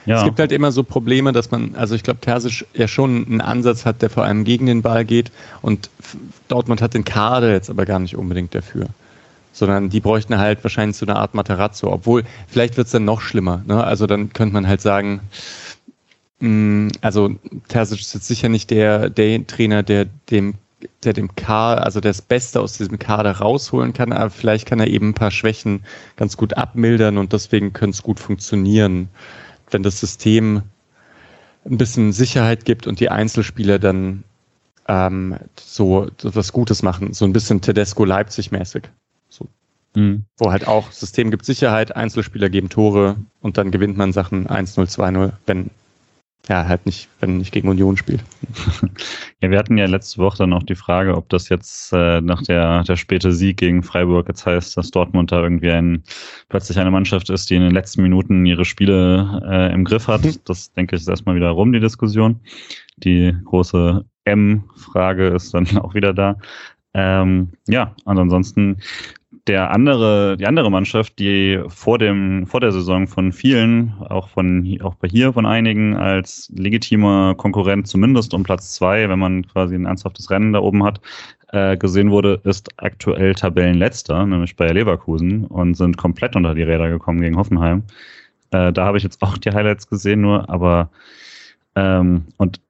[0.06, 0.18] Ja.
[0.18, 3.40] Es gibt halt immer so Probleme, dass man, also ich glaube, Terzic ja schon einen
[3.40, 5.90] Ansatz hat, der vor allem gegen den Ball geht und
[6.48, 8.86] Dortmund hat den Kader jetzt aber gar nicht unbedingt dafür
[9.52, 13.22] sondern die bräuchten halt wahrscheinlich so eine Art Materazzo, obwohl vielleicht wird es dann noch
[13.22, 13.62] schlimmer.
[13.66, 13.82] Ne?
[13.82, 15.22] Also dann könnte man halt sagen,
[16.40, 17.30] Mm, also
[17.68, 20.54] Terzic ist jetzt sicher nicht der, der Trainer, der dem
[21.04, 24.88] der dem Kader, also das Beste aus diesem Kader rausholen kann, aber vielleicht kann er
[24.88, 25.84] eben ein paar Schwächen
[26.16, 29.08] ganz gut abmildern und deswegen könnte es gut funktionieren,
[29.70, 30.62] wenn das System
[31.64, 34.24] ein bisschen Sicherheit gibt und die Einzelspieler dann
[34.88, 38.84] ähm, so, so was Gutes machen, so ein bisschen Tedesco Leipzig mäßig.
[39.28, 39.48] So.
[39.94, 40.24] Mhm.
[40.36, 44.88] Wo halt auch System gibt Sicherheit, Einzelspieler geben Tore und dann gewinnt man Sachen 1-0,
[44.96, 45.70] 2-0, wenn
[46.48, 48.24] ja, halt nicht, wenn nicht gegen Union spielt.
[49.42, 52.42] Ja, wir hatten ja letzte Woche dann auch die Frage, ob das jetzt äh, nach
[52.42, 56.02] der, der späte Sieg gegen Freiburg jetzt heißt, dass Dortmund da irgendwie ein,
[56.48, 60.24] plötzlich eine Mannschaft ist, die in den letzten Minuten ihre Spiele äh, im Griff hat.
[60.24, 60.36] Mhm.
[60.46, 62.40] Das denke ich ist erstmal wieder rum, die Diskussion.
[62.96, 66.38] Die große M-Frage ist dann auch wieder da.
[66.94, 68.78] Ähm, ja, und ansonsten
[69.46, 74.78] der andere, die andere Mannschaft, die vor dem, vor der Saison von vielen, auch von,
[74.82, 79.74] auch bei hier von einigen als legitimer Konkurrent zumindest um Platz zwei, wenn man quasi
[79.74, 81.00] ein ernsthaftes Rennen da oben hat,
[81.52, 86.90] äh, gesehen wurde, ist aktuell Tabellenletzter, nämlich bei Leverkusen und sind komplett unter die Räder
[86.90, 87.84] gekommen gegen Hoffenheim.
[88.50, 90.90] Äh, da habe ich jetzt auch die Highlights gesehen nur, aber
[91.76, 92.60] ähm, und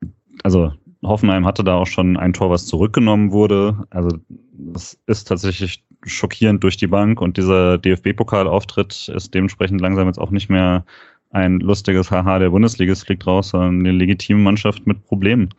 [0.42, 0.72] also
[1.02, 3.86] Hoffenheim hatte da auch schon ein Tor, was zurückgenommen wurde.
[3.90, 4.18] Also
[4.52, 10.30] das ist tatsächlich schockierend durch die Bank und dieser DFB-Pokalauftritt ist dementsprechend langsam jetzt auch
[10.30, 10.84] nicht mehr
[11.30, 15.50] ein lustiges Haha, der Bundesligist fliegt raus, sondern eine legitime Mannschaft mit Problemen.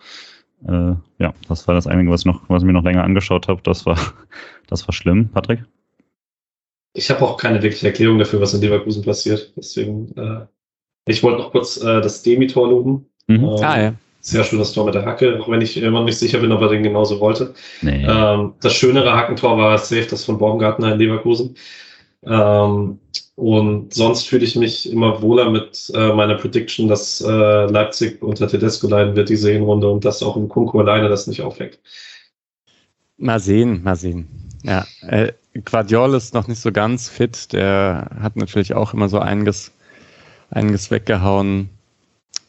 [0.67, 3.61] Äh, ja, das war das Einige, was, noch, was ich mir noch länger angeschaut habe.
[3.63, 3.97] Das war,
[4.67, 5.29] das war schlimm.
[5.29, 5.63] Patrick?
[6.93, 9.53] Ich habe auch keine wirkliche Erklärung dafür, was in Leverkusen passiert.
[9.55, 10.45] Deswegen, äh,
[11.05, 13.05] ich wollte noch kurz äh, das Demi-Tor loben.
[13.27, 13.35] Mhm.
[13.35, 13.93] Ähm, ah, ja
[14.27, 16.69] sehr schönes Tor mit der Hacke, auch wenn ich immer nicht sicher bin, ob er
[16.69, 17.53] den genauso wollte.
[17.81, 18.05] Nee.
[18.05, 21.55] Ähm, das schönere Hackentor war safe das von Baumgartner in Leverkusen.
[22.25, 22.99] Ähm,
[23.35, 28.47] und sonst fühle ich mich immer wohler mit äh, meiner Prediction, dass äh, Leipzig unter
[28.47, 31.79] Tedesco leiden wird, diese Hinrunde, und dass auch im Kunku alleine das nicht aufhängt.
[33.17, 34.27] Mal sehen, mal sehen.
[34.63, 35.31] Ja, äh,
[35.63, 37.53] Guardiol ist noch nicht so ganz fit.
[37.53, 39.71] Der hat natürlich auch immer so einiges,
[40.49, 41.69] einiges weggehauen.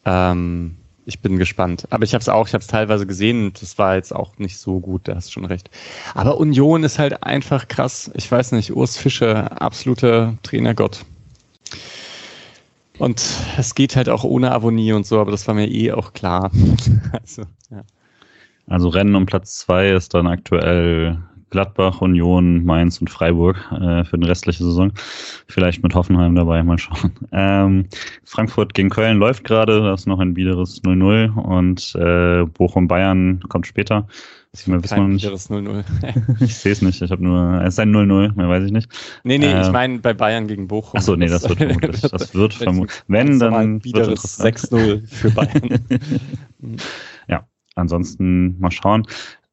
[0.05, 0.78] Ähm,
[1.09, 1.87] ich bin gespannt.
[1.89, 4.37] Aber ich habe es auch, ich habe es teilweise gesehen und das war jetzt auch
[4.37, 5.69] nicht so gut, da hast du schon recht.
[6.13, 8.11] Aber Union ist halt einfach krass.
[8.13, 11.03] Ich weiß nicht, Urs Fischer, absoluter Trainergott.
[12.99, 13.23] Und
[13.57, 16.51] es geht halt auch ohne Avonie und so, aber das war mir eh auch klar.
[17.11, 17.81] also, ja.
[18.67, 21.17] also Rennen um Platz zwei ist dann aktuell
[21.49, 24.91] Gladbach, Union, Mainz und Freiburg äh, für die restliche Saison.
[25.47, 27.11] Vielleicht mit Hoffenheim dabei, mal schauen.
[27.31, 27.85] Ähm,
[28.25, 33.67] Frankfurt gegen Köln läuft gerade, da ist noch ein biederes 0-0 und äh, Bochum-Bayern kommt
[33.67, 34.07] später.
[34.51, 35.25] Das mehr wissen wir nicht.
[35.25, 35.83] 0-0.
[36.43, 38.89] ich sehe es nicht, ich habe nur, es ist ein 0-0, mehr weiß ich nicht.
[39.23, 40.97] Nee, nee, äh, ich meine bei Bayern gegen Bochum.
[40.97, 45.79] Achso, nee, das, wird vermutlich, das wird vermutlich, wenn, dann ein biederes 6-0 für Bayern.
[47.27, 49.05] ja, ansonsten mal schauen.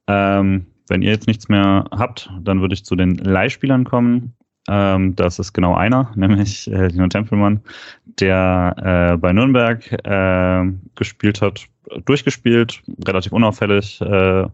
[0.06, 4.34] Ähm, wenn ihr jetzt nichts mehr habt, dann würde ich zu den Leihspielern kommen.
[4.68, 7.60] Ähm, das ist genau einer, nämlich äh, Dino Tempelmann,
[8.04, 10.64] der äh, bei Nürnberg äh,
[10.94, 11.66] gespielt hat,
[12.04, 14.46] durchgespielt, relativ unauffällig äh,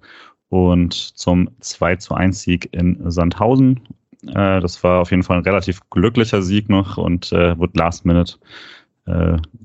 [0.48, 3.80] und zum 2 zu 1 Sieg in Sandhausen.
[4.26, 8.04] Äh, das war auf jeden Fall ein relativ glücklicher Sieg noch und äh, wurde last
[8.04, 8.36] minute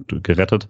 [0.08, 0.68] gerettet.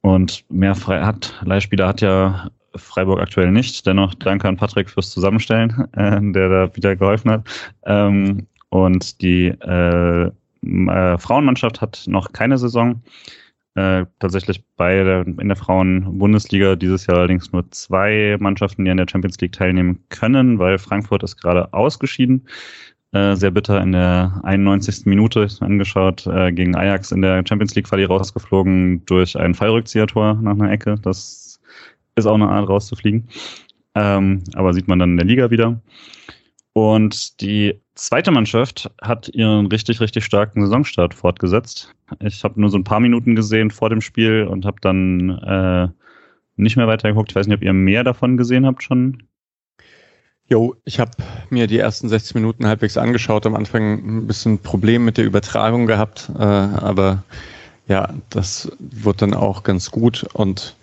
[0.00, 3.86] Und mehr frei hat, Leihspieler hat ja Freiburg aktuell nicht.
[3.86, 7.48] Dennoch danke an Patrick fürs Zusammenstellen, äh, der da wieder geholfen hat.
[7.86, 13.02] Ähm, und die äh, äh, Frauenmannschaft hat noch keine Saison.
[13.76, 18.98] Äh, tatsächlich bei der, in der Frauen-Bundesliga dieses Jahr allerdings nur zwei Mannschaften, die an
[18.98, 22.46] der Champions League teilnehmen können, weil Frankfurt ist gerade ausgeschieden.
[23.14, 25.06] Äh, sehr bitter in der 91.
[25.06, 30.52] Minute angeschaut, äh, gegen Ajax in der Champions League Quali rausgeflogen durch ein Fallrückziehertor nach
[30.52, 30.96] einer Ecke.
[31.02, 31.43] Das
[32.16, 33.28] ist auch eine Art rauszufliegen.
[33.94, 35.80] Ähm, aber sieht man dann in der Liga wieder.
[36.72, 41.94] Und die zweite Mannschaft hat ihren richtig, richtig starken Saisonstart fortgesetzt.
[42.20, 45.88] Ich habe nur so ein paar Minuten gesehen vor dem Spiel und habe dann äh,
[46.56, 47.30] nicht mehr weitergeguckt.
[47.30, 49.22] Ich weiß nicht, ob ihr mehr davon gesehen habt schon.
[50.46, 51.12] Jo, ich habe
[51.48, 53.46] mir die ersten 60 Minuten halbwegs angeschaut.
[53.46, 57.22] Am Anfang ein bisschen Problem mit der Übertragung gehabt, äh, aber
[57.86, 60.76] ja, das wird dann auch ganz gut und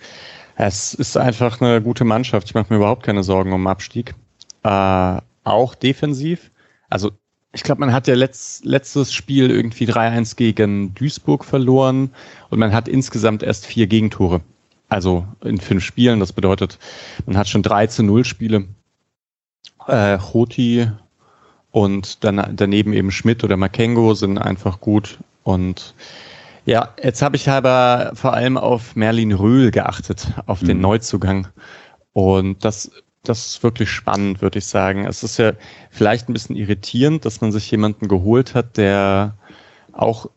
[0.64, 2.48] es ist einfach eine gute Mannschaft.
[2.48, 4.14] Ich mache mir überhaupt keine Sorgen um Abstieg.
[4.64, 6.52] Äh, auch defensiv.
[6.88, 7.12] Also
[7.52, 12.12] ich glaube, man hat ja letzt, letztes Spiel irgendwie 3-1 gegen Duisburg verloren
[12.52, 14.42] und man hat insgesamt erst vier Gegentore.
[14.88, 16.20] Also in fünf Spielen.
[16.20, 16.78] Das bedeutet,
[17.26, 18.66] man hat schon 3 zu 0 Spiele.
[19.88, 20.88] Äh, Hoti
[21.72, 25.18] und dann, daneben eben Schmidt oder Makengo sind einfach gut.
[25.44, 25.96] Und
[26.66, 30.84] ja, jetzt habe ich aber vor allem auf Merlin Röhl geachtet, auf den mhm.
[30.84, 31.48] Neuzugang.
[32.14, 32.92] Und das,
[33.24, 35.06] das ist wirklich spannend, würde ich sagen.
[35.06, 35.54] Es ist ja
[35.90, 39.38] vielleicht ein bisschen irritierend, dass man sich jemanden geholt hat, der
[39.92, 40.30] auch,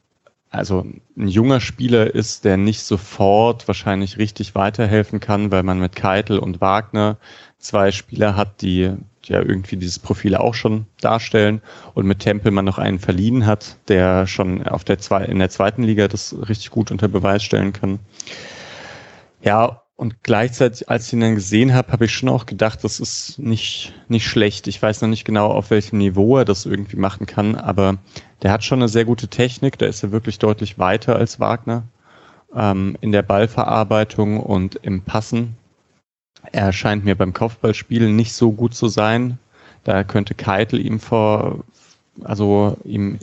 [0.51, 0.87] also
[1.17, 6.39] ein junger Spieler ist, der nicht sofort wahrscheinlich richtig weiterhelfen kann, weil man mit Keitel
[6.39, 7.19] und Wagner
[7.59, 8.93] zwei Spieler hat, die
[9.29, 11.63] ja irgendwie dieses Profil auch schon darstellen
[11.95, 15.83] und mit Tempelmann noch einen verliehen hat, der schon auf der zwei, in der zweiten
[15.83, 17.99] Liga das richtig gut unter Beweis stellen kann.
[19.43, 22.99] Ja, und gleichzeitig, als ich ihn dann gesehen habe, habe ich schon auch gedacht, das
[22.99, 24.67] ist nicht, nicht schlecht.
[24.67, 27.99] Ich weiß noch nicht genau, auf welchem Niveau er das irgendwie machen kann, aber
[28.43, 31.85] der hat schon eine sehr gute Technik, da ist er wirklich deutlich weiter als Wagner
[32.55, 35.57] ähm, in der Ballverarbeitung und im Passen.
[36.53, 39.39] Er scheint mir beim Kopfballspielen nicht so gut zu sein.
[39.85, 41.65] Da könnte Keitel ihm vor,
[42.23, 43.19] also ihm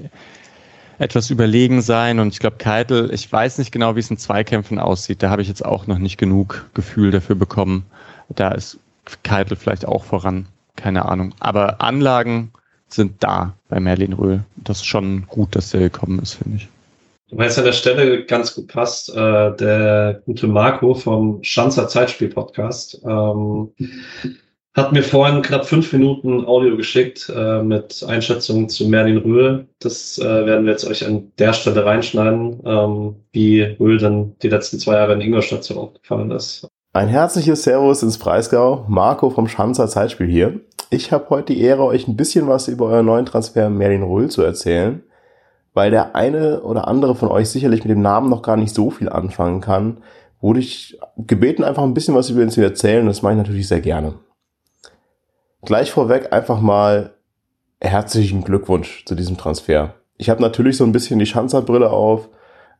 [1.00, 2.20] etwas überlegen sein.
[2.20, 5.24] Und ich glaube, Keitel, ich weiß nicht genau, wie es in Zweikämpfen aussieht.
[5.24, 7.86] Da habe ich jetzt auch noch nicht genug Gefühl dafür bekommen.
[8.30, 8.78] Da ist
[9.24, 10.46] Keitel vielleicht auch voran.
[10.76, 11.34] Keine Ahnung.
[11.40, 12.52] Aber Anlagen
[12.88, 14.44] sind da bei Merlin Röhl.
[14.58, 16.70] Das ist schon gut, dass der gekommen ist, finde ich.
[17.32, 22.28] Weil es an der Stelle ganz gut passt, äh, der gute Marco vom Schanzer Zeitspiel
[22.28, 23.72] Podcast ähm,
[24.74, 29.68] hat mir vorhin knapp fünf Minuten Audio geschickt äh, mit Einschätzungen zu Merlin Röhl.
[29.80, 34.50] Das äh, werden wir jetzt euch an der Stelle reinschneiden, ähm, wie Röhl dann die
[34.50, 36.68] letzten zwei Jahre in Ingolstadt so aufgefallen ist.
[36.94, 38.86] Ein herzliches Servus ins Breisgau.
[38.90, 40.60] Marco vom Schanzer Zeitspiel hier.
[40.90, 44.30] Ich habe heute die Ehre, euch ein bisschen was über euren neuen Transfer Merlin Röhl
[44.30, 45.02] zu erzählen,
[45.74, 48.90] weil der eine oder andere von euch sicherlich mit dem Namen noch gar nicht so
[48.90, 49.98] viel anfangen kann,
[50.42, 53.06] wurde ich gebeten, einfach ein bisschen was über ihn zu erzählen.
[53.06, 54.16] Das mache ich natürlich sehr gerne.
[55.64, 57.14] Gleich vorweg einfach mal
[57.80, 59.96] herzlichen Glückwunsch zu diesem Transfer.
[60.18, 62.30] Ich habe natürlich so ein bisschen die Schanzerbrille auf,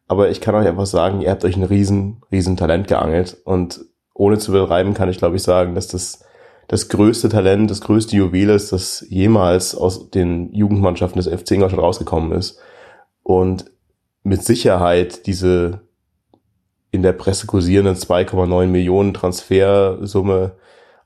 [0.08, 3.82] aber ich kann euch einfach sagen, ihr habt euch ein riesen, riesen Talent geangelt und
[4.14, 6.26] ohne zu betreiben kann ich glaube ich sagen, dass das
[6.68, 11.82] das größte Talent, das größte Juwel ist, das jemals aus den Jugendmannschaften des FC Ingolstadt
[11.82, 12.60] rausgekommen ist
[13.32, 13.72] und
[14.24, 15.82] mit Sicherheit diese
[16.92, 20.58] in der Presse kursierenden 2,9 Millionen Transfersumme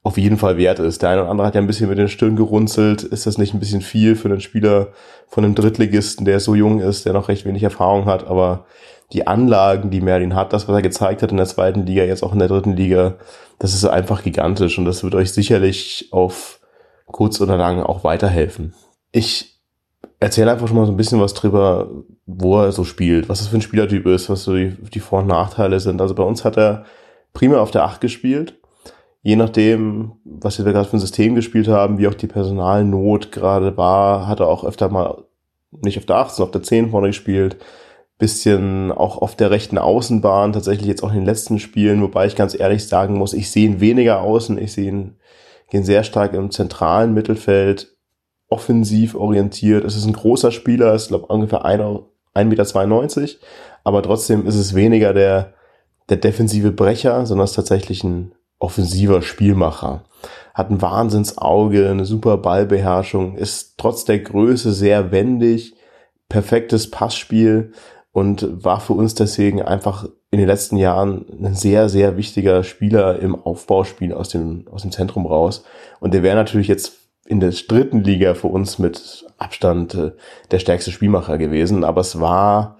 [0.01, 1.01] auf jeden Fall wert ist.
[1.01, 3.03] Der eine oder andere hat ja ein bisschen mit den Stirn gerunzelt.
[3.03, 4.89] Ist das nicht ein bisschen viel für einen Spieler
[5.27, 8.65] von einem Drittligisten, der so jung ist, der noch recht wenig Erfahrung hat, aber
[9.13, 12.23] die Anlagen, die Merlin hat, das, was er gezeigt hat in der zweiten Liga, jetzt
[12.23, 13.15] auch in der dritten Liga,
[13.59, 16.59] das ist einfach gigantisch und das wird euch sicherlich auf
[17.05, 18.73] kurz oder lang auch weiterhelfen.
[19.11, 19.54] Ich
[20.25, 21.89] erzähle einfach schon mal so ein bisschen was drüber,
[22.25, 25.19] wo er so spielt, was das für ein Spielertyp ist, was so die, die Vor-
[25.19, 26.01] und Nachteile sind.
[26.01, 26.85] Also bei uns hat er
[27.33, 28.55] prima auf der Acht gespielt
[29.25, 33.75] je nachdem, was wir gerade für ein System gespielt haben, wie auch die Personalnot gerade
[33.75, 35.23] war, hat er auch öfter mal
[35.71, 37.57] nicht auf der 8, sondern auf der 10 vorne gespielt.
[38.19, 42.35] Bisschen auch auf der rechten Außenbahn, tatsächlich jetzt auch in den letzten Spielen, wobei ich
[42.35, 45.15] ganz ehrlich sagen muss, ich sehe ihn weniger außen, ich sehe ihn
[45.71, 47.94] gehen sehr stark im zentralen Mittelfeld,
[48.49, 49.83] offensiv orientiert.
[49.83, 53.29] Es ist ein großer Spieler, ist glaube ungefähr 1,92 Meter,
[53.83, 55.53] aber trotzdem ist es weniger der,
[56.09, 60.03] der defensive Brecher, sondern es ist tatsächlich ein offensiver Spielmacher.
[60.53, 65.75] Hat ein Wahnsinnsauge, eine super Ballbeherrschung, ist trotz der Größe sehr wendig,
[66.29, 67.73] perfektes Passspiel
[68.11, 73.19] und war für uns deswegen einfach in den letzten Jahren ein sehr, sehr wichtiger Spieler
[73.19, 75.63] im Aufbauspiel aus dem, aus dem Zentrum raus.
[75.99, 80.11] Und der wäre natürlich jetzt in der dritten Liga für uns mit Abstand äh,
[80.51, 81.83] der stärkste Spielmacher gewesen.
[81.83, 82.77] Aber es war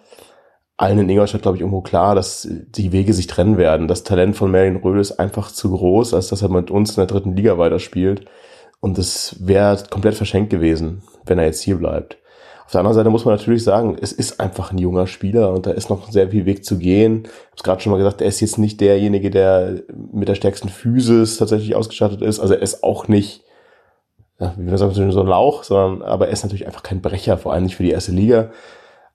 [0.77, 3.87] allen in Ingolstadt, glaube ich, irgendwo klar, dass die Wege sich trennen werden.
[3.87, 6.95] Das Talent von Marion Röhl ist einfach zu groß, als dass er mit uns in
[6.97, 8.25] der dritten Liga weiterspielt.
[8.81, 12.17] Und es wäre komplett verschenkt gewesen, wenn er jetzt hier bleibt.
[12.65, 15.67] Auf der anderen Seite muss man natürlich sagen, es ist einfach ein junger Spieler und
[15.67, 17.21] da ist noch sehr viel Weg zu gehen.
[17.23, 20.35] Ich habe es gerade schon mal gesagt, er ist jetzt nicht derjenige, der mit der
[20.35, 22.39] stärksten Physis tatsächlich ausgestattet ist.
[22.39, 23.44] Also er ist auch nicht,
[24.39, 27.37] ja, wie wir sagen, so ein Lauch, sondern aber er ist natürlich einfach kein Brecher,
[27.37, 28.51] vor allem nicht für die erste Liga.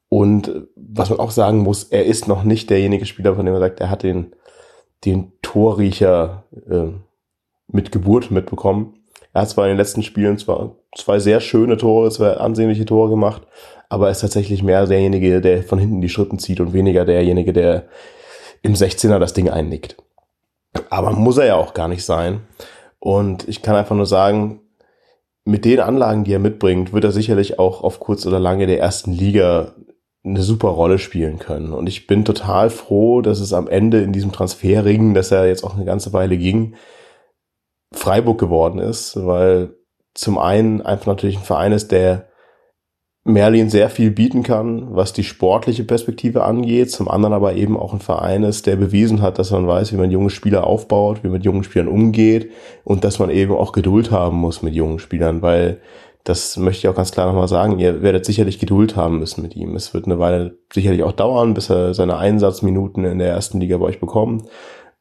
[0.09, 3.61] Und was man auch sagen muss, er ist noch nicht derjenige Spieler, von dem man
[3.61, 4.35] sagt, er hat den,
[5.05, 6.89] den Torriecher äh,
[7.69, 8.95] mit Geburt mitbekommen.
[9.33, 13.11] Er hat zwar in den letzten Spielen zwar zwei sehr schöne Tore, zwei ansehnliche Tore
[13.11, 13.43] gemacht,
[13.89, 17.53] aber er ist tatsächlich mehr derjenige, der von hinten die Schritten zieht und weniger derjenige,
[17.53, 17.85] der
[18.63, 19.97] im 16er das Ding einnickt.
[20.89, 22.41] Aber muss er ja auch gar nicht sein.
[22.99, 24.61] Und ich kann einfach nur sagen,
[25.45, 28.79] mit den Anlagen, die er mitbringt, wird er sicherlich auch auf kurz oder lange der
[28.79, 29.75] ersten Liga
[30.23, 31.73] eine super Rolle spielen können.
[31.73, 35.65] Und ich bin total froh, dass es am Ende in diesem Transferring, dass er jetzt
[35.65, 36.75] auch eine ganze Weile ging,
[37.93, 39.75] Freiburg geworden ist, weil
[40.15, 42.30] zum einen einfach natürlich ein Verein ist, der
[43.25, 47.93] Merlin sehr viel bieten kann, was die sportliche Perspektive angeht, zum anderen aber eben auch
[47.93, 51.29] ein Verein ist, der bewiesen hat, dass man weiß, wie man junge Spieler aufbaut, wie
[51.29, 52.51] man mit jungen Spielern umgeht
[52.83, 55.81] und dass man eben auch Geduld haben muss mit jungen Spielern, weil
[56.25, 57.79] das möchte ich auch ganz klar nochmal sagen.
[57.79, 59.75] Ihr werdet sicherlich Geduld haben müssen mit ihm.
[59.75, 63.79] Es wird eine Weile sicherlich auch dauern, bis er seine Einsatzminuten in der ersten Liga
[63.79, 64.45] bei euch bekommt.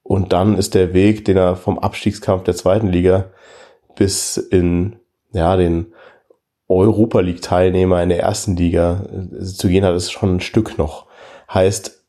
[0.04, 3.32] Und dann ist der Weg, den er vom Abstiegskampf der zweiten Liga
[3.96, 4.96] bis in,
[5.34, 5.94] ja, den
[6.70, 10.78] Europa League Teilnehmer in der ersten Liga äh, zu gehen hat, ist schon ein Stück
[10.78, 11.08] noch.
[11.52, 12.06] Heißt,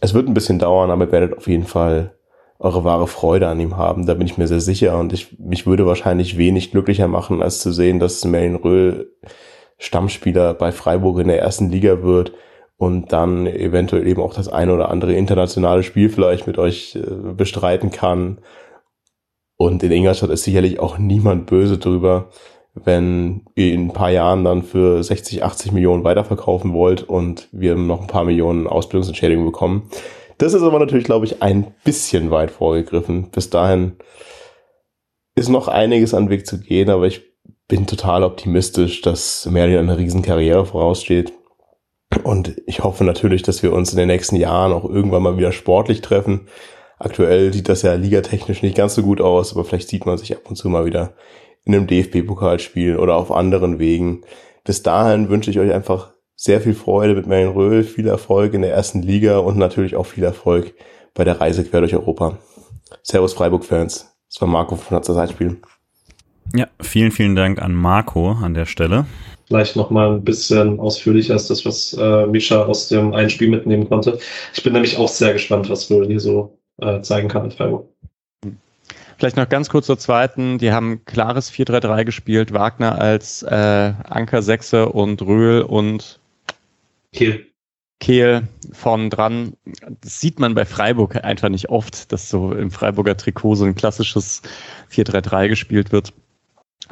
[0.00, 2.16] es wird ein bisschen dauern, aber ihr werdet auf jeden Fall
[2.58, 4.06] eure wahre Freude an ihm haben.
[4.06, 7.60] Da bin ich mir sehr sicher und ich, mich würde wahrscheinlich wenig glücklicher machen, als
[7.60, 9.12] zu sehen, dass Merlin Röhl
[9.78, 12.32] Stammspieler bei Freiburg in der ersten Liga wird
[12.76, 17.32] und dann eventuell eben auch das eine oder andere internationale Spiel vielleicht mit euch äh,
[17.34, 18.38] bestreiten kann.
[19.56, 22.30] Und in Ingolstadt ist sicherlich auch niemand böse drüber,
[22.74, 27.74] wenn ihr in ein paar Jahren dann für 60, 80 Millionen weiterverkaufen wollt und wir
[27.74, 29.90] noch ein paar Millionen Ausbildungsentschädigung bekommen.
[30.38, 33.30] Das ist aber natürlich, glaube ich, ein bisschen weit vorgegriffen.
[33.30, 33.96] Bis dahin
[35.34, 37.22] ist noch einiges an Weg zu gehen, aber ich
[37.68, 41.32] bin total optimistisch, dass Merlin eine Riesenkarriere voraussteht.
[42.24, 45.52] Und ich hoffe natürlich, dass wir uns in den nächsten Jahren auch irgendwann mal wieder
[45.52, 46.48] sportlich treffen.
[46.98, 50.36] Aktuell sieht das ja ligatechnisch nicht ganz so gut aus, aber vielleicht sieht man sich
[50.36, 51.14] ab und zu mal wieder
[51.64, 54.22] in einem DFB-Pokalspiel oder auf anderen Wegen.
[54.64, 58.62] Bis dahin wünsche ich euch einfach sehr viel Freude mit Merlin Röhl, viel Erfolg in
[58.62, 60.74] der ersten Liga und natürlich auch viel Erfolg
[61.14, 62.38] bei der Reise quer durch Europa.
[63.02, 64.12] Servus Freiburg-Fans.
[64.28, 65.60] Das war Marco von Hatzer Zeitspiel.
[66.54, 69.06] Ja, vielen, vielen Dank an Marco an der Stelle.
[69.46, 73.48] Vielleicht noch mal ein bisschen ausführlicher als das, was äh, Misha aus dem einen Spiel
[73.48, 74.18] mitnehmen konnte.
[74.54, 77.88] Ich bin nämlich auch sehr gespannt, was Röhl hier so äh, zeigen kann in Freiburg.
[79.18, 80.58] Vielleicht noch ganz kurz zur zweiten.
[80.58, 82.52] Die haben klares 4-3-3 gespielt.
[82.52, 86.20] Wagner als äh, Anker Sechse und Röhl und
[87.12, 87.46] Kehl.
[88.00, 89.52] Kehl vorn dran.
[90.00, 93.76] Das sieht man bei Freiburg einfach nicht oft, dass so im Freiburger Trikot so ein
[93.76, 94.42] klassisches
[94.90, 96.12] 4-3-3 gespielt wird.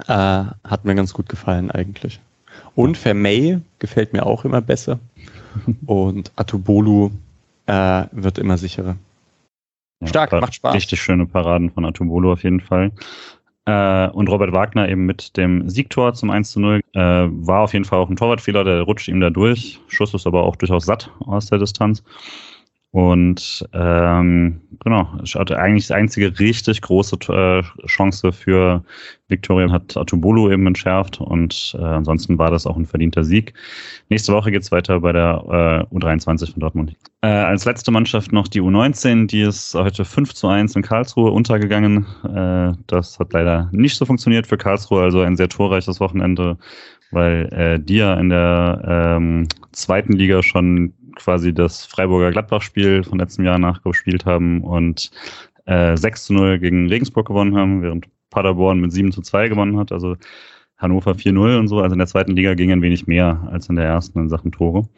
[0.07, 2.21] Äh, hat mir ganz gut gefallen eigentlich.
[2.75, 5.01] Und Vermey gefällt mir auch immer besser.
[5.87, 7.11] Und Atubolu
[7.67, 8.97] äh, wird immer sicherer.
[10.05, 10.75] Stark, macht Spaß.
[10.75, 12.93] Richtig schöne Paraden von Atubolo auf jeden Fall.
[13.67, 17.73] Äh, und Robert Wagner eben mit dem Siegtor zum 1 zu 0 äh, war auf
[17.73, 19.79] jeden Fall auch ein Torwartfehler, der rutscht ihm da durch.
[19.89, 22.03] Schuss ist aber auch durchaus satt aus der Distanz.
[22.93, 28.83] Und ähm, genau, hatte eigentlich die einzige richtig große äh, Chance für
[29.29, 33.55] Viktoria hat Atubolo eben entschärft und äh, ansonsten war das auch ein verdienter Sieg.
[34.09, 36.97] Nächste Woche geht's weiter bei der äh, U23 von Dortmund.
[37.23, 41.31] Äh, als letzte Mannschaft noch die U19, die ist heute 5 zu 1 in Karlsruhe
[41.31, 42.07] untergegangen.
[42.25, 46.59] Äh, das hat leider nicht so funktioniert für Karlsruhe, also ein sehr torreiches Wochenende,
[47.13, 48.83] weil äh, die ja in der
[49.17, 55.11] ähm, zweiten Liga schon quasi das Freiburger Gladbach-Spiel von letztem Jahr nachgespielt haben und
[55.67, 59.79] äh, 6 zu 0 gegen Regensburg gewonnen haben, während Paderborn mit 7 zu 2 gewonnen
[59.79, 59.93] hat.
[59.93, 60.17] Also
[60.79, 61.81] Hannover 4-0 und so.
[61.81, 64.51] Also in der zweiten Liga ging ein wenig mehr als in der ersten in Sachen
[64.51, 64.89] Tore.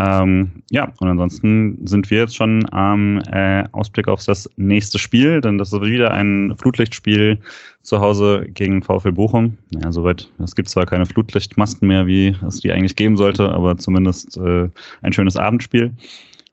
[0.00, 5.42] Ähm, ja, und ansonsten sind wir jetzt schon am äh, Ausblick auf das nächste Spiel,
[5.42, 7.38] denn das ist wieder ein Flutlichtspiel
[7.82, 9.58] zu Hause gegen VfL Bochum.
[9.72, 13.76] Naja, soweit, es gibt zwar keine Flutlichtmasten mehr, wie es die eigentlich geben sollte, aber
[13.76, 14.68] zumindest äh,
[15.02, 15.92] ein schönes Abendspiel.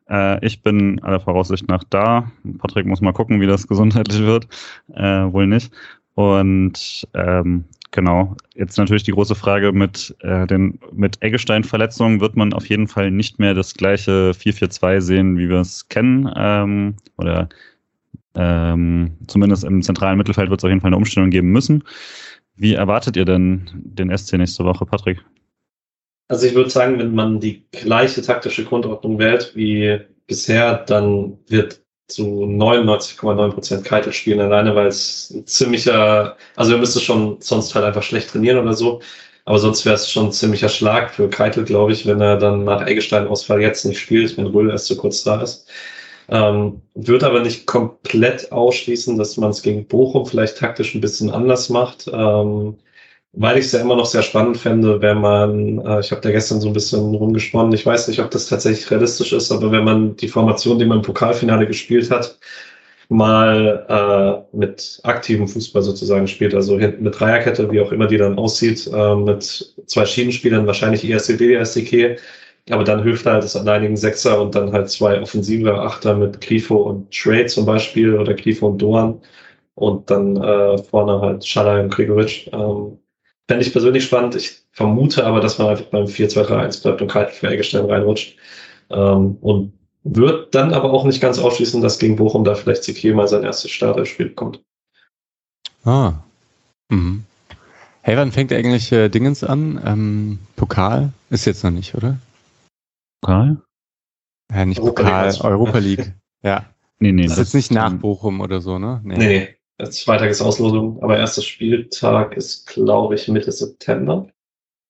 [0.10, 2.30] Äh, ich bin aller Voraussicht nach da.
[2.58, 4.48] Patrick muss mal gucken, wie das gesundheitlich wird.
[4.94, 5.72] Äh, wohl nicht.
[6.16, 7.64] Und ähm,
[7.98, 8.36] Genau.
[8.54, 13.10] Jetzt natürlich die große Frage mit äh, den mit Eggestein-Verletzungen wird man auf jeden Fall
[13.10, 16.32] nicht mehr das gleiche 4-4-2 sehen, wie wir es kennen.
[16.38, 17.50] Ähm, oder
[18.36, 21.86] ähm, zumindest im zentralen Mittelfeld wird es auf jeden Fall eine Umstellung geben müssen.
[22.56, 25.26] Wie erwartet ihr denn den SC nächste Woche, Patrick?
[26.28, 31.82] Also ich würde sagen, wenn man die gleiche taktische Grundordnung wählt wie bisher, dann wird
[32.08, 37.76] zu 99,9 Prozent Keitel spielen alleine, weil es ein ziemlicher, also er müsste schon sonst
[37.76, 39.02] halt einfach schlecht trainieren oder so.
[39.46, 42.66] Aber sonst wäre es schon ein ziemlicher Schlag für Keitel, glaube ich, wenn er dann
[42.66, 45.68] nach Eggestein-Ausfall jetzt nicht spielt, wenn Röhl erst so kurz da ist.
[46.30, 51.32] Ähm, wird aber nicht komplett ausschließen, dass man es gegen Bochum vielleicht taktisch ein bisschen
[51.32, 52.10] anders macht.
[52.12, 52.78] Ähm,
[53.40, 56.32] weil ich es ja immer noch sehr spannend fände, wenn man, äh, ich habe da
[56.32, 59.84] gestern so ein bisschen rumgesponnen, ich weiß nicht, ob das tatsächlich realistisch ist, aber wenn
[59.84, 62.40] man die Formation, die man im Pokalfinale gespielt hat,
[63.10, 68.18] mal äh, mit aktivem Fußball sozusagen spielt, also hinten mit Dreierkette, wie auch immer die
[68.18, 72.20] dann aussieht, äh, mit zwei Schienenspielern, wahrscheinlich ISCD, ISDK,
[72.72, 76.76] aber dann Höfler halt als alleinigen Sechser und dann halt zwei offensive Achter mit Grifo
[76.78, 79.22] und Trade zum Beispiel oder Grifo und Doan
[79.76, 82.50] und dann äh, vorne halt Schaller und Gregoritsch.
[82.52, 83.00] Ähm,
[83.48, 84.36] Fände ich persönlich spannend.
[84.36, 88.38] Ich vermute aber, dass man einfach beim 4-2-3-1 bleibt und kalt für Eggestein reinrutscht.
[88.90, 93.14] Ähm, und wird dann aber auch nicht ganz ausschließen, dass gegen Bochum da vielleicht Ziki
[93.14, 94.62] mal sein erstes Starterspiel bekommt.
[95.84, 96.14] Ah.
[96.90, 97.24] Mhm.
[98.02, 99.82] Hey, wann fängt eigentlich äh, Dingens an?
[99.86, 102.18] Ähm, Pokal ist jetzt noch nicht, oder?
[103.22, 103.58] Pokal?
[104.54, 106.14] Ja, nicht Europa Pokal, League Europa League.
[106.44, 106.66] ja.
[107.00, 107.24] Nee, nee.
[107.24, 109.02] Das ist jetzt nicht nach Bochum oder so, ne?
[109.04, 109.57] Nee, nee.
[109.80, 109.90] Nee.
[109.90, 114.28] Zweitag ist Auslosung, aber erster Spieltag ist, glaube ich, Mitte September.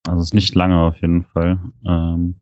[0.07, 1.59] Also ist nicht lange auf jeden Fall.
[1.85, 2.35] Ähm,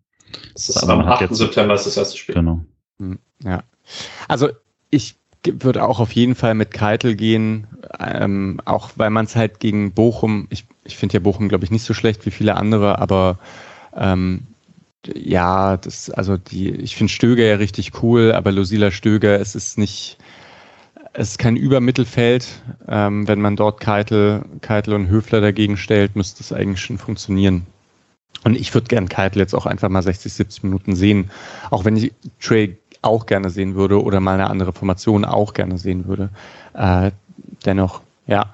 [0.54, 1.22] das ist am 8.
[1.22, 2.36] Jetzt, September ist das erste Spiel.
[2.36, 2.62] Genau.
[3.00, 3.20] Hm.
[3.44, 3.64] Ja.
[4.28, 4.50] Also
[4.90, 7.68] ich würde auch auf jeden Fall mit Keitel gehen,
[8.00, 11.72] ähm, auch weil man es halt gegen Bochum, ich, ich finde ja Bochum, glaube ich,
[11.72, 13.38] nicht so schlecht wie viele andere, aber
[13.96, 14.48] ähm,
[15.14, 19.78] ja, das, also die, ich finde Stöger ja richtig cool, aber Lucila Stöger, es ist
[19.78, 20.18] nicht,
[21.18, 22.48] es ist kein Übermittelfeld.
[22.88, 27.66] Ähm, wenn man dort Keitel, Keitel und Höfler dagegen stellt, müsste es eigentlich schon funktionieren.
[28.44, 31.32] Und ich würde gern Keitel jetzt auch einfach mal 60, 70 Minuten sehen.
[31.72, 35.78] Auch wenn ich Trey auch gerne sehen würde oder mal eine andere Formation auch gerne
[35.78, 36.30] sehen würde.
[36.74, 37.12] Äh,
[37.66, 38.54] dennoch, ja,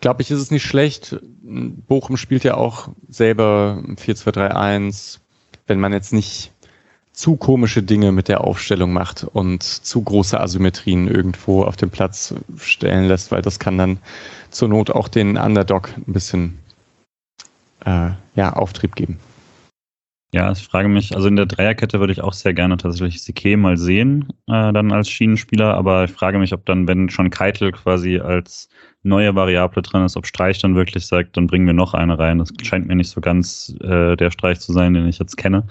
[0.00, 1.16] glaube ich, ist es nicht schlecht.
[1.42, 5.18] Bochum spielt ja auch selber 4-2-3-1.
[5.66, 6.52] Wenn man jetzt nicht
[7.18, 12.32] zu komische Dinge mit der Aufstellung macht und zu große Asymmetrien irgendwo auf dem Platz
[12.58, 13.98] stellen lässt, weil das kann dann
[14.50, 16.60] zur Not auch den Underdog ein bisschen
[17.84, 19.18] äh, ja, Auftrieb geben.
[20.32, 23.56] Ja, ich frage mich, also in der Dreierkette würde ich auch sehr gerne tatsächlich Sique
[23.56, 27.72] mal sehen, äh, dann als Schienenspieler, aber ich frage mich, ob dann, wenn schon Keitel
[27.72, 28.68] quasi als
[29.02, 32.38] neue Variable drin ist, ob Streich dann wirklich sagt, dann bringen wir noch eine rein.
[32.38, 35.64] Das scheint mir nicht so ganz äh, der Streich zu sein, den ich jetzt kenne.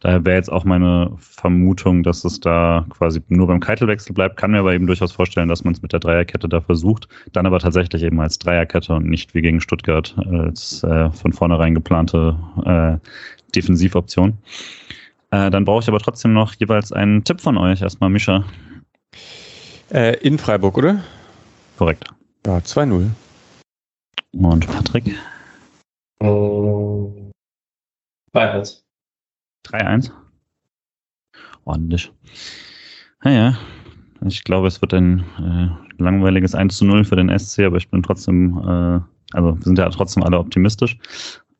[0.00, 4.38] Daher wäre jetzt auch meine Vermutung, dass es da quasi nur beim Keitelwechsel bleibt.
[4.38, 7.06] Kann mir aber eben durchaus vorstellen, dass man es mit der Dreierkette da versucht.
[7.32, 11.74] Dann aber tatsächlich eben als Dreierkette und nicht wie gegen Stuttgart als äh, von vornherein
[11.74, 12.96] geplante äh,
[13.54, 14.38] Defensivoption.
[15.32, 17.82] Äh, dann brauche ich aber trotzdem noch jeweils einen Tipp von euch.
[17.82, 18.44] Erstmal Mischa.
[19.90, 21.04] Äh, in Freiburg, oder?
[21.76, 22.04] Korrekt.
[22.46, 23.10] Ja, 2-0.
[24.32, 25.14] Und Patrick?
[28.32, 28.82] 3-1.
[29.66, 30.10] 3-1.
[31.64, 32.12] Ordentlich.
[33.22, 33.56] Naja,
[34.26, 37.88] ich glaube, es wird ein äh, langweiliges 1 zu 0 für den SC, aber ich
[37.90, 39.00] bin trotzdem, äh,
[39.32, 40.98] also wir sind ja trotzdem alle optimistisch.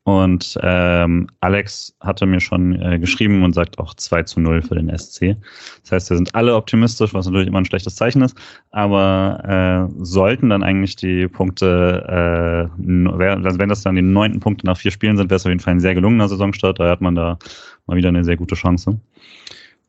[0.05, 4.75] Und ähm, Alex hatte mir schon äh, geschrieben und sagt auch 2 zu 0 für
[4.75, 5.37] den SC.
[5.83, 8.37] Das heißt, wir sind alle optimistisch, was natürlich immer ein schlechtes Zeichen ist.
[8.71, 14.67] Aber äh, sollten dann eigentlich die Punkte, äh, also wenn das dann die neunten Punkte
[14.67, 16.81] nach vier Spielen sind, wäre es auf jeden Fall ein sehr gelungener Saisonstart.
[16.81, 17.39] Da hat man da
[17.87, 18.99] mal wieder eine sehr gute Chance.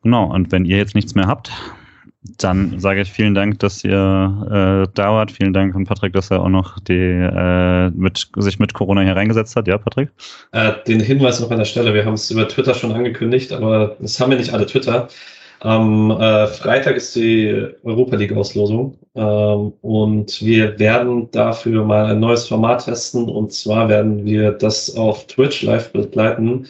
[0.02, 1.50] Genau, und wenn ihr jetzt nichts mehr habt,
[2.38, 5.32] dann sage ich vielen Dank, dass ihr äh, da wart.
[5.32, 9.16] Vielen Dank an Patrick, dass er auch noch die, äh, mit, sich mit Corona hier
[9.16, 9.66] reingesetzt hat.
[9.66, 10.10] Ja, Patrick?
[10.52, 11.94] Äh, den Hinweis noch an der Stelle.
[11.94, 15.08] Wir haben es über Twitter schon angekündigt, aber das haben wir nicht alle Twitter.
[15.62, 22.18] Am äh, Freitag ist die Europa League Auslosung ähm, und wir werden dafür mal ein
[22.18, 26.66] neues Format testen und zwar werden wir das auf Twitch live begleiten.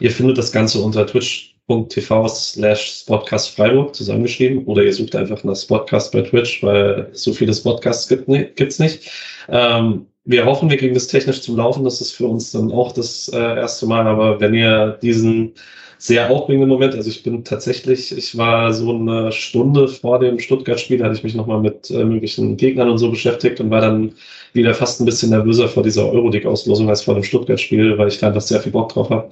[0.00, 5.42] Ihr findet das Ganze unter Twitch twitch.tv slash Spotcast Freiburg zusammengeschrieben oder ihr sucht einfach
[5.44, 8.26] nach Spotcast bei Twitch, weil so viele Spotcasts gibt
[8.56, 9.10] gibt's nicht.
[9.48, 11.84] Ähm, wir hoffen, wir kriegen das technisch zum Laufen.
[11.84, 14.06] Das ist für uns dann auch das äh, erste Mal.
[14.06, 15.54] Aber wenn ihr diesen
[15.98, 21.02] sehr aufregenden Moment, also ich bin tatsächlich, ich war so eine Stunde vor dem Stuttgart-Spiel,
[21.02, 24.14] hatte ich mich nochmal mit äh, möglichen Gegnern und so beschäftigt und war dann
[24.52, 28.28] wieder fast ein bisschen nervöser vor dieser Euroleague-Auslosung als vor dem Stuttgart-Spiel, weil ich da
[28.28, 29.30] einfach sehr viel Bock drauf habe.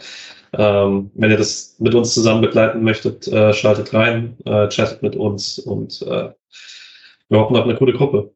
[0.56, 5.16] Ähm, wenn ihr das mit uns zusammen begleiten möchtet, äh, schaltet rein, äh, chattet mit
[5.16, 6.30] uns und äh,
[7.28, 8.32] wir hoffen auf eine coole Gruppe.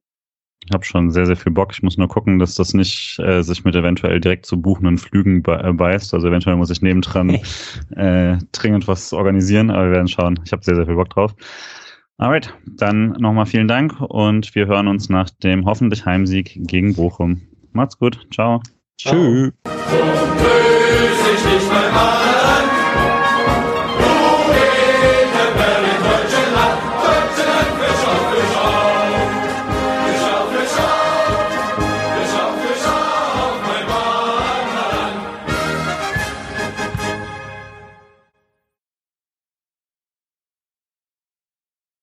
[0.65, 1.73] Ich habe schon sehr, sehr viel Bock.
[1.73, 5.43] Ich muss nur gucken, dass das nicht äh, sich mit eventuell direkt zu buchenden Flügen
[5.43, 6.13] be äh, beißt.
[6.13, 7.31] Also eventuell muss ich nebendran
[7.97, 10.39] äh, dringend was organisieren, aber wir werden schauen.
[10.45, 11.35] Ich habe sehr, sehr viel Bock drauf.
[12.19, 17.41] Alright, dann nochmal vielen Dank und wir hören uns nach dem hoffentlich Heimsieg gegen Bochum.
[17.73, 18.27] Macht's gut.
[18.33, 18.61] Ciao.
[19.01, 19.15] Ciao.
[19.15, 19.53] Tschüss.
[21.49, 22.38] So ich nicht mein